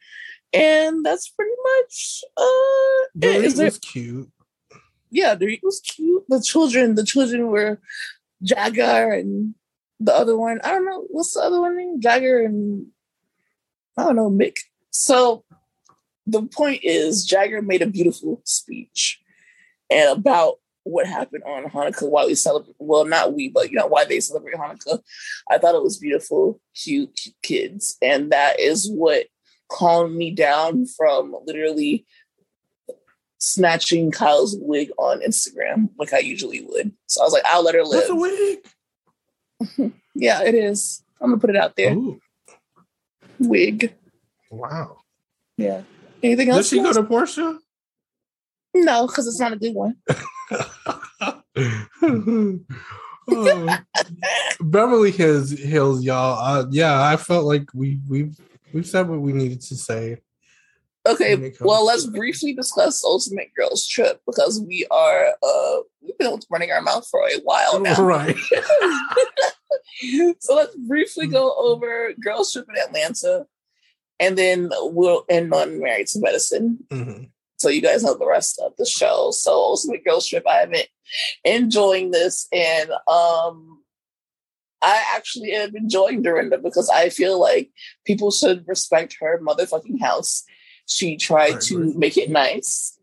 [0.52, 3.52] And that's pretty much uh it.
[3.52, 4.30] Dorit there, was cute.
[5.10, 6.24] yeah, Dorit was cute.
[6.28, 7.80] The children, the children were
[8.42, 9.54] Jagger and
[10.00, 10.60] the other one.
[10.64, 12.00] I don't know what's the other one name.
[12.00, 12.86] Jagger and
[13.96, 14.56] I don't know Mick.
[14.90, 15.44] So
[16.26, 19.20] the point is, Jagger made a beautiful speech
[19.90, 22.74] and about what happened on Hanukkah, why we celebrate.
[22.78, 25.00] Well, not we, but you know why they celebrate Hanukkah.
[25.50, 29.26] I thought it was beautiful, cute, cute kids, and that is what
[29.70, 32.06] calmed me down from literally
[33.38, 36.92] snatching Kyle's wig on Instagram like I usually would.
[37.06, 38.00] So I was like, I'll let her live.
[38.00, 38.16] That's a
[39.76, 39.92] wig.
[40.18, 41.04] Yeah, it is.
[41.20, 41.94] I'm gonna put it out there.
[41.94, 42.20] Ooh,
[43.38, 43.94] Wig.
[44.50, 44.96] wow.
[45.56, 45.82] Yeah.
[46.22, 46.68] Anything Does else?
[46.70, 47.58] she you go to Porsha?
[48.74, 49.96] No, because it's not a good one.
[53.30, 53.68] Oh.
[54.60, 56.38] Beverly Hills, Hills, y'all.
[56.38, 58.34] Uh, yeah, I felt like we we've
[58.72, 60.16] we've said what we needed to say.
[61.08, 65.76] Okay, when it comes well, let's briefly discuss Ultimate Girls Trip because we are uh
[66.02, 68.00] we've been running our mouth for a while now.
[68.02, 68.36] Right.
[70.38, 73.46] so let's briefly go over Girls Trip in Atlanta,
[74.20, 76.78] and then we'll end on Married to Medicine.
[76.90, 77.30] Mhm.
[77.56, 79.30] So you guys know the rest of the show.
[79.32, 80.84] So Ultimate Girls Trip, I have been
[81.44, 83.82] enjoying this, and um,
[84.82, 87.70] I actually am enjoying Dorinda because I feel like
[88.04, 90.44] people should respect her motherfucking house.
[90.88, 92.98] She tried to make it nice.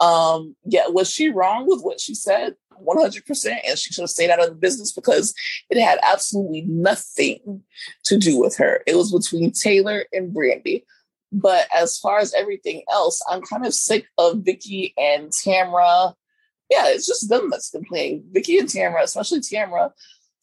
[0.00, 2.56] Um, yeah, was she wrong with what she said?
[2.86, 3.58] 100%.
[3.66, 5.34] And she should have stayed out of the business because
[5.70, 7.62] it had absolutely nothing
[8.04, 8.82] to do with her.
[8.86, 10.84] It was between Taylor and Brandi.
[11.32, 16.14] But as far as everything else, I'm kind of sick of Vicki and Tamra.
[16.68, 18.24] Yeah, it's just them that's playing.
[18.30, 19.92] Vicki and Tamra, especially Tamra,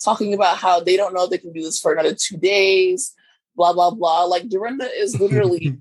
[0.04, 3.14] talking about how they don't know they can do this for another two days,
[3.56, 4.24] blah, blah, blah.
[4.24, 5.78] Like Dorinda is literally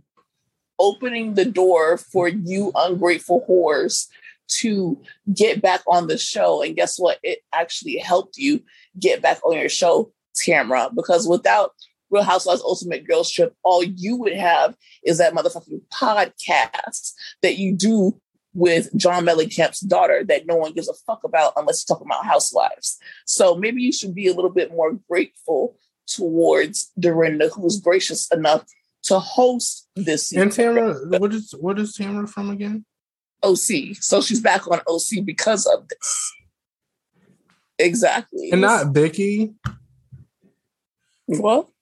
[0.79, 4.07] opening the door for you ungrateful whores
[4.49, 5.01] to
[5.35, 6.63] get back on the show.
[6.63, 7.19] And guess what?
[7.23, 8.63] It actually helped you
[8.99, 11.73] get back on your show, Tamra, because without
[12.11, 14.75] Real Housewives Ultimate Girls Trip, all you would have
[15.05, 18.19] is that motherfucking podcast that you do
[18.55, 22.25] with John Mellencamp's daughter that no one gives a fuck about unless you're talking about
[22.25, 22.99] housewives.
[23.27, 25.77] So maybe you should be a little bit more grateful
[26.07, 28.65] towards Dorinda, who was gracious enough
[29.05, 30.33] to host this.
[30.33, 32.85] And Tamra, what is what is Tamra from again?
[33.43, 33.97] OC.
[34.01, 36.33] So she's back on OC because of this.
[37.79, 38.51] Exactly.
[38.51, 39.55] And not Vicki.
[41.27, 41.69] What?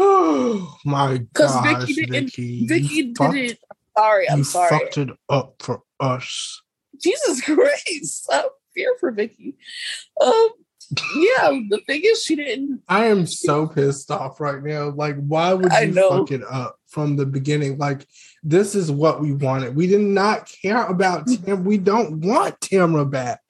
[0.00, 1.28] Oh my god.
[1.32, 2.26] Because Vicki didn't.
[2.26, 2.66] Vicki.
[2.68, 3.58] Vicki fucked- didn't.
[3.96, 4.68] Sorry, I'm sorry.
[4.70, 6.62] fucked it up for us.
[7.02, 8.44] Jesus Christ, I
[8.74, 9.56] fear for Vicki.
[10.20, 10.50] Um,
[10.90, 12.82] yeah, the thing is, she didn't.
[12.88, 14.88] I am so pissed off right now.
[14.90, 17.76] Like, why would you fuck it up from the beginning?
[17.76, 18.06] Like,
[18.42, 19.76] this is what we wanted.
[19.76, 21.44] We did not care about mm.
[21.44, 21.64] Tam.
[21.64, 23.40] We don't want Tamra back.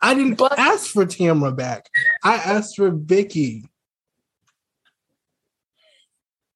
[0.00, 1.90] I didn't But- ask for Tamra back.
[2.22, 3.68] I asked for Vicki.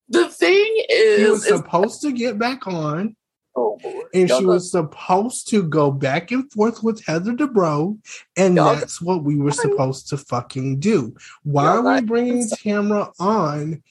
[0.09, 3.15] The thing is, was is supposed to get back on,
[3.61, 7.97] oh, and Y'all she go- was supposed to go back and forth with Heather Dubrow,
[8.37, 11.15] and Y'all- that's what we were supposed to fucking do.
[11.43, 13.83] Why Y'all are we bringing Tamra on?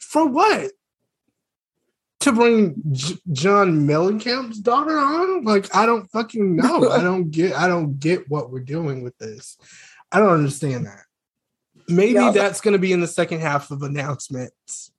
[0.00, 0.70] For what?
[2.20, 5.44] To bring J- John Mellencamp's daughter on?
[5.44, 6.90] Like, I don't fucking know.
[6.90, 7.52] I don't get.
[7.54, 9.58] I don't get what we're doing with this.
[10.10, 11.02] I don't understand that.
[11.88, 14.90] Maybe that's going to be in the second half of announcements,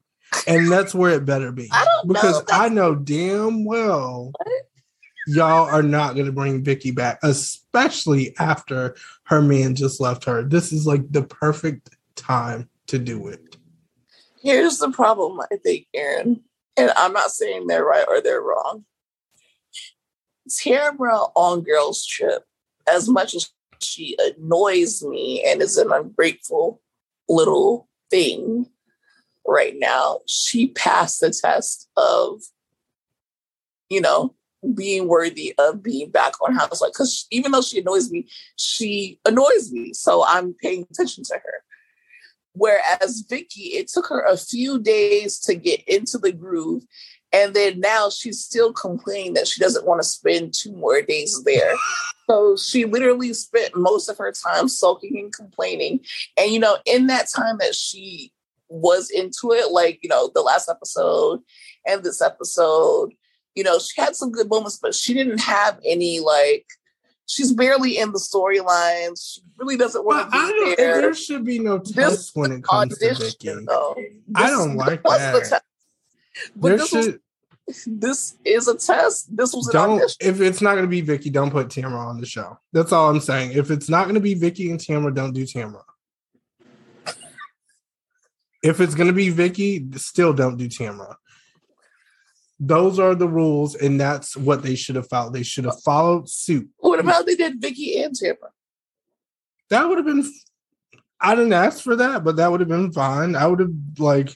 [0.48, 1.70] and that's where it better be.
[1.72, 2.14] I don't know.
[2.14, 4.32] because That's- I know damn well
[5.28, 10.44] y'all are not going to bring Vicki back, especially after her man just left her.
[10.44, 13.58] This is like the perfect time to do it.
[14.42, 16.42] Here's the problem, I think, Aaron,
[16.78, 18.86] and I'm not saying they're right or they're wrong.
[20.50, 22.44] Tamara on Girls Trip,
[22.90, 23.52] as much as
[23.82, 26.82] she annoys me and is an ungrateful
[27.28, 28.68] little thing
[29.48, 32.42] right now, she passed the test of,
[33.90, 34.36] you know,
[34.74, 36.82] being worthy of being back on house.
[36.82, 39.94] Like, Because even though she annoys me, she annoys me.
[39.94, 41.64] So I'm paying attention to her.
[42.54, 46.84] Whereas Vicki, it took her a few days to get into the groove.
[47.32, 51.44] And then now she's still complaining that she doesn't want to spend two more days
[51.46, 51.74] there.
[52.30, 56.00] so she literally spent most of her time sulking and complaining.
[56.36, 58.32] And, you know, in that time that she
[58.70, 61.40] was into it, like, you know, the last episode
[61.88, 63.14] and this episode,
[63.56, 66.66] you know, she had some good moments, but she didn't have any, like,
[67.26, 69.34] she's barely in the storylines.
[69.36, 72.52] She really doesn't Well, want to be there there should be no This test when
[72.52, 73.54] it comes to Vicki.
[73.66, 73.96] though.
[74.36, 75.62] I don't like that.
[76.56, 79.36] But There this, was, this is a test.
[79.36, 80.18] This was an don't audition.
[80.22, 82.58] if it's not going to be Vicki, don't put Tamara on the show.
[82.74, 83.52] That's all I'm saying.
[83.54, 85.84] If it's not going to be Vicki and Tamara, don't do Tamara.
[88.68, 91.16] If it's going to be Vicki, still don't do Tamara.
[92.60, 95.34] Those are the rules, and that's what they should have followed.
[95.34, 96.68] They should have followed suit.
[96.78, 98.52] What about they did Vicki and Tamara?
[99.70, 100.30] That would have been.
[101.22, 103.36] I didn't ask for that, but that would have been fine.
[103.38, 104.36] I would have like.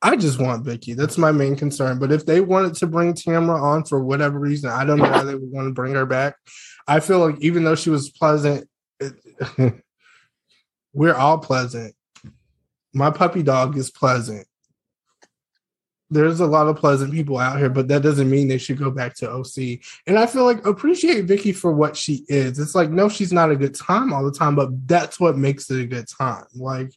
[0.00, 0.94] I just want Vicki.
[0.94, 1.98] That's my main concern.
[1.98, 5.24] But if they wanted to bring Tamara on for whatever reason, I don't know why
[5.24, 6.36] they would want to bring her back.
[6.86, 8.68] I feel like even though she was pleasant,
[9.00, 9.14] it,
[10.94, 11.95] we're all pleasant.
[12.96, 14.46] My puppy dog is pleasant.
[16.08, 18.90] There's a lot of pleasant people out here, but that doesn't mean they should go
[18.90, 19.80] back to OC.
[20.06, 22.58] And I feel like appreciate Vicki for what she is.
[22.58, 25.70] It's like, no, she's not a good time all the time, but that's what makes
[25.70, 26.46] it a good time.
[26.54, 26.92] Like,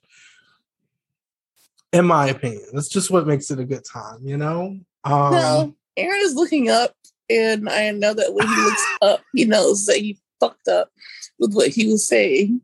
[1.91, 4.79] in my opinion, that's just what makes it a good time, you know?
[5.03, 6.95] Um, no, Aaron is looking up,
[7.29, 10.91] and I know that when he looks up, he knows that he fucked up
[11.39, 12.61] with what he was saying.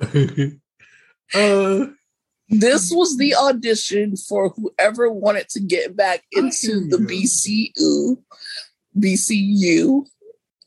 [1.34, 1.86] uh,
[2.48, 8.18] This was the audition for whoever wanted to get back into the BCU,
[8.98, 10.06] BCU,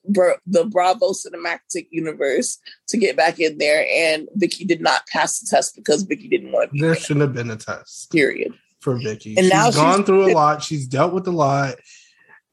[0.08, 2.60] the Bravo Cinematic Universe,
[2.90, 3.86] to get back in there.
[3.92, 7.34] And Vicki did not pass the test because Vicki didn't want to there shouldn't have
[7.34, 8.54] been a test Period.
[8.82, 9.36] for Vicki.
[9.36, 10.64] And she's now she's- gone through a lot.
[10.64, 11.76] She's dealt with a lot.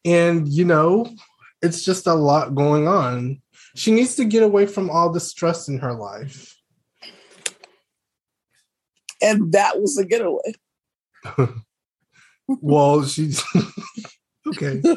[0.04, 1.06] And, you know,
[1.62, 3.40] it's just a lot going on.
[3.76, 6.51] She needs to get away from all the stress in her life.
[9.22, 10.54] And that was a getaway.
[12.60, 13.42] Well, she's
[14.48, 14.82] okay.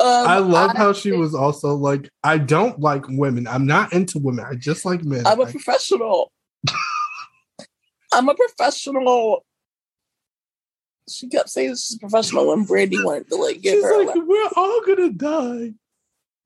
[0.00, 3.46] Um, I love I how she was also like, I don't like women.
[3.46, 4.44] I'm not into women.
[4.48, 5.26] I just like men.
[5.26, 6.32] I'm a I- professional.
[8.12, 9.44] I'm a professional.
[11.08, 14.04] She kept saying she's a professional when Brandi wanted to like give She's her.
[14.04, 15.72] like, we're all gonna die.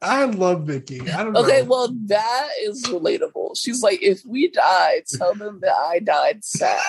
[0.02, 1.00] I love Vicki.
[1.10, 1.68] I don't Okay, know.
[1.68, 3.56] well, that is relatable.
[3.56, 6.80] She's like, if we die, tell them that I died sad.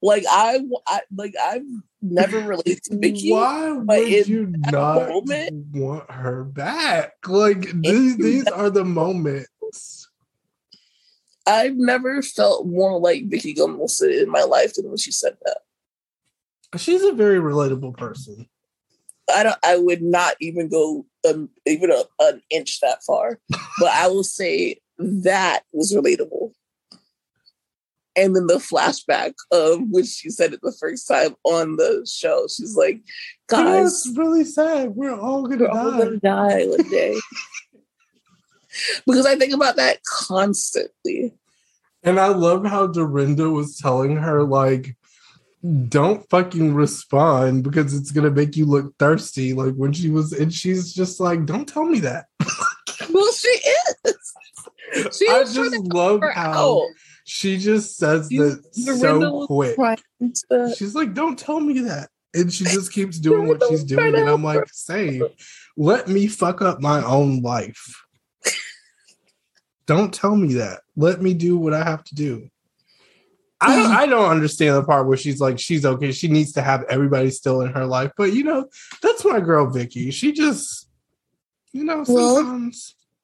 [0.00, 1.62] Like I, I like I've
[2.02, 3.32] never related to Vicki.
[3.32, 7.14] Why but would you not moment- want her back?
[7.26, 10.08] Like these, these are the moments.
[11.46, 15.58] I've never felt more like Vicki Gunvalson in my life than when she said that.
[16.78, 18.46] She's a very relatable person.
[19.32, 19.56] I don't.
[19.64, 24.24] I would not even go um, even a, an inch that far, but I will
[24.24, 26.52] say that was relatable.
[28.16, 32.46] And then the flashback of when she said it the first time on the show,
[32.46, 32.96] she's like,
[33.50, 34.94] You know, "Guys, it's really sad.
[34.94, 37.18] We're all gonna we're all gonna die one day."
[39.06, 41.32] because I think about that constantly.
[42.02, 44.94] And I love how Dorinda was telling her, like,
[45.88, 49.52] don't fucking respond because it's gonna make you look thirsty.
[49.54, 52.26] Like when she was, and she's just like, don't tell me that.
[53.12, 55.16] Well, she is.
[55.16, 56.88] She I just love her how out.
[57.24, 59.76] she just says You- that so quick.
[59.76, 62.08] to- She's like, don't tell me that.
[62.34, 64.14] And she just keeps doing what she's doing.
[64.16, 65.22] And I'm like, same.
[65.76, 68.02] Let me fuck up my own life.
[69.86, 70.80] Don't tell me that.
[70.96, 72.48] Let me do what I have to do.
[73.64, 76.12] I don't, I don't understand the part where she's like, she's okay.
[76.12, 78.12] She needs to have everybody still in her life.
[78.16, 78.68] But, you know,
[79.02, 80.10] that's my girl, Vicki.
[80.10, 80.88] She just,
[81.72, 82.70] you know, Well,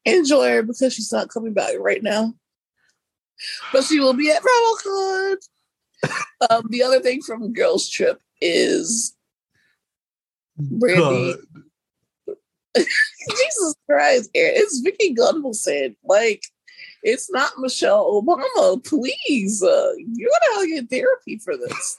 [0.04, 2.34] enjoy her because she's not coming back right now.
[3.72, 5.36] But she will be at BravoCon.
[6.50, 9.16] um, the other thing from Girls Trip is
[10.60, 11.36] Brandi.
[12.76, 15.96] Jesus Christ, Aaron, it's Vicki Gunvalson.
[16.04, 16.42] Like,
[17.02, 18.84] it's not Michelle Obama.
[18.84, 21.98] Please, uh, you're gonna have to get therapy for this.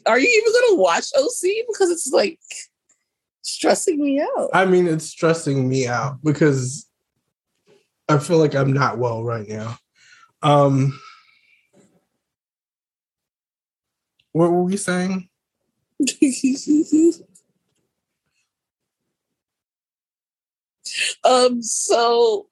[0.06, 1.66] Are you even gonna watch OC?
[1.68, 2.38] Because it's like
[3.42, 4.50] stressing me out.
[4.52, 6.86] I mean, it's stressing me out because
[8.08, 9.78] I feel like I'm not well right now.
[10.42, 10.98] Um,
[14.32, 15.28] what were we saying?
[21.24, 22.48] um, so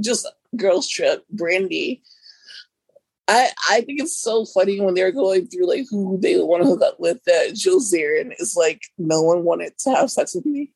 [0.00, 0.26] just
[0.56, 2.00] girls trip, Brandi.
[3.26, 6.68] I I think it's so funny when they're going through like who they want to
[6.68, 10.44] hook up with that Jill Zarin is like no one wanted to have sex with
[10.46, 10.72] me.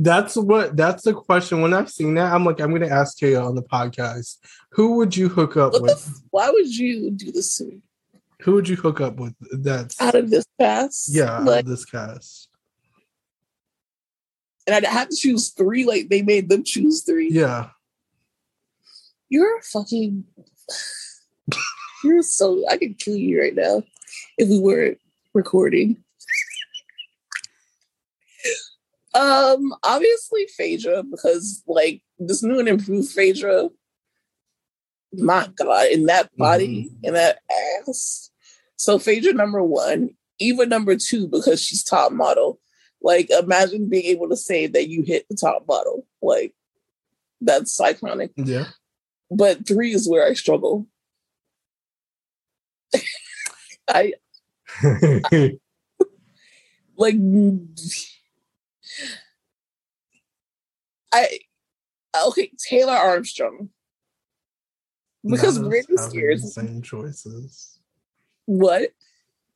[0.00, 0.76] That's what.
[0.76, 1.60] That's the question.
[1.60, 4.36] When I've seen that, I'm like, I'm going to ask Kaya on the podcast.
[4.72, 5.90] Who would you hook up What with?
[6.06, 7.80] f- why would you do this to me
[8.42, 9.34] Who would you hook up with?
[9.50, 11.08] That's out of this cast?
[11.12, 12.48] yeah, out of this cast.
[14.68, 15.84] and I'd have to choose three.
[15.84, 17.30] Like they made them choose three.
[17.32, 17.70] Yeah,
[19.28, 20.24] You're fucking.
[22.04, 22.64] You're so.
[22.68, 23.82] I could kill you right now
[24.36, 24.98] if we weren't
[25.34, 26.02] recording.
[29.14, 33.68] um, obviously Phaedra because like this new and improved Phaedra.
[35.14, 37.38] My God, in that body, in that
[37.88, 38.30] ass.
[38.76, 42.60] So Phaedra number one, Eva number two because she's top model.
[43.02, 46.06] Like imagine being able to say that you hit the top model.
[46.20, 46.54] Like
[47.40, 48.66] that's iconic yeah.
[49.30, 50.86] But three is where I struggle.
[53.88, 54.12] I
[56.96, 57.16] like
[61.12, 61.28] I
[62.26, 63.70] okay Taylor Armstrong
[65.24, 66.54] because Not Britney Spears.
[66.54, 67.78] same choices.
[68.46, 68.90] What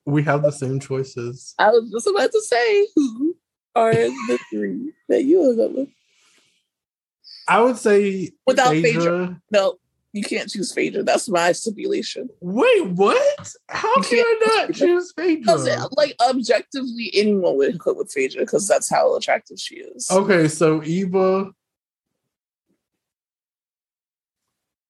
[0.05, 1.55] We have the same choices.
[1.59, 3.37] I was just about to say, who
[3.75, 5.89] are the three that you hook up with?
[7.57, 8.93] I would say Without Phaedra.
[9.03, 9.41] Phaedra.
[9.51, 9.75] No,
[10.13, 11.03] you can't choose Phaedra.
[11.03, 12.29] That's my stipulation.
[12.41, 13.53] Wait, what?
[13.69, 15.89] How You can I not choose Because, Phaedra?
[15.97, 20.09] like, objectively, anyone would hook up with Phaedra because that's how attractive she is.
[20.11, 21.51] Okay, so Eva,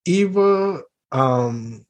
[0.05, 0.83] Eva,
[1.13, 1.85] um,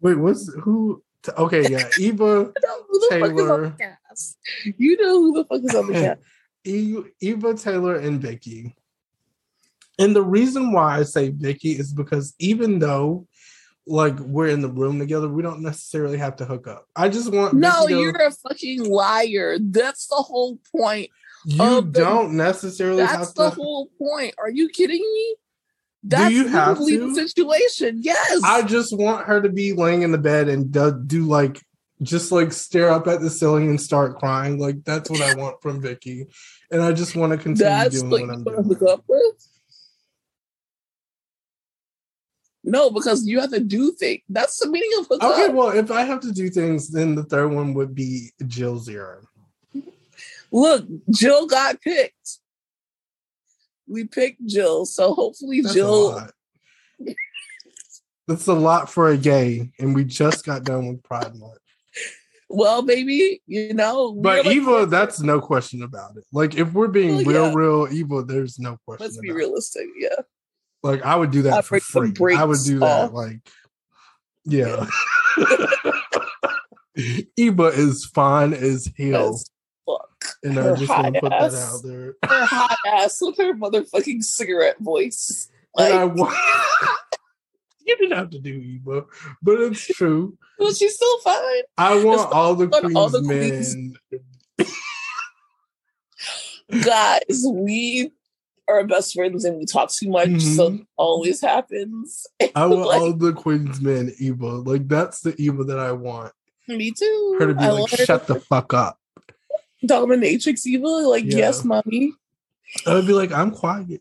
[0.00, 1.02] wait, what's who?
[1.38, 2.44] Okay, yeah, Eva,
[2.88, 3.68] who the fuck is on Taylor.
[3.68, 3.70] the
[4.10, 4.38] cast.
[4.76, 6.20] You know who the fuck is on the cast.
[6.64, 8.74] Eva Taylor, and Vicki.
[9.98, 13.26] And the reason why I say Vicki is because even though,
[13.86, 16.86] like, we're in the room together, we don't necessarily have to hook up.
[16.96, 19.58] I just want No, to- you're a fucking liar.
[19.60, 21.10] That's the whole point.
[21.44, 23.56] you don't necessarily That's have the to.
[23.56, 24.34] whole point.
[24.38, 25.36] Are you kidding me?
[26.04, 26.84] That's you have to?
[26.84, 27.98] the situation.
[28.00, 28.40] Yes.
[28.44, 31.60] I just want her to be laying in the bed and do, do like
[32.02, 34.58] just like stare up at the ceiling and start crying.
[34.58, 36.26] Like that's what I want from Vicki,
[36.70, 38.68] and I just want to continue That's doing like what I'm what doing.
[38.78, 39.48] hook up with.
[42.64, 44.22] No, because you have to do things.
[44.28, 45.52] That's the meaning of hook Okay, up.
[45.54, 49.24] well, if I have to do things, then the third one would be Jill Zarin.
[50.52, 52.38] Look, Jill got picked.
[53.88, 56.10] We picked Jill, so hopefully That's a Jill.
[56.10, 56.30] lot.
[58.28, 61.58] That's a lot for a gay, and we just got done with Pride Month.
[62.54, 64.12] Well, baby, you know.
[64.12, 66.24] But like- Eva, that's no question about it.
[66.32, 67.54] Like if we're being Well, real, yeah.
[67.54, 69.04] real Eva, there's no question.
[69.06, 69.38] Let's be about it.
[69.38, 69.86] realistic.
[69.96, 70.08] Yeah.
[70.82, 72.36] Like I would do that I for free.
[72.36, 73.04] I would do that.
[73.06, 73.12] off.
[73.12, 73.40] Like,
[74.44, 74.86] yeah.
[77.36, 79.50] Eva is fine as hell, As
[79.86, 80.24] fuck.
[80.42, 82.14] and I her just want to hot put that out there.
[82.24, 85.48] Her hot ass with her motherfucking cigarette voice.
[85.78, 86.36] and I want.
[87.86, 89.04] you didn't have to do Eva,
[89.42, 90.36] but it's true.
[90.58, 91.62] well, she's still fine.
[91.78, 93.96] I want It's all the queens all the men.
[94.58, 94.72] queens.
[96.84, 98.12] Guys, we
[98.68, 100.80] are best friends and we talk too much, so Mhm.
[100.80, 102.26] it always happens.
[102.54, 104.46] I want Like, all the queens men Eva.
[104.46, 106.32] Like that's the Eva that I want.
[106.68, 107.36] me too.
[107.38, 108.98] Her to be I like, her shut to the fuck up.
[109.84, 111.10] dominatrix evil.
[111.10, 111.38] Like, Yeah.
[111.38, 112.14] yes, mommy.
[112.86, 114.00] I would be like, I'm quiet.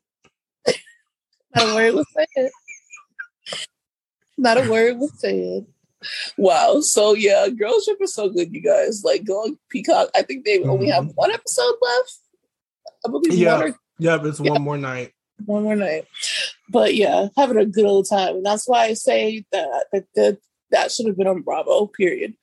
[1.55, 2.49] Not a word was said.
[4.41, 5.65] Not a word was said.
[6.37, 6.81] Wow.
[6.81, 9.03] So yeah, Girls Trip is so good, you guys.
[9.03, 10.09] Like go on Peacock.
[10.15, 11.13] I think they only have Mhm.
[11.15, 12.17] one episode left.
[13.05, 13.57] I believe Yeah.
[13.59, 14.51] one or Yep, it's Yeah.
[14.53, 15.13] one more night.
[15.45, 16.05] one more night.
[16.69, 18.37] But yeah, having a good old time.
[18.37, 20.37] And that's why I say that that that,
[20.71, 22.33] that should have been on Bravo, period.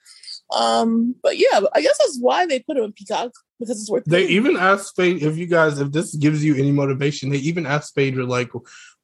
[0.50, 4.06] Um, but yeah, I guess that's why they put it on Peacock because it's worth
[4.06, 4.10] it.
[4.10, 4.36] They paying.
[4.36, 7.94] even asked Fade if you guys, if this gives you any motivation, they even asked
[7.94, 8.50] Phaedra like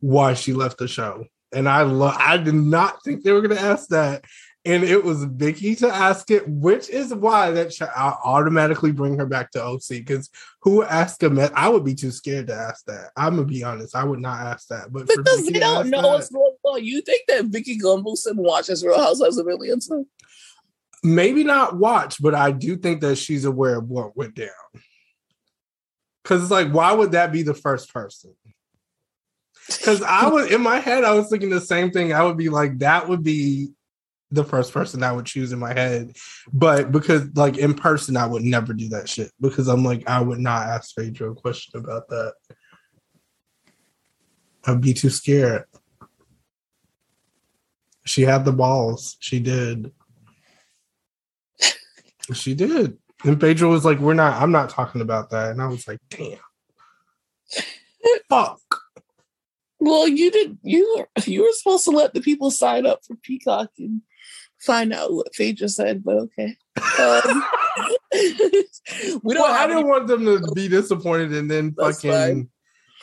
[0.01, 1.27] why she left the show.
[1.55, 4.25] And I love I did not think they were gonna ask that.
[4.67, 9.19] And it was Vicki to ask it, which is why that sh- I automatically bring
[9.19, 9.83] her back to OC.
[9.91, 10.31] Because
[10.63, 11.53] who asked a met?
[11.55, 13.11] I would be too scared to ask that.
[13.15, 14.91] I'm gonna be honest, I would not ask that.
[14.91, 16.83] But because Vicki they don't know that- what's going on.
[16.85, 20.05] You think that Vicki Gunvalson watches Real Housewives of Atlanta?
[21.05, 24.49] maybe not watch, but I do think that she's aware of what went down.
[26.23, 28.35] Because it's like, why would that be the first person?
[29.66, 32.12] Because I was in my head, I was thinking the same thing.
[32.12, 33.69] I would be like, that would be
[34.31, 36.16] the first person I would choose in my head.
[36.53, 40.20] But because, like, in person, I would never do that shit because I'm like, I
[40.20, 42.35] would not ask Phaedra a question about that.
[44.66, 45.65] I'd be too scared.
[48.07, 49.16] She had the balls.
[49.20, 49.93] She did.
[52.32, 52.99] She did.
[53.24, 55.51] And Phaedra was like, We're not, I'm not talking about that.
[55.51, 56.39] And I was like, Damn.
[58.28, 58.61] Fuck.
[59.85, 60.56] Well, you did.
[60.62, 64.01] You were you were supposed to let the people sign up for Peacock and
[64.59, 66.56] find out what Phaedra said, but okay.
[66.98, 67.44] Um,
[68.15, 72.11] we don't Well, I didn't any, want them to be disappointed and then That's fucking,
[72.11, 72.48] fine.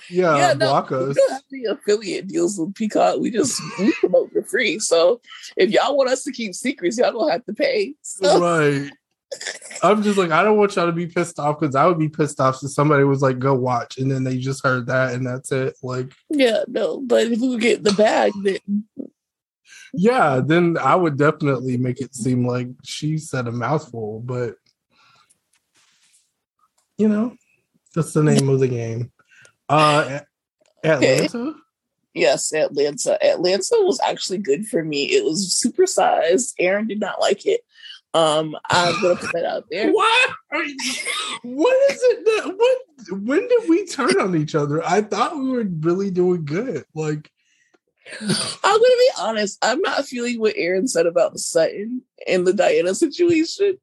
[0.10, 3.20] yeah, yeah, no, block we don't have any affiliate deals with Peacock.
[3.20, 4.80] We just we promote for free.
[4.80, 5.22] So
[5.58, 7.94] if y'all want us to keep secrets, y'all gonna have to pay.
[8.02, 8.90] So, Right.
[9.84, 12.10] I'm just like, I don't want y'all to be pissed off because I would be
[12.10, 13.98] pissed off if somebody was like, go watch.
[13.98, 15.76] And then they just heard that and that's it.
[15.82, 17.02] Like, yeah, no.
[17.02, 18.86] But if we get the bag, then
[19.94, 24.56] yeah, then I would definitely make it seem like she said a mouthful, but
[26.98, 27.36] you know,
[27.96, 29.12] that's the name of the game.
[29.68, 30.20] Uh
[30.84, 31.56] Atlanta?
[32.14, 33.24] yes, Atlanta.
[33.24, 35.06] Atlanta was actually good for me.
[35.06, 36.54] It was supersized.
[36.60, 37.62] Aaron did not like it.
[38.14, 39.92] Um, I'm gonna put that out there.
[39.92, 40.32] What?
[40.52, 40.78] Are you-
[41.44, 44.84] what is it that what when did we turn on each other?
[44.86, 46.84] I thought we were really doing good.
[46.94, 47.32] Like
[48.20, 49.58] I'm gonna be honest.
[49.62, 53.78] I'm not feeling what Aaron said about the Sutton and the Diana situation,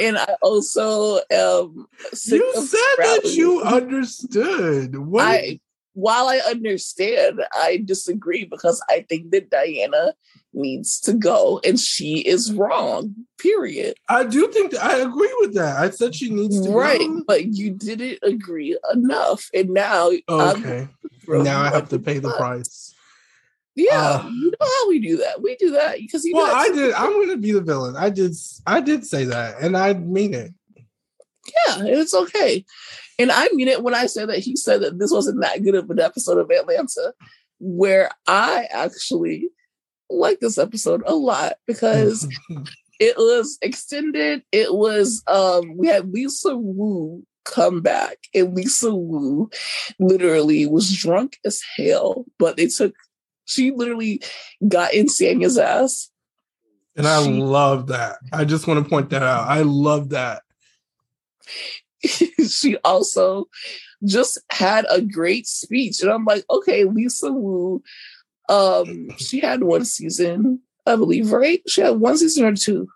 [0.00, 1.86] and I also um.
[2.26, 4.96] you said that you understood.
[4.96, 5.60] What I
[5.98, 10.14] while I understand, I disagree because I think that Diana
[10.52, 13.14] needs to go and she is wrong.
[13.38, 13.96] Period.
[14.08, 15.76] I do think that I agree with that.
[15.76, 16.76] I said she needs to go.
[16.76, 17.24] Right, go.
[17.26, 20.88] but you didn't agree enough, and now I'm Okay.
[21.26, 22.94] now I have to pay the price.
[23.74, 25.42] Yeah, Uh, you know how we do that.
[25.42, 26.34] We do that because you.
[26.34, 26.92] Well, that I did.
[26.94, 27.96] I'm going to be the villain.
[27.96, 28.34] I did.
[28.66, 30.52] I did say that, and I mean it.
[31.66, 32.64] Yeah, it's okay.
[33.18, 35.74] And I mean it when I say that he said that this wasn't that good
[35.74, 37.14] of an episode of Atlanta,
[37.58, 39.48] where I actually
[40.10, 42.28] like this episode a lot because
[43.00, 44.42] it was extended.
[44.52, 49.50] It was um we had Lisa Wu come back, and Lisa Wu
[49.98, 52.94] literally was drunk as hell, but they took
[53.46, 54.20] she literally
[54.68, 56.10] got in Sanya's ass
[56.96, 58.18] And I she, love that.
[58.32, 59.48] I just want to point that out.
[59.48, 60.42] I love that.
[62.48, 63.46] she also
[64.04, 66.00] just had a great speech.
[66.00, 67.82] And I'm like, okay, Lisa Wu,
[68.48, 71.62] um, she had one season, I believe, right?
[71.68, 72.88] She had one season or two.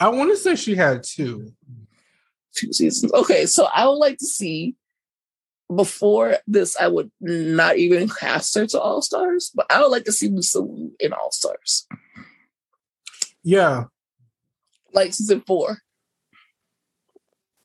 [0.00, 1.52] I want to say she had two.
[2.54, 3.12] Two seasons.
[3.12, 4.76] Okay, so I would like to see
[5.74, 10.04] before this, I would not even cast her to All Stars, but I would like
[10.04, 11.86] to see Lisa Wu in All Stars.
[13.42, 13.84] Yeah.
[14.92, 15.78] Like season four.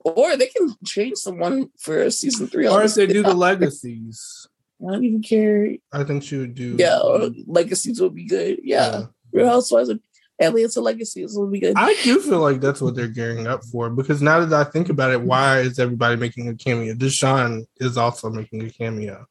[0.03, 2.67] Or they can change someone for season three.
[2.67, 4.47] Or if they do the legacies.
[4.81, 5.75] I don't even care.
[5.93, 6.75] I think she would do.
[6.79, 6.99] Yeah,
[7.45, 8.59] legacies would be good.
[8.63, 8.91] Yeah.
[8.91, 9.05] yeah.
[9.31, 10.01] Real Housewives would
[10.41, 11.73] Atlanta Legacies would be good.
[11.77, 14.89] I do feel like that's what they're gearing up for because now that I think
[14.89, 16.93] about it, why is everybody making a cameo?
[16.93, 19.25] DeShawn is also making a cameo.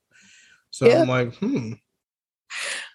[0.70, 1.02] So yeah.
[1.02, 1.72] I'm like, hmm.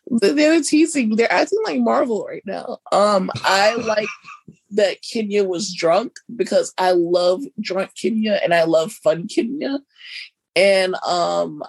[0.07, 1.15] They're teasing.
[1.15, 2.79] They're acting like Marvel right now.
[2.91, 4.07] Um, I like
[4.71, 9.79] that Kenya was drunk because I love drunk Kenya and I love fun Kenya,
[10.55, 11.63] and um,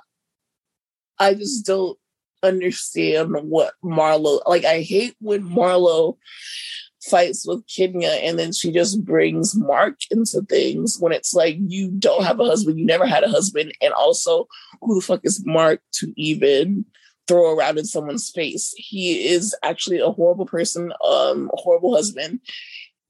[1.18, 1.98] I just don't
[2.42, 4.64] understand what Marlo like.
[4.64, 6.16] I hate when Marlo
[7.06, 11.88] fights with Kenya and then she just brings Mark into things when it's like you
[11.88, 14.46] don't have a husband, you never had a husband, and also
[14.82, 16.84] who the fuck is Mark to even
[17.26, 18.74] throw around in someone's face?
[18.76, 22.40] He is actually a horrible person, um, a horrible husband,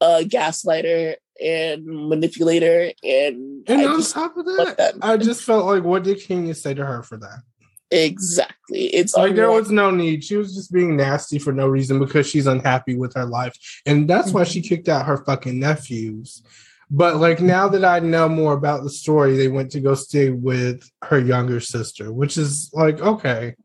[0.01, 5.65] a gaslighter and manipulator, and and I on top of that, that, I just felt
[5.65, 7.41] like what did Kenya say to her for that?
[7.89, 8.87] Exactly.
[8.87, 10.23] It's like there was no need.
[10.23, 13.53] She was just being nasty for no reason because she's unhappy with her life.
[13.85, 14.67] And that's why she mm-hmm.
[14.67, 16.43] kicked out her fucking nephews.
[16.89, 20.31] But like now that I know more about the story, they went to go stay
[20.31, 23.55] with her younger sister, which is like okay,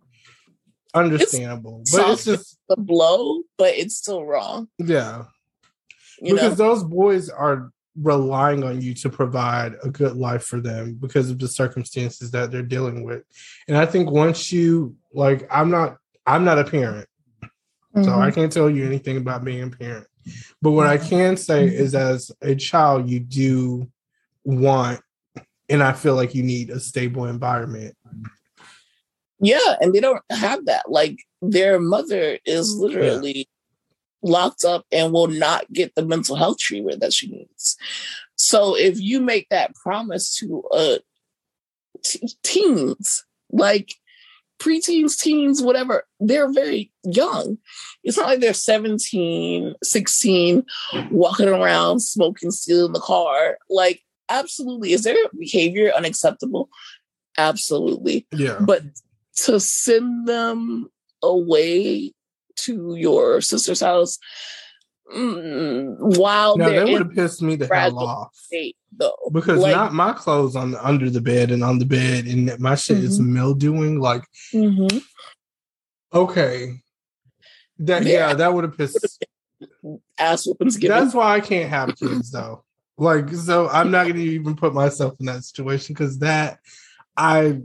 [0.94, 1.80] understandable.
[1.82, 4.68] It's but it's just the blow, but it's still wrong.
[4.78, 5.24] Yeah.
[6.20, 6.68] You because know?
[6.68, 11.38] those boys are relying on you to provide a good life for them because of
[11.38, 13.22] the circumstances that they're dealing with.
[13.68, 15.96] And I think once you like I'm not
[16.26, 17.08] I'm not a parent.
[17.42, 18.04] Mm-hmm.
[18.04, 18.40] So I mm-hmm.
[18.40, 20.06] can't tell you anything about being a parent.
[20.62, 21.82] But what I can say mm-hmm.
[21.82, 23.90] is as a child you do
[24.44, 25.00] want
[25.68, 27.96] and I feel like you need a stable environment.
[29.42, 30.90] Yeah, and they don't have that.
[30.90, 33.48] Like their mother is literally
[34.22, 37.76] locked up and will not get the mental health treatment that she needs.
[38.36, 40.98] So if you make that promise to uh,
[42.04, 43.94] t- teens, like
[44.60, 47.58] preteens, teens, whatever, they're very young.
[48.04, 50.64] It's not like they're 17, 16,
[51.10, 53.58] walking around smoking, stealing the car.
[53.68, 54.92] Like, absolutely.
[54.92, 56.68] Is their behavior unacceptable?
[57.36, 58.26] Absolutely.
[58.30, 58.58] Yeah.
[58.60, 58.82] But
[59.36, 60.88] to send them
[61.22, 62.12] away
[62.56, 64.18] to your sister's house
[65.14, 68.34] mm, while no, that would have pissed me the hell off.
[68.34, 69.14] State, though.
[69.32, 72.58] Because like, not my clothes on the, under the bed and on the bed, and
[72.58, 73.06] my shit mm-hmm.
[73.06, 74.00] is mildewing.
[74.00, 74.98] Like, mm-hmm.
[76.12, 76.80] okay,
[77.78, 79.24] that yeah, yeah that would have pissed.
[80.18, 80.78] Ass whoopings.
[80.78, 82.64] That's why I can't have kids though.
[82.98, 86.58] Like, so I'm not gonna even put myself in that situation because that
[87.16, 87.60] I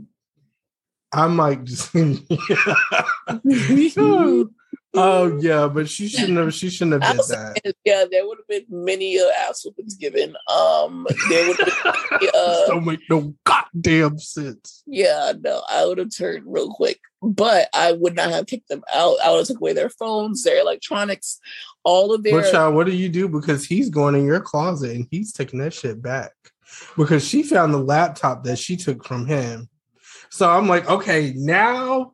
[1.12, 1.94] I might just
[4.94, 6.54] Oh yeah, but she shouldn't have.
[6.54, 7.74] She shouldn't have did that.
[7.84, 10.34] Yeah, there would have been many uh, ass whoopings given.
[10.50, 11.92] Um, there would have been.
[12.34, 14.82] Uh, Don't make no goddamn sense.
[14.86, 18.82] Yeah, no, I would have turned real quick, but I would not have kicked them
[18.92, 19.16] out.
[19.22, 21.38] I would have took away their phones, their electronics,
[21.84, 22.40] all of their.
[22.40, 23.28] But child, what do you do?
[23.28, 26.32] Because he's going in your closet and he's taking that shit back.
[26.96, 29.68] Because she found the laptop that she took from him.
[30.30, 32.12] So I'm like, okay, now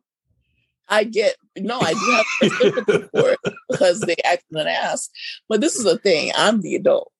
[0.88, 3.38] I get no, I do have sympathy for it
[3.70, 5.10] because they act an ass.
[5.48, 7.12] But this is the thing: I'm the adult.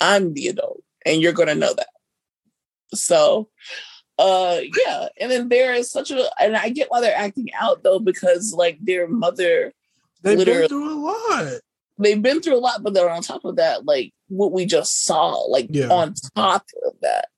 [0.00, 1.88] I'm the adult, and you're gonna know that.
[2.94, 3.48] So,
[4.18, 5.08] uh, yeah.
[5.20, 8.52] And then there is such a, and I get why they're acting out though because
[8.52, 9.72] like their mother,
[10.22, 11.60] they've been through a lot.
[11.98, 15.04] They've been through a lot, but they're on top of that, like what we just
[15.04, 15.88] saw, like yeah.
[15.88, 17.28] on top of that.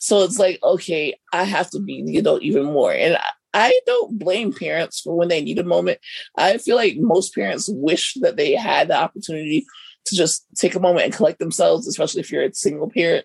[0.00, 2.92] So it's like, okay, I have to be the adult even more.
[2.92, 5.98] And I, I don't blame parents for when they need a moment.
[6.36, 9.64] I feel like most parents wish that they had the opportunity
[10.06, 13.24] to just take a moment and collect themselves, especially if you're a single parent.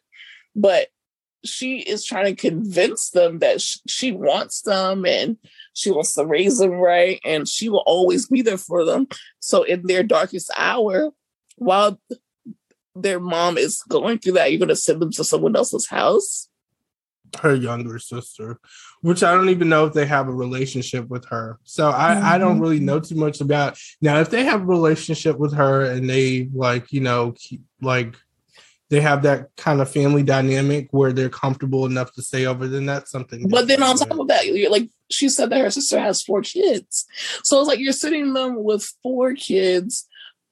[0.55, 0.88] But
[1.47, 5.37] she is trying to convince them that she wants them and
[5.73, 9.07] she wants to raise them right and she will always be there for them.
[9.39, 11.11] So in their darkest hour,
[11.55, 11.99] while
[12.95, 16.49] their mom is going through that, you're going to send them to someone else's house
[17.41, 18.59] her younger sister,
[19.01, 21.59] which I don't even know if they have a relationship with her.
[21.63, 22.25] So I, mm-hmm.
[22.25, 24.19] I don't really know too much about now.
[24.19, 28.15] If they have a relationship with her and they like, you know, keep, like
[28.89, 32.85] they have that kind of family dynamic where they're comfortable enough to stay over, then
[32.85, 33.47] that's something.
[33.49, 36.41] But then on top of that, you're like she said that her sister has four
[36.41, 37.05] kids.
[37.43, 40.07] So it's like you're sitting them with four kids,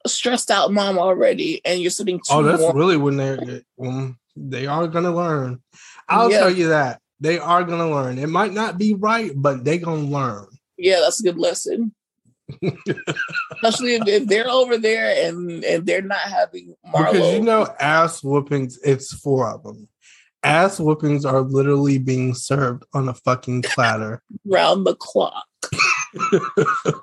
[0.06, 4.66] stressed out mom already, and you're sitting Oh, that's more- really when they're when they
[4.66, 5.62] are gonna learn.
[6.08, 6.40] I'll yeah.
[6.40, 7.00] tell you that.
[7.20, 8.18] They are gonna learn.
[8.18, 10.46] It might not be right, but they gonna learn.
[10.76, 11.94] Yeah, that's a good lesson.
[13.52, 17.12] Especially if, if, they're over there and and they're not having Marlo.
[17.12, 19.88] Because you know ass whoopings, it's four of them.
[20.42, 24.22] Ass whoopings are literally being served on a fucking platter.
[24.44, 25.44] Round the clock.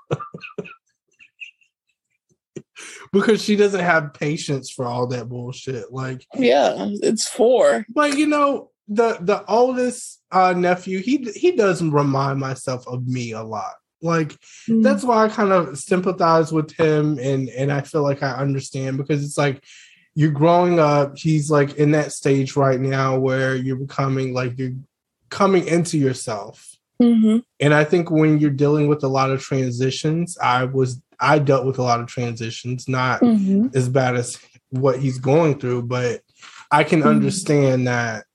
[3.12, 5.92] because she doesn't have patience for all that bullshit.
[5.92, 7.86] Like Yeah, it's four.
[7.90, 13.32] But you know, the the oldest uh nephew, he he doesn't remind myself of me
[13.34, 13.74] a lot.
[14.04, 14.82] Like mm-hmm.
[14.82, 18.98] that's why I kind of sympathize with him and and I feel like I understand
[18.98, 19.64] because it's like
[20.16, 24.76] you're growing up, he's like in that stage right now where you're becoming like you're
[25.30, 26.78] coming into yourself.
[27.02, 27.40] Mm-hmm.
[27.60, 31.66] And I think when you're dealing with a lot of transitions, I was I dealt
[31.66, 33.76] with a lot of transitions, not mm-hmm.
[33.76, 34.38] as bad as
[34.70, 36.22] what he's going through, but
[36.72, 37.10] I can mm-hmm.
[37.10, 38.26] understand that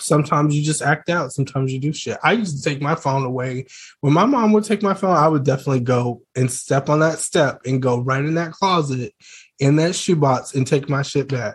[0.00, 1.32] Sometimes you just act out.
[1.32, 2.18] Sometimes you do shit.
[2.22, 3.66] I used to take my phone away.
[4.00, 7.18] When my mom would take my phone, I would definitely go and step on that
[7.18, 9.14] step and go right in that closet
[9.60, 11.54] in that shoebox and take my shit back.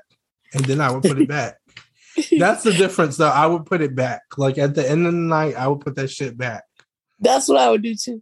[0.54, 1.58] And then I would put it back.
[2.38, 3.30] That's the difference though.
[3.30, 4.22] I would put it back.
[4.38, 6.64] Like at the end of the night, I would put that shit back.
[7.20, 8.22] That's what I would do too.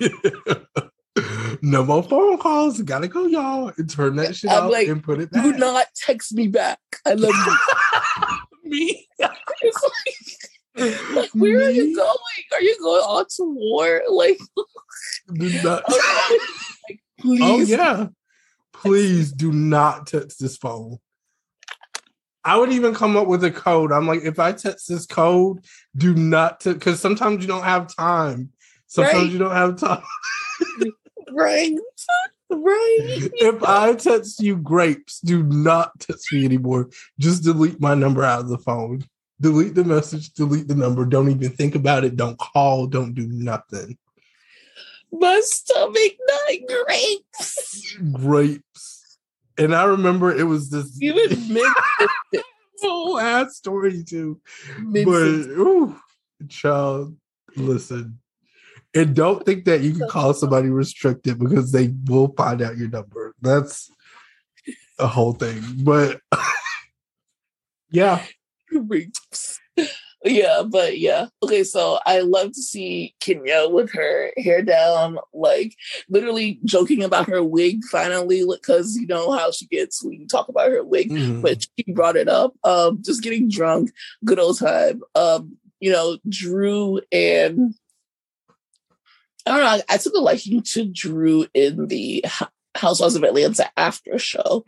[1.62, 2.82] no more phone calls.
[2.82, 3.72] Gotta go, y'all.
[3.78, 5.44] And turn that shit I'm off like, and put it back.
[5.44, 6.78] Do not text me back.
[7.06, 7.56] I love you.
[8.70, 9.08] me.
[10.76, 12.16] like, where are you going?
[12.52, 14.02] Are you going on to war?
[14.10, 14.38] Like,
[15.64, 15.84] not,
[16.88, 17.00] like
[17.40, 18.08] oh yeah,
[18.72, 20.98] please do not touch this phone.
[22.44, 23.92] I would even come up with a code.
[23.92, 25.64] I'm like, if I text this code,
[25.96, 28.50] do not because sometimes you don't have time.
[28.86, 29.30] Sometimes right.
[29.30, 30.02] you don't have time.
[31.30, 31.72] right.
[32.50, 33.30] Right.
[33.34, 36.90] If I text you grapes, do not text me anymore.
[37.18, 39.04] Just delete my number out of the phone.
[39.40, 41.04] Delete the message, delete the number.
[41.04, 42.16] Don't even think about it.
[42.16, 42.86] Don't call.
[42.86, 43.96] Don't do nothing.
[45.12, 47.96] My stomach not grapes.
[48.12, 49.18] Grapes.
[49.58, 51.58] And I remember it was this even
[52.82, 54.40] whole ass story too.
[54.78, 55.96] But ooh,
[56.48, 57.16] child,
[57.56, 58.19] listen.
[58.94, 62.88] And don't think that you can call somebody restricted because they will find out your
[62.88, 63.34] number.
[63.40, 63.90] That's
[64.98, 65.62] a whole thing.
[65.82, 66.20] But
[67.90, 68.22] yeah.
[70.24, 71.26] yeah, but yeah.
[71.42, 75.74] Okay, so I love to see Kenya with her hair down, like
[76.08, 80.48] literally joking about her wig finally, because you know how she gets when you talk
[80.48, 81.40] about her wig, mm-hmm.
[81.42, 82.54] but she brought it up.
[82.64, 83.92] Um, just getting drunk,
[84.24, 85.02] good old time.
[85.14, 87.74] Um, you know, Drew and
[89.46, 89.82] I don't know.
[89.88, 92.24] I took a liking to Drew in the
[92.76, 94.64] Housewives of Atlanta after show,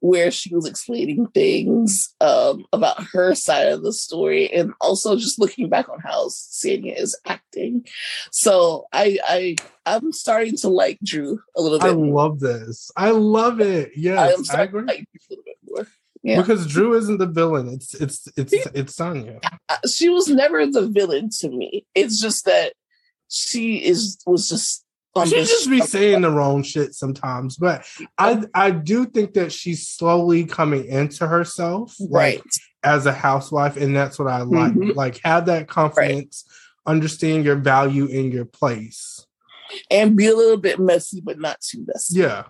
[0.00, 5.38] where she was explaining things um, about her side of the story, and also just
[5.38, 7.86] looking back on how Sanya is acting.
[8.30, 11.90] So I, I, I'm starting to like Drew a little bit.
[11.90, 12.14] I more.
[12.14, 12.90] love this.
[12.96, 13.92] I love it.
[13.96, 14.82] Yes, I, I agree.
[14.82, 15.86] Like a little bit more.
[16.22, 16.40] Yeah.
[16.40, 17.68] Because Drew isn't the villain.
[17.68, 19.40] It's it's it's it's Sanya.
[19.90, 21.86] She was never the villain to me.
[21.94, 22.74] It's just that
[23.30, 24.84] she is was just
[25.24, 27.84] she just be saying the wrong shit sometimes, but
[28.18, 32.44] I I do think that she's slowly coming into herself, right, like,
[32.84, 34.72] as a housewife, and that's what I like.
[34.72, 34.96] Mm-hmm.
[34.96, 36.92] Like have that confidence, right.
[36.92, 39.26] understand your value in your place,
[39.90, 42.20] and be a little bit messy, but not too messy.
[42.20, 42.44] Yeah,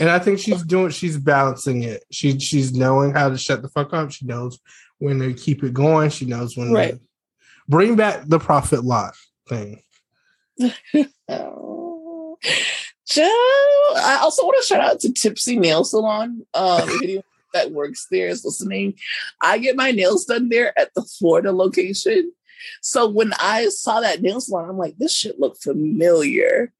[0.00, 2.04] and I think she's doing she's balancing it.
[2.10, 4.10] She she's knowing how to shut the fuck up.
[4.10, 4.58] She knows
[4.98, 6.10] when to keep it going.
[6.10, 6.94] She knows when right.
[6.94, 7.00] to
[7.68, 9.14] bring back the profit lot
[9.48, 9.82] thing.
[13.06, 13.22] Joe,
[13.96, 16.42] I also want to shout out to Tipsy Nail Salon.
[16.54, 18.94] Um, if anyone that works there is listening,
[19.40, 22.32] I get my nails done there at the Florida location.
[22.80, 26.72] So when I saw that nail salon, I'm like, this shit look familiar.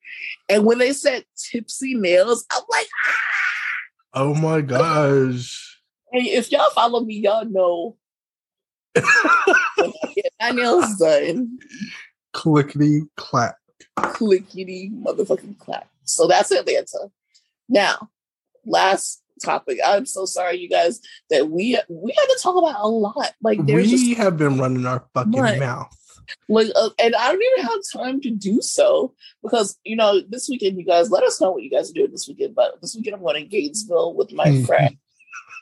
[0.49, 3.15] And when they said Tipsy Nails, I'm like, ah!
[4.15, 5.81] oh my gosh.
[6.13, 7.97] And if y'all follow me, y'all know
[8.95, 11.59] get my nails done.
[12.33, 13.57] Clickety clack
[13.97, 15.89] clickety motherfucking clap.
[16.05, 17.11] So that's Atlanta.
[17.69, 18.11] Now,
[18.67, 19.79] last topic.
[19.85, 21.01] I'm so sorry, you guys,
[21.31, 23.33] that we we had to talk about a lot.
[23.43, 25.97] Like there's we just have been running our fucking mouth.
[26.49, 30.49] like, uh, and I don't even have time to do so because you know this
[30.49, 32.55] weekend, you guys let us know what you guys are doing this weekend.
[32.55, 34.67] But this weekend, I'm going to Gainesville with my Mhm.
[34.67, 34.97] friend,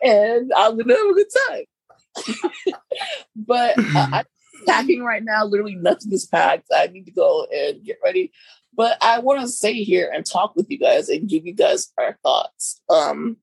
[0.02, 1.64] and I'm gonna have a good time.
[3.36, 4.24] but uh, I'm
[4.66, 5.44] packing right now.
[5.44, 6.66] Literally, nothing is packed.
[6.74, 8.32] I need to go and get ready.
[8.74, 11.93] But I want to stay here and talk with you guys and give you guys
[11.98, 12.80] our thoughts.
[12.89, 13.36] Um,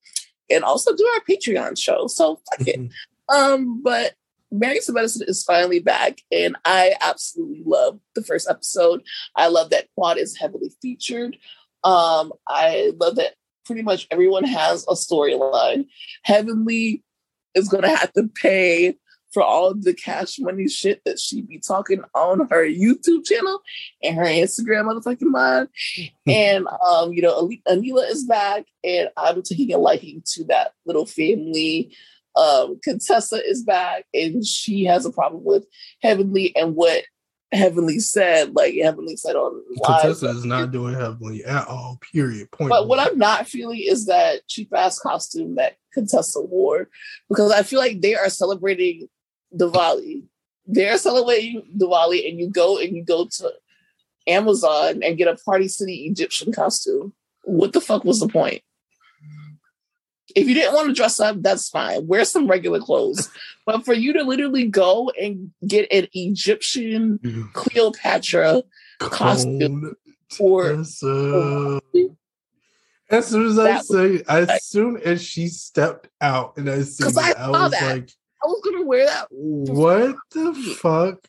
[0.50, 2.08] and also do our Patreon show.
[2.08, 2.92] So fuck it.
[3.32, 4.16] Um, but
[4.52, 9.04] Married to Medicine is finally back, and I absolutely love the first episode.
[9.36, 11.38] I love that Quad is heavily featured.
[11.84, 13.36] Um, I love that
[13.66, 15.86] pretty much everyone has a storyline.
[16.24, 17.04] Heavenly
[17.54, 18.96] is gonna have to pay
[19.32, 23.62] for all of the cash money shit that she be talking on her YouTube channel
[24.04, 25.70] and her Instagram motherfucking mind.
[26.28, 31.06] and um, you know, Anila is back, and I'm taking a liking to that little
[31.06, 31.96] family.
[32.36, 35.66] Um, Contessa is back, and she has a problem with
[36.02, 37.04] Heavenly and what
[37.52, 38.56] Heavenly said.
[38.56, 40.02] Like Heavenly said on live.
[40.02, 42.00] Contessa is not doing Heavenly at all.
[42.14, 42.52] Period.
[42.52, 42.70] Point.
[42.70, 43.00] But what.
[43.00, 46.90] I'm not feeling is that cheap ass costume that Contessa wore
[47.28, 49.08] because I feel like they are celebrating
[49.56, 50.24] Diwali.
[50.66, 53.52] They're celebrating Diwali, and you go and you go to
[54.28, 57.14] Amazon and get a Party City Egyptian costume.
[57.44, 58.62] What the fuck was the point?
[60.36, 62.06] If you didn't want to dress up, that's fine.
[62.06, 63.30] Wear some regular clothes.
[63.66, 68.62] but for you to literally go and get an Egyptian Cleopatra
[69.00, 69.96] costume
[70.40, 71.82] or Contessa.
[73.10, 76.84] As soon as I That say, as like- soon as she stepped out and I
[76.84, 77.92] seen 'Cause I I, was that.
[77.96, 78.12] like,
[78.50, 81.28] was gonna wear that "What the fuck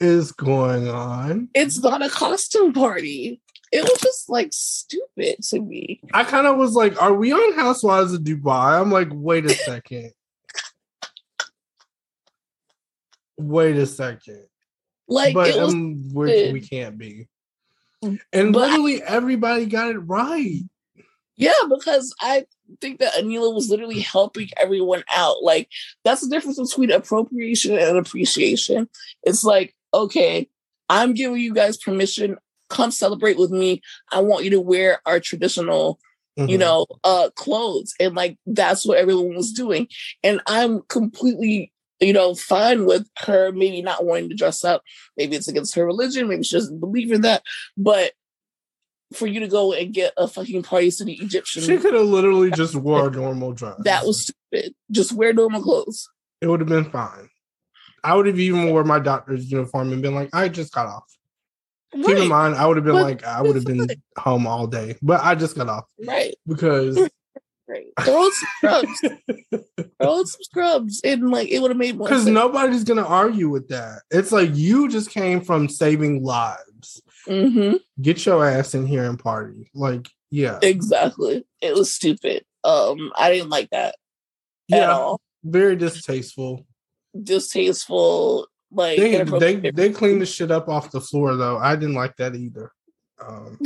[0.00, 3.40] is going on?" it's not a costume party.
[3.72, 6.00] It was just like stupid to me.
[6.12, 9.48] I kind of was like, "Are we on Housewives of Dubai?" I'm like, "Wait a
[9.54, 10.12] second,
[13.38, 14.44] wait a second.
[15.08, 17.28] Like but it was um, we can't be."
[18.02, 18.20] And
[18.52, 20.62] But I- literally everybody got it right.
[21.36, 22.46] yeah, because I
[22.80, 25.42] think that Anila was literally helping everyone out.
[25.42, 25.68] Like
[26.04, 28.88] that's the difference between appropriation and appreciation.
[29.22, 30.48] It's like, okay,
[30.88, 32.36] I'm giving you guys permission.
[32.70, 33.82] Come celebrate with me.
[34.10, 35.98] I want you to wear our traditional
[36.36, 36.60] you Mhm.
[36.60, 37.92] know, uh clothes.
[38.00, 39.86] And like that's what everyone was doing.
[40.22, 41.70] And I'm completely,
[42.00, 44.82] you know, fine with her maybe not wanting to dress up.
[45.18, 47.42] Maybe it's against her religion, maybe she doesn't believe in that.
[47.76, 48.12] But
[49.12, 52.50] for you to go and get a fucking party city Egyptian, She could have literally
[52.50, 53.76] just wore a normal dress.
[53.84, 54.74] that was stupid.
[54.90, 56.08] Just wear normal clothes.
[56.40, 57.28] it would have been fine.
[58.04, 61.04] I would have even wore my doctor's uniform and been like, I just got off.
[61.94, 63.86] Keep in mind, I would have been But like, I would have been
[64.18, 66.96] home all day, but I just got off right, because
[67.68, 67.84] right.
[68.00, 69.00] Throw some scrubs.
[70.00, 71.00] Throw some scrubs.
[71.04, 74.00] And like it would have made more because nobody's gonna argue with that.
[74.10, 76.62] It's like you just came from saving lives.
[77.26, 77.78] Mhm.
[78.00, 79.70] Get your ass in here and party.
[79.74, 81.44] Like, yeah, Exactly.
[81.60, 82.44] It was stupid.
[82.64, 83.96] Um, I didn't like that
[84.72, 85.20] at all.
[85.44, 86.66] very distasteful.
[87.22, 91.58] distasteful, like They they they cleaned the shit up off the floor though.
[91.58, 92.72] I didn't like that either.
[93.24, 93.58] Um,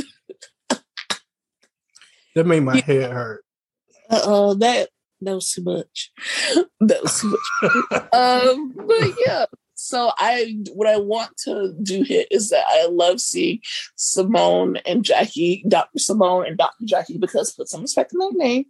[2.34, 3.44] that made my head hurt.
[4.10, 4.88] uh, that
[5.20, 6.12] that was too much.
[6.80, 8.02] that was too much.
[8.12, 9.44] um, but yeah.
[9.76, 13.60] So I what I want to do here is that I love seeing
[13.94, 15.98] Simone and Jackie, Dr.
[15.98, 16.84] Simone and Dr.
[16.84, 18.64] Jackie, because put some respect in their name.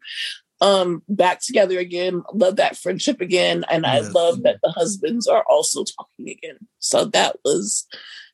[0.60, 2.22] Um, back together again.
[2.32, 6.56] Love that friendship again, and I love that the husbands are also talking again.
[6.80, 7.86] So that was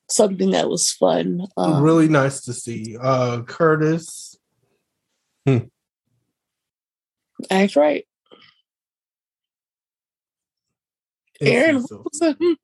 [0.09, 1.47] something that was fun.
[1.57, 2.97] Um, really nice to see.
[2.99, 4.37] Uh Curtis.
[7.51, 8.07] That's right.
[11.41, 12.57] Aaron, what was that?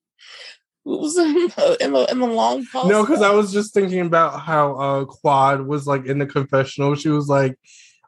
[0.85, 2.89] What was that in the in the long pause?
[2.89, 6.95] No, because I was just thinking about how uh Quad was like in the confessional.
[6.95, 7.59] She was like,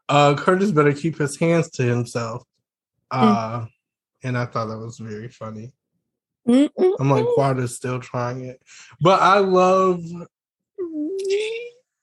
[0.08, 2.42] uh Curtis better keep his hands to himself.
[3.12, 3.18] Hmm.
[3.18, 3.66] Uh
[4.22, 5.72] and I thought that was very funny.
[6.48, 6.96] Mm-mm.
[6.98, 8.62] I'm like, Quad is still trying it.
[9.00, 10.02] But I love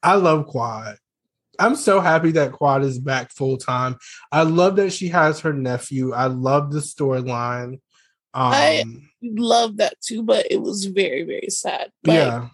[0.04, 0.98] I love Quad.
[1.60, 3.98] I'm so happy that Quad is back full time.
[4.32, 6.14] I love that she has her nephew.
[6.14, 7.80] I love the storyline.
[8.34, 8.84] Um I-
[9.24, 11.92] love that too, but it was very very sad.
[12.06, 12.50] Like, yeah.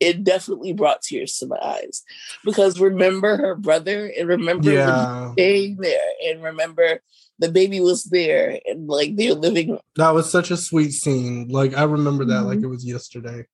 [0.00, 2.02] it definitely brought tears to my eyes
[2.44, 5.32] because remember her brother and remember Yeah.
[5.32, 7.00] staying there and remember
[7.38, 9.78] the baby was there and like they were living.
[9.96, 11.48] That was such a sweet scene.
[11.48, 12.64] Like I remember that like Mhm.
[12.64, 13.44] it was yesterday.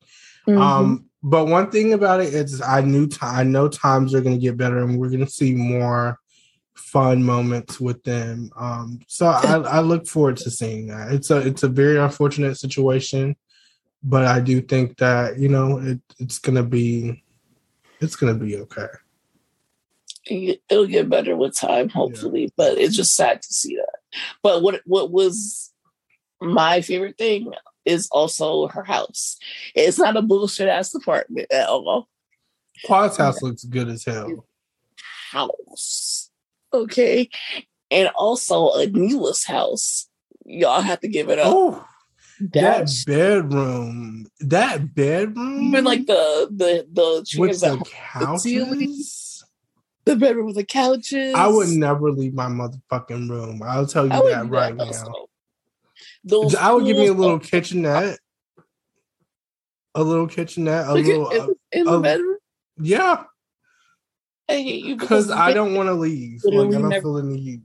[0.48, 0.58] Mhm.
[0.60, 4.38] Um, but one thing about it is I knew ti- I know times are gonna
[4.38, 6.18] get better and we're gonna see more
[6.74, 8.50] fun moments with them.
[8.56, 11.12] Um, so I, I look forward to seeing that.
[11.12, 13.36] It's a it's a very unfortunate situation,
[14.02, 17.22] but I do think that you know it, it's gonna be
[18.00, 18.88] it's gonna be okay.
[20.24, 22.42] It'll get better with time, hopefully.
[22.42, 22.48] Yeah.
[22.56, 23.98] But it's just sad to see that.
[24.42, 25.72] But what what was
[26.40, 27.52] my favorite thing
[27.84, 29.38] is also her house.
[29.74, 32.08] It's not a bullshit ass apartment at all.
[32.84, 34.46] Quad's house looks good as hell.
[35.30, 36.21] House.
[36.72, 37.28] Okay.
[37.90, 40.08] And also Anila's house.
[40.44, 41.52] Y'all have to give it up.
[41.54, 41.86] Oh,
[42.40, 44.26] that bedroom.
[44.40, 45.62] That bedroom.
[45.62, 49.44] Even like the the the with the couches.
[50.04, 51.34] The, the bedroom with the couches.
[51.34, 53.62] I would never leave my motherfucking room.
[53.64, 55.26] I'll tell you that right that now.
[56.24, 58.18] Those I would give me a little kitchenette.
[59.94, 60.86] A little kitchenette.
[60.88, 62.38] A little uh, in, in the bedroom.
[62.78, 63.24] Yeah.
[64.52, 66.42] I hate you because I don't want to leave.
[66.44, 67.62] Like, I don't never, feel the need.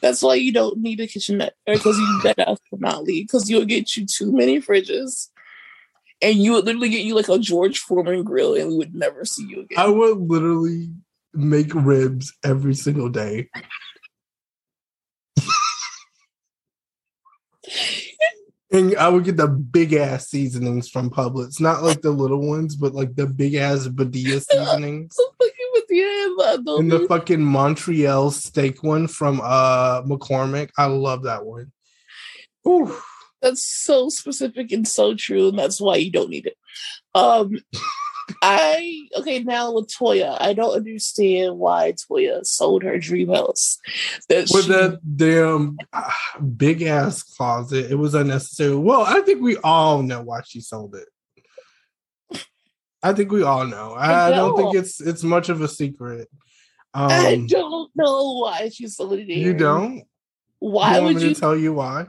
[0.00, 3.96] That's why you don't need a kitchenette because you better not leave because you'll get
[3.96, 5.28] you too many fridges.
[6.22, 9.24] And you would literally get you like a George Foreman grill and we would never
[9.24, 9.78] see you again.
[9.78, 10.90] I would literally
[11.34, 13.48] make ribs every single day.
[18.72, 22.74] And I would get the big ass seasonings from Publix, not like the little ones,
[22.74, 25.14] but like the big ass Badia oh, seasonings.
[25.92, 30.70] And the fucking Montreal steak one from uh McCormick.
[30.76, 31.72] I love that one.
[32.66, 32.94] Ooh.
[33.40, 36.56] That's so specific and so true, and that's why you don't need it.
[37.14, 37.58] Um
[38.40, 43.78] I okay now with Toya, I don't understand why Toya sold her dream house.
[44.28, 46.10] That with she, that damn uh,
[46.56, 48.76] big ass closet, it was unnecessary.
[48.76, 51.08] Well, I think we all know why she sold it.
[53.02, 53.94] I think we all know.
[53.94, 54.56] I, I don't.
[54.56, 56.28] think it's it's much of a secret.
[56.94, 59.28] Um, I don't know why she's sold it.
[59.28, 60.04] You don't?
[60.58, 62.06] Why you would you tell you why?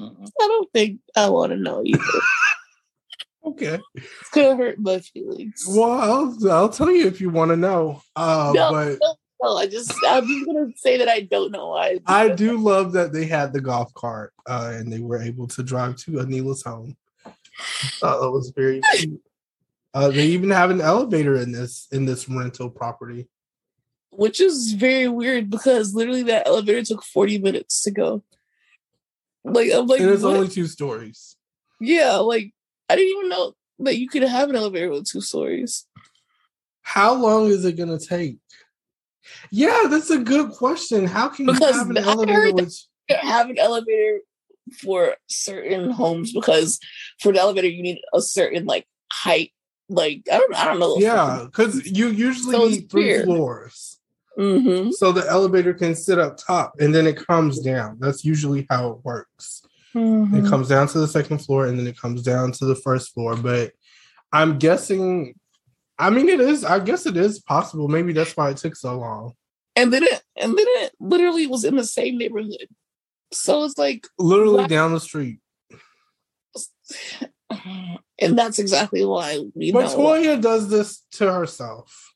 [0.00, 2.02] I don't think I want to know either.
[3.42, 3.78] Okay.
[3.94, 5.64] It's gonna hurt my feelings.
[5.66, 8.02] Well, I'll, I'll tell you if you want to know.
[8.14, 11.68] Uh, no, but no, no, I just I'm just gonna say that I don't know
[11.68, 11.98] why.
[12.06, 15.62] I do love that they had the golf cart uh, and they were able to
[15.62, 16.96] drive to Anila's home.
[18.02, 19.22] Uh, that was very cute.
[19.92, 23.28] Uh, they even have an elevator in this in this rental property,
[24.10, 28.22] which is very weird because literally that elevator took forty minutes to go.
[29.44, 30.36] Like I'm like, and it's what?
[30.36, 31.36] only two stories.
[31.80, 32.52] Yeah, like
[32.88, 35.86] I didn't even know that you could have an elevator with two stories.
[36.82, 38.38] How long is it gonna take?
[39.50, 41.06] Yeah, that's a good question.
[41.06, 42.76] How can because you have an elevator with
[43.08, 44.20] have an elevator
[44.82, 46.78] for certain homes because
[47.20, 49.52] for the elevator you need a certain like height.
[49.90, 50.96] Like I don't I don't know.
[50.98, 53.24] Yeah, because you usually so need three weird.
[53.24, 53.98] floors.
[54.38, 54.92] Mm-hmm.
[54.92, 57.98] So the elevator can sit up top and then it comes down.
[57.98, 59.62] That's usually how it works.
[59.94, 60.36] Mm-hmm.
[60.36, 63.12] It comes down to the second floor and then it comes down to the first
[63.12, 63.36] floor.
[63.36, 63.72] But
[64.32, 65.34] I'm guessing,
[65.98, 67.88] I mean, it is, I guess it is possible.
[67.88, 69.34] Maybe that's why it took so long.
[69.74, 72.68] And then it, and then it literally was in the same neighborhood.
[73.32, 74.68] So it's like literally why?
[74.68, 75.40] down the street.
[78.20, 79.96] And that's exactly why we but know.
[79.96, 82.12] Toya does this to herself.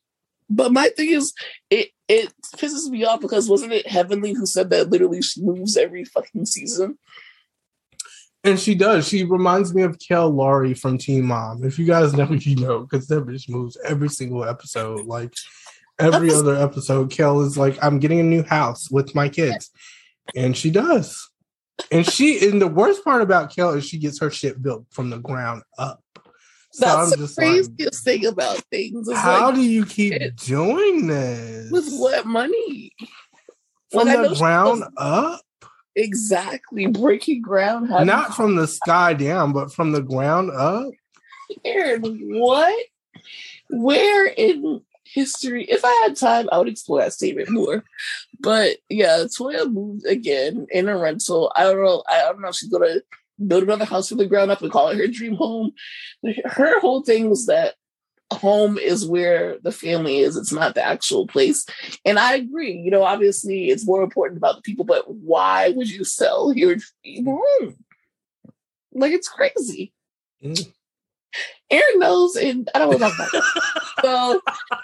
[0.49, 1.33] But my thing is,
[1.69, 5.75] it it pisses me off because wasn't it Heavenly who said that literally she moves
[5.75, 6.97] every fucking season?
[8.43, 9.07] And she does.
[9.07, 11.63] She reminds me of Kail Lowry from Teen Mom.
[11.63, 15.07] If you guys know, you know, because that bitch moves every single episode.
[15.07, 15.33] Like
[15.97, 19.71] every other episode, Kail is like, I'm getting a new house with my kids.
[20.35, 21.27] And she does.
[21.91, 25.09] And she, and the worst part about Kail is she gets her shit built from
[25.09, 26.01] the ground up.
[26.71, 29.09] So That's I'm the craziest like, thing about things.
[29.13, 31.71] how like, do you keep doing this?
[31.71, 32.91] With what money?
[33.91, 35.41] From like, the ground up?
[35.95, 36.87] Exactly.
[36.87, 37.89] Breaking ground.
[37.89, 40.91] Not from the sky down, but from the ground up.
[41.63, 42.85] Aaron, what?
[43.69, 44.81] Where in
[45.15, 45.63] history?
[45.63, 47.83] If I had time, I would explore that statement more.
[48.39, 51.51] But yeah, Toya moved again in a rental.
[51.55, 52.03] I don't know.
[52.09, 53.01] I don't know if she's gonna
[53.47, 55.71] build another house from the ground up and call it her dream home.
[56.45, 57.75] Her whole thing was that
[58.33, 61.63] home is where the family is it's not the actual place
[62.05, 65.89] and i agree you know obviously it's more important about the people but why would
[65.89, 67.75] you sell your dream home
[68.93, 69.93] like it's crazy
[70.43, 70.73] mm.
[71.71, 73.43] Aaron knows, and I don't want to talk about it.
[74.01, 74.41] so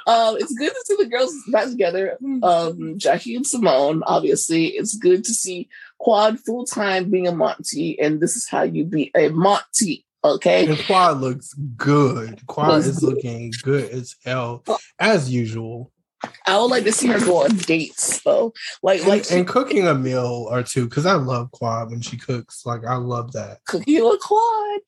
[0.07, 2.17] um, it's good to see the girls back together.
[2.41, 4.67] Um, Jackie and Simone, obviously.
[4.67, 8.83] It's good to see Quad full time being a Monty, and this is how you
[8.83, 10.05] be a Monty.
[10.23, 10.67] Okay.
[10.67, 12.45] And Quad looks good.
[12.47, 14.63] Quad is looking good as hell,
[14.99, 15.91] as usual.
[16.45, 18.53] I would like to see her go on dates though.
[18.83, 22.17] Like like and, and cooking a meal or two because I love Quad when she
[22.17, 22.65] cooks.
[22.65, 23.59] Like I love that.
[23.65, 24.81] cooking a quad.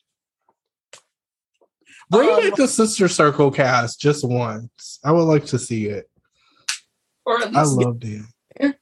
[2.13, 4.99] Bring Um, back the Sister Circle cast just once.
[5.03, 6.09] I would like to see it.
[7.25, 8.27] Or at I least love them.
[8.59, 8.75] get,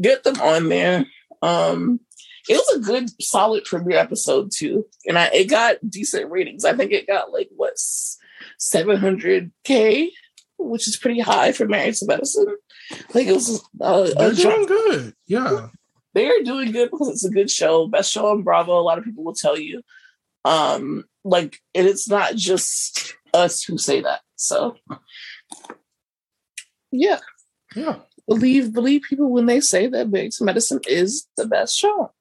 [0.00, 1.06] get them on there.
[1.42, 2.00] Um
[2.48, 4.86] it was a good solid premiere episode too.
[5.06, 6.64] And I it got decent ratings.
[6.64, 7.74] I think it got like what
[8.60, 10.08] 700k,
[10.58, 12.56] which is pretty high for Married to Medicine.
[13.14, 15.14] Like it was uh, They're a doing good.
[15.26, 15.68] Yeah.
[16.12, 17.86] they are doing good because it's a good show.
[17.88, 18.78] Best show on Bravo.
[18.78, 19.82] A lot of people will tell you.
[20.44, 24.20] Um, like and it's not just us who say that.
[24.36, 24.76] So
[26.92, 27.18] yeah,
[27.74, 27.96] Yeah.
[28.28, 32.12] believe believe people when they say that to Medicine is the best show.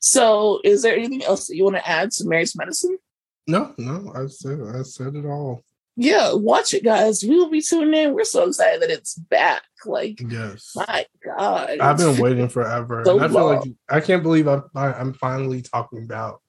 [0.00, 2.98] So is there anything else that you want to add to Mary's Medicine?
[3.46, 5.62] No, no, I said I said it all.
[5.96, 7.22] Yeah, watch it, guys.
[7.22, 8.14] We will be tuning in.
[8.14, 9.62] We're so excited that it's back.
[9.84, 10.72] Like, Yes.
[10.74, 11.78] my God.
[11.78, 13.02] I've been waiting forever.
[13.04, 13.62] So I feel like.
[13.90, 16.40] I can't believe I, I'm finally talking about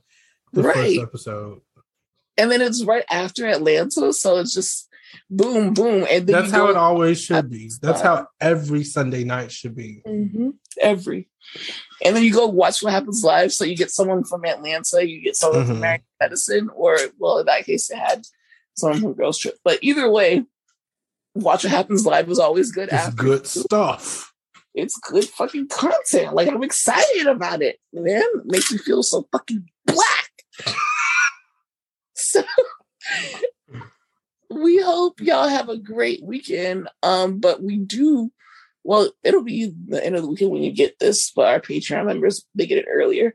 [0.54, 0.76] the Right.
[0.76, 1.62] first episode.
[2.38, 4.88] And then it's right after Atlanta, so it's just
[5.30, 7.70] boom, boom, and then That's how it always should be.
[7.82, 10.02] That's how every Sunday night should be.
[10.08, 10.54] Mhm.
[10.80, 11.30] every,
[12.04, 13.52] and then you go watch what happens live.
[13.52, 15.80] So you get someone from Atlanta, you get someone from Mhm.
[15.80, 18.26] American Medicine, or well, in that case, they had
[18.78, 19.58] someone from Girls Trip.
[19.64, 20.46] But either way,
[21.36, 22.86] watch what happens live was always good.
[22.86, 24.34] It's after good stuff.
[24.74, 26.34] it's good fucking content.
[26.34, 28.24] Like I'm excited about it, man.
[28.36, 30.32] It makes me feel so fucking black.
[33.74, 33.82] so
[34.50, 36.90] we hope y'all have a great weekend.
[37.04, 38.32] Um, but we do
[38.84, 42.06] well, it'll be the end of the weekend when you get this, but our Patreon
[42.06, 43.34] members they get it earlier.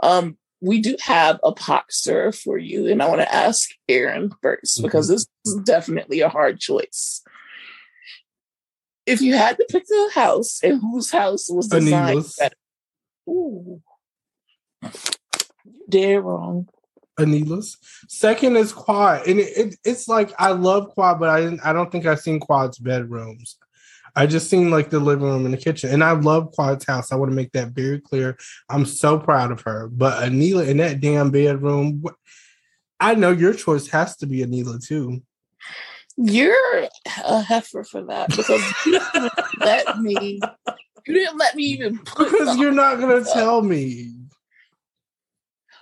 [0.00, 1.52] Um, we do have a
[1.90, 6.28] stir for you, and I want to ask Aaron 1st because this is definitely a
[6.28, 7.22] hard choice.
[9.04, 12.36] If you had to pick a house, and whose house was designed Anila's.
[12.38, 12.56] better?
[13.28, 13.82] Ooh,
[15.88, 16.68] dead wrong.
[17.18, 17.76] Anila's.
[18.08, 21.60] Second is Quad, and it, it, it's like I love Quad, but I didn't.
[21.64, 23.56] I don't think I've seen Quad's bedrooms.
[24.16, 27.10] I just seen like the living room and the kitchen, and I love Quad's house.
[27.10, 28.36] I want to make that very clear.
[28.68, 29.88] I'm so proud of her.
[29.88, 32.04] But Anila in that damn bedroom,
[33.00, 35.22] I know your choice has to be Anila too.
[36.16, 36.88] You're
[37.24, 40.40] a heifer for that because you didn't let me.
[41.06, 44.14] You didn't let me even put Because you're not gonna tell me.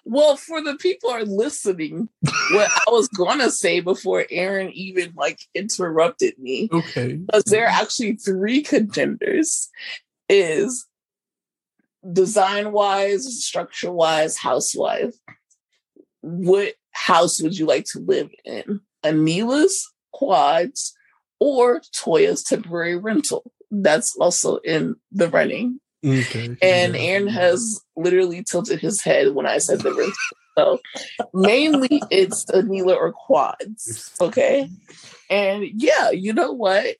[0.05, 2.09] Well, for the people who are listening,
[2.53, 7.15] what I was gonna say before Aaron even like interrupted me, Okay.
[7.15, 9.71] because there are actually three contenders,
[10.29, 10.87] is
[12.13, 15.19] design wise, structure wise, house wise.
[16.21, 18.81] What house would you like to live in?
[19.05, 20.95] Anila's quads
[21.39, 23.53] or Toya's temporary rental?
[23.71, 25.81] That's also in the running.
[26.05, 26.57] Okay.
[26.61, 26.97] And.
[26.97, 30.15] Aaron has literally tilted his head when I said the rental.
[30.57, 30.81] So
[31.33, 34.15] mainly it's Anila or quads.
[34.21, 34.69] Okay.
[35.31, 36.97] And yeah, you know what?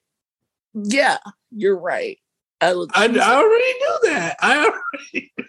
[0.73, 1.17] Yeah,
[1.51, 2.17] you're right.
[2.59, 4.37] I I, I already knew that.
[4.41, 5.33] I already.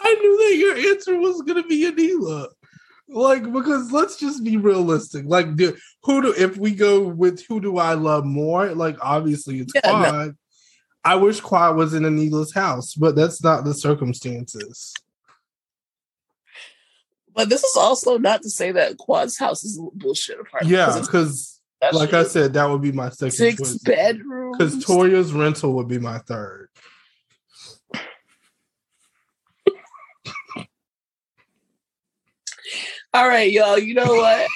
[0.00, 2.48] I knew that your answer was gonna be Anila.
[3.08, 5.24] Like because let's just be realistic.
[5.26, 8.74] Like do, who do if we go with who do I love more?
[8.74, 10.34] Like obviously it's Yeah, no.
[11.04, 14.92] I wish Quad was in Anila's house, but that's not the circumstances.
[17.34, 20.72] but this is also not to say that Quad's house is a bullshit apartment.
[20.72, 21.60] Yeah, because
[21.92, 23.78] like I said, that would be my second six choice.
[23.78, 24.56] bedrooms.
[24.58, 26.68] Because Toya's rental would be my third.
[33.14, 33.78] All right, y'all.
[33.78, 34.48] You know what?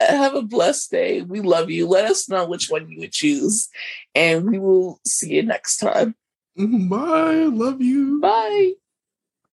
[0.00, 1.22] Have a blessed day.
[1.22, 1.86] We love you.
[1.86, 3.68] Let us know which one you would choose,
[4.14, 6.14] and we will see you next time.
[6.58, 6.88] Mm-hmm.
[6.88, 7.44] Bye.
[7.44, 8.20] Love you.
[8.20, 8.72] Bye.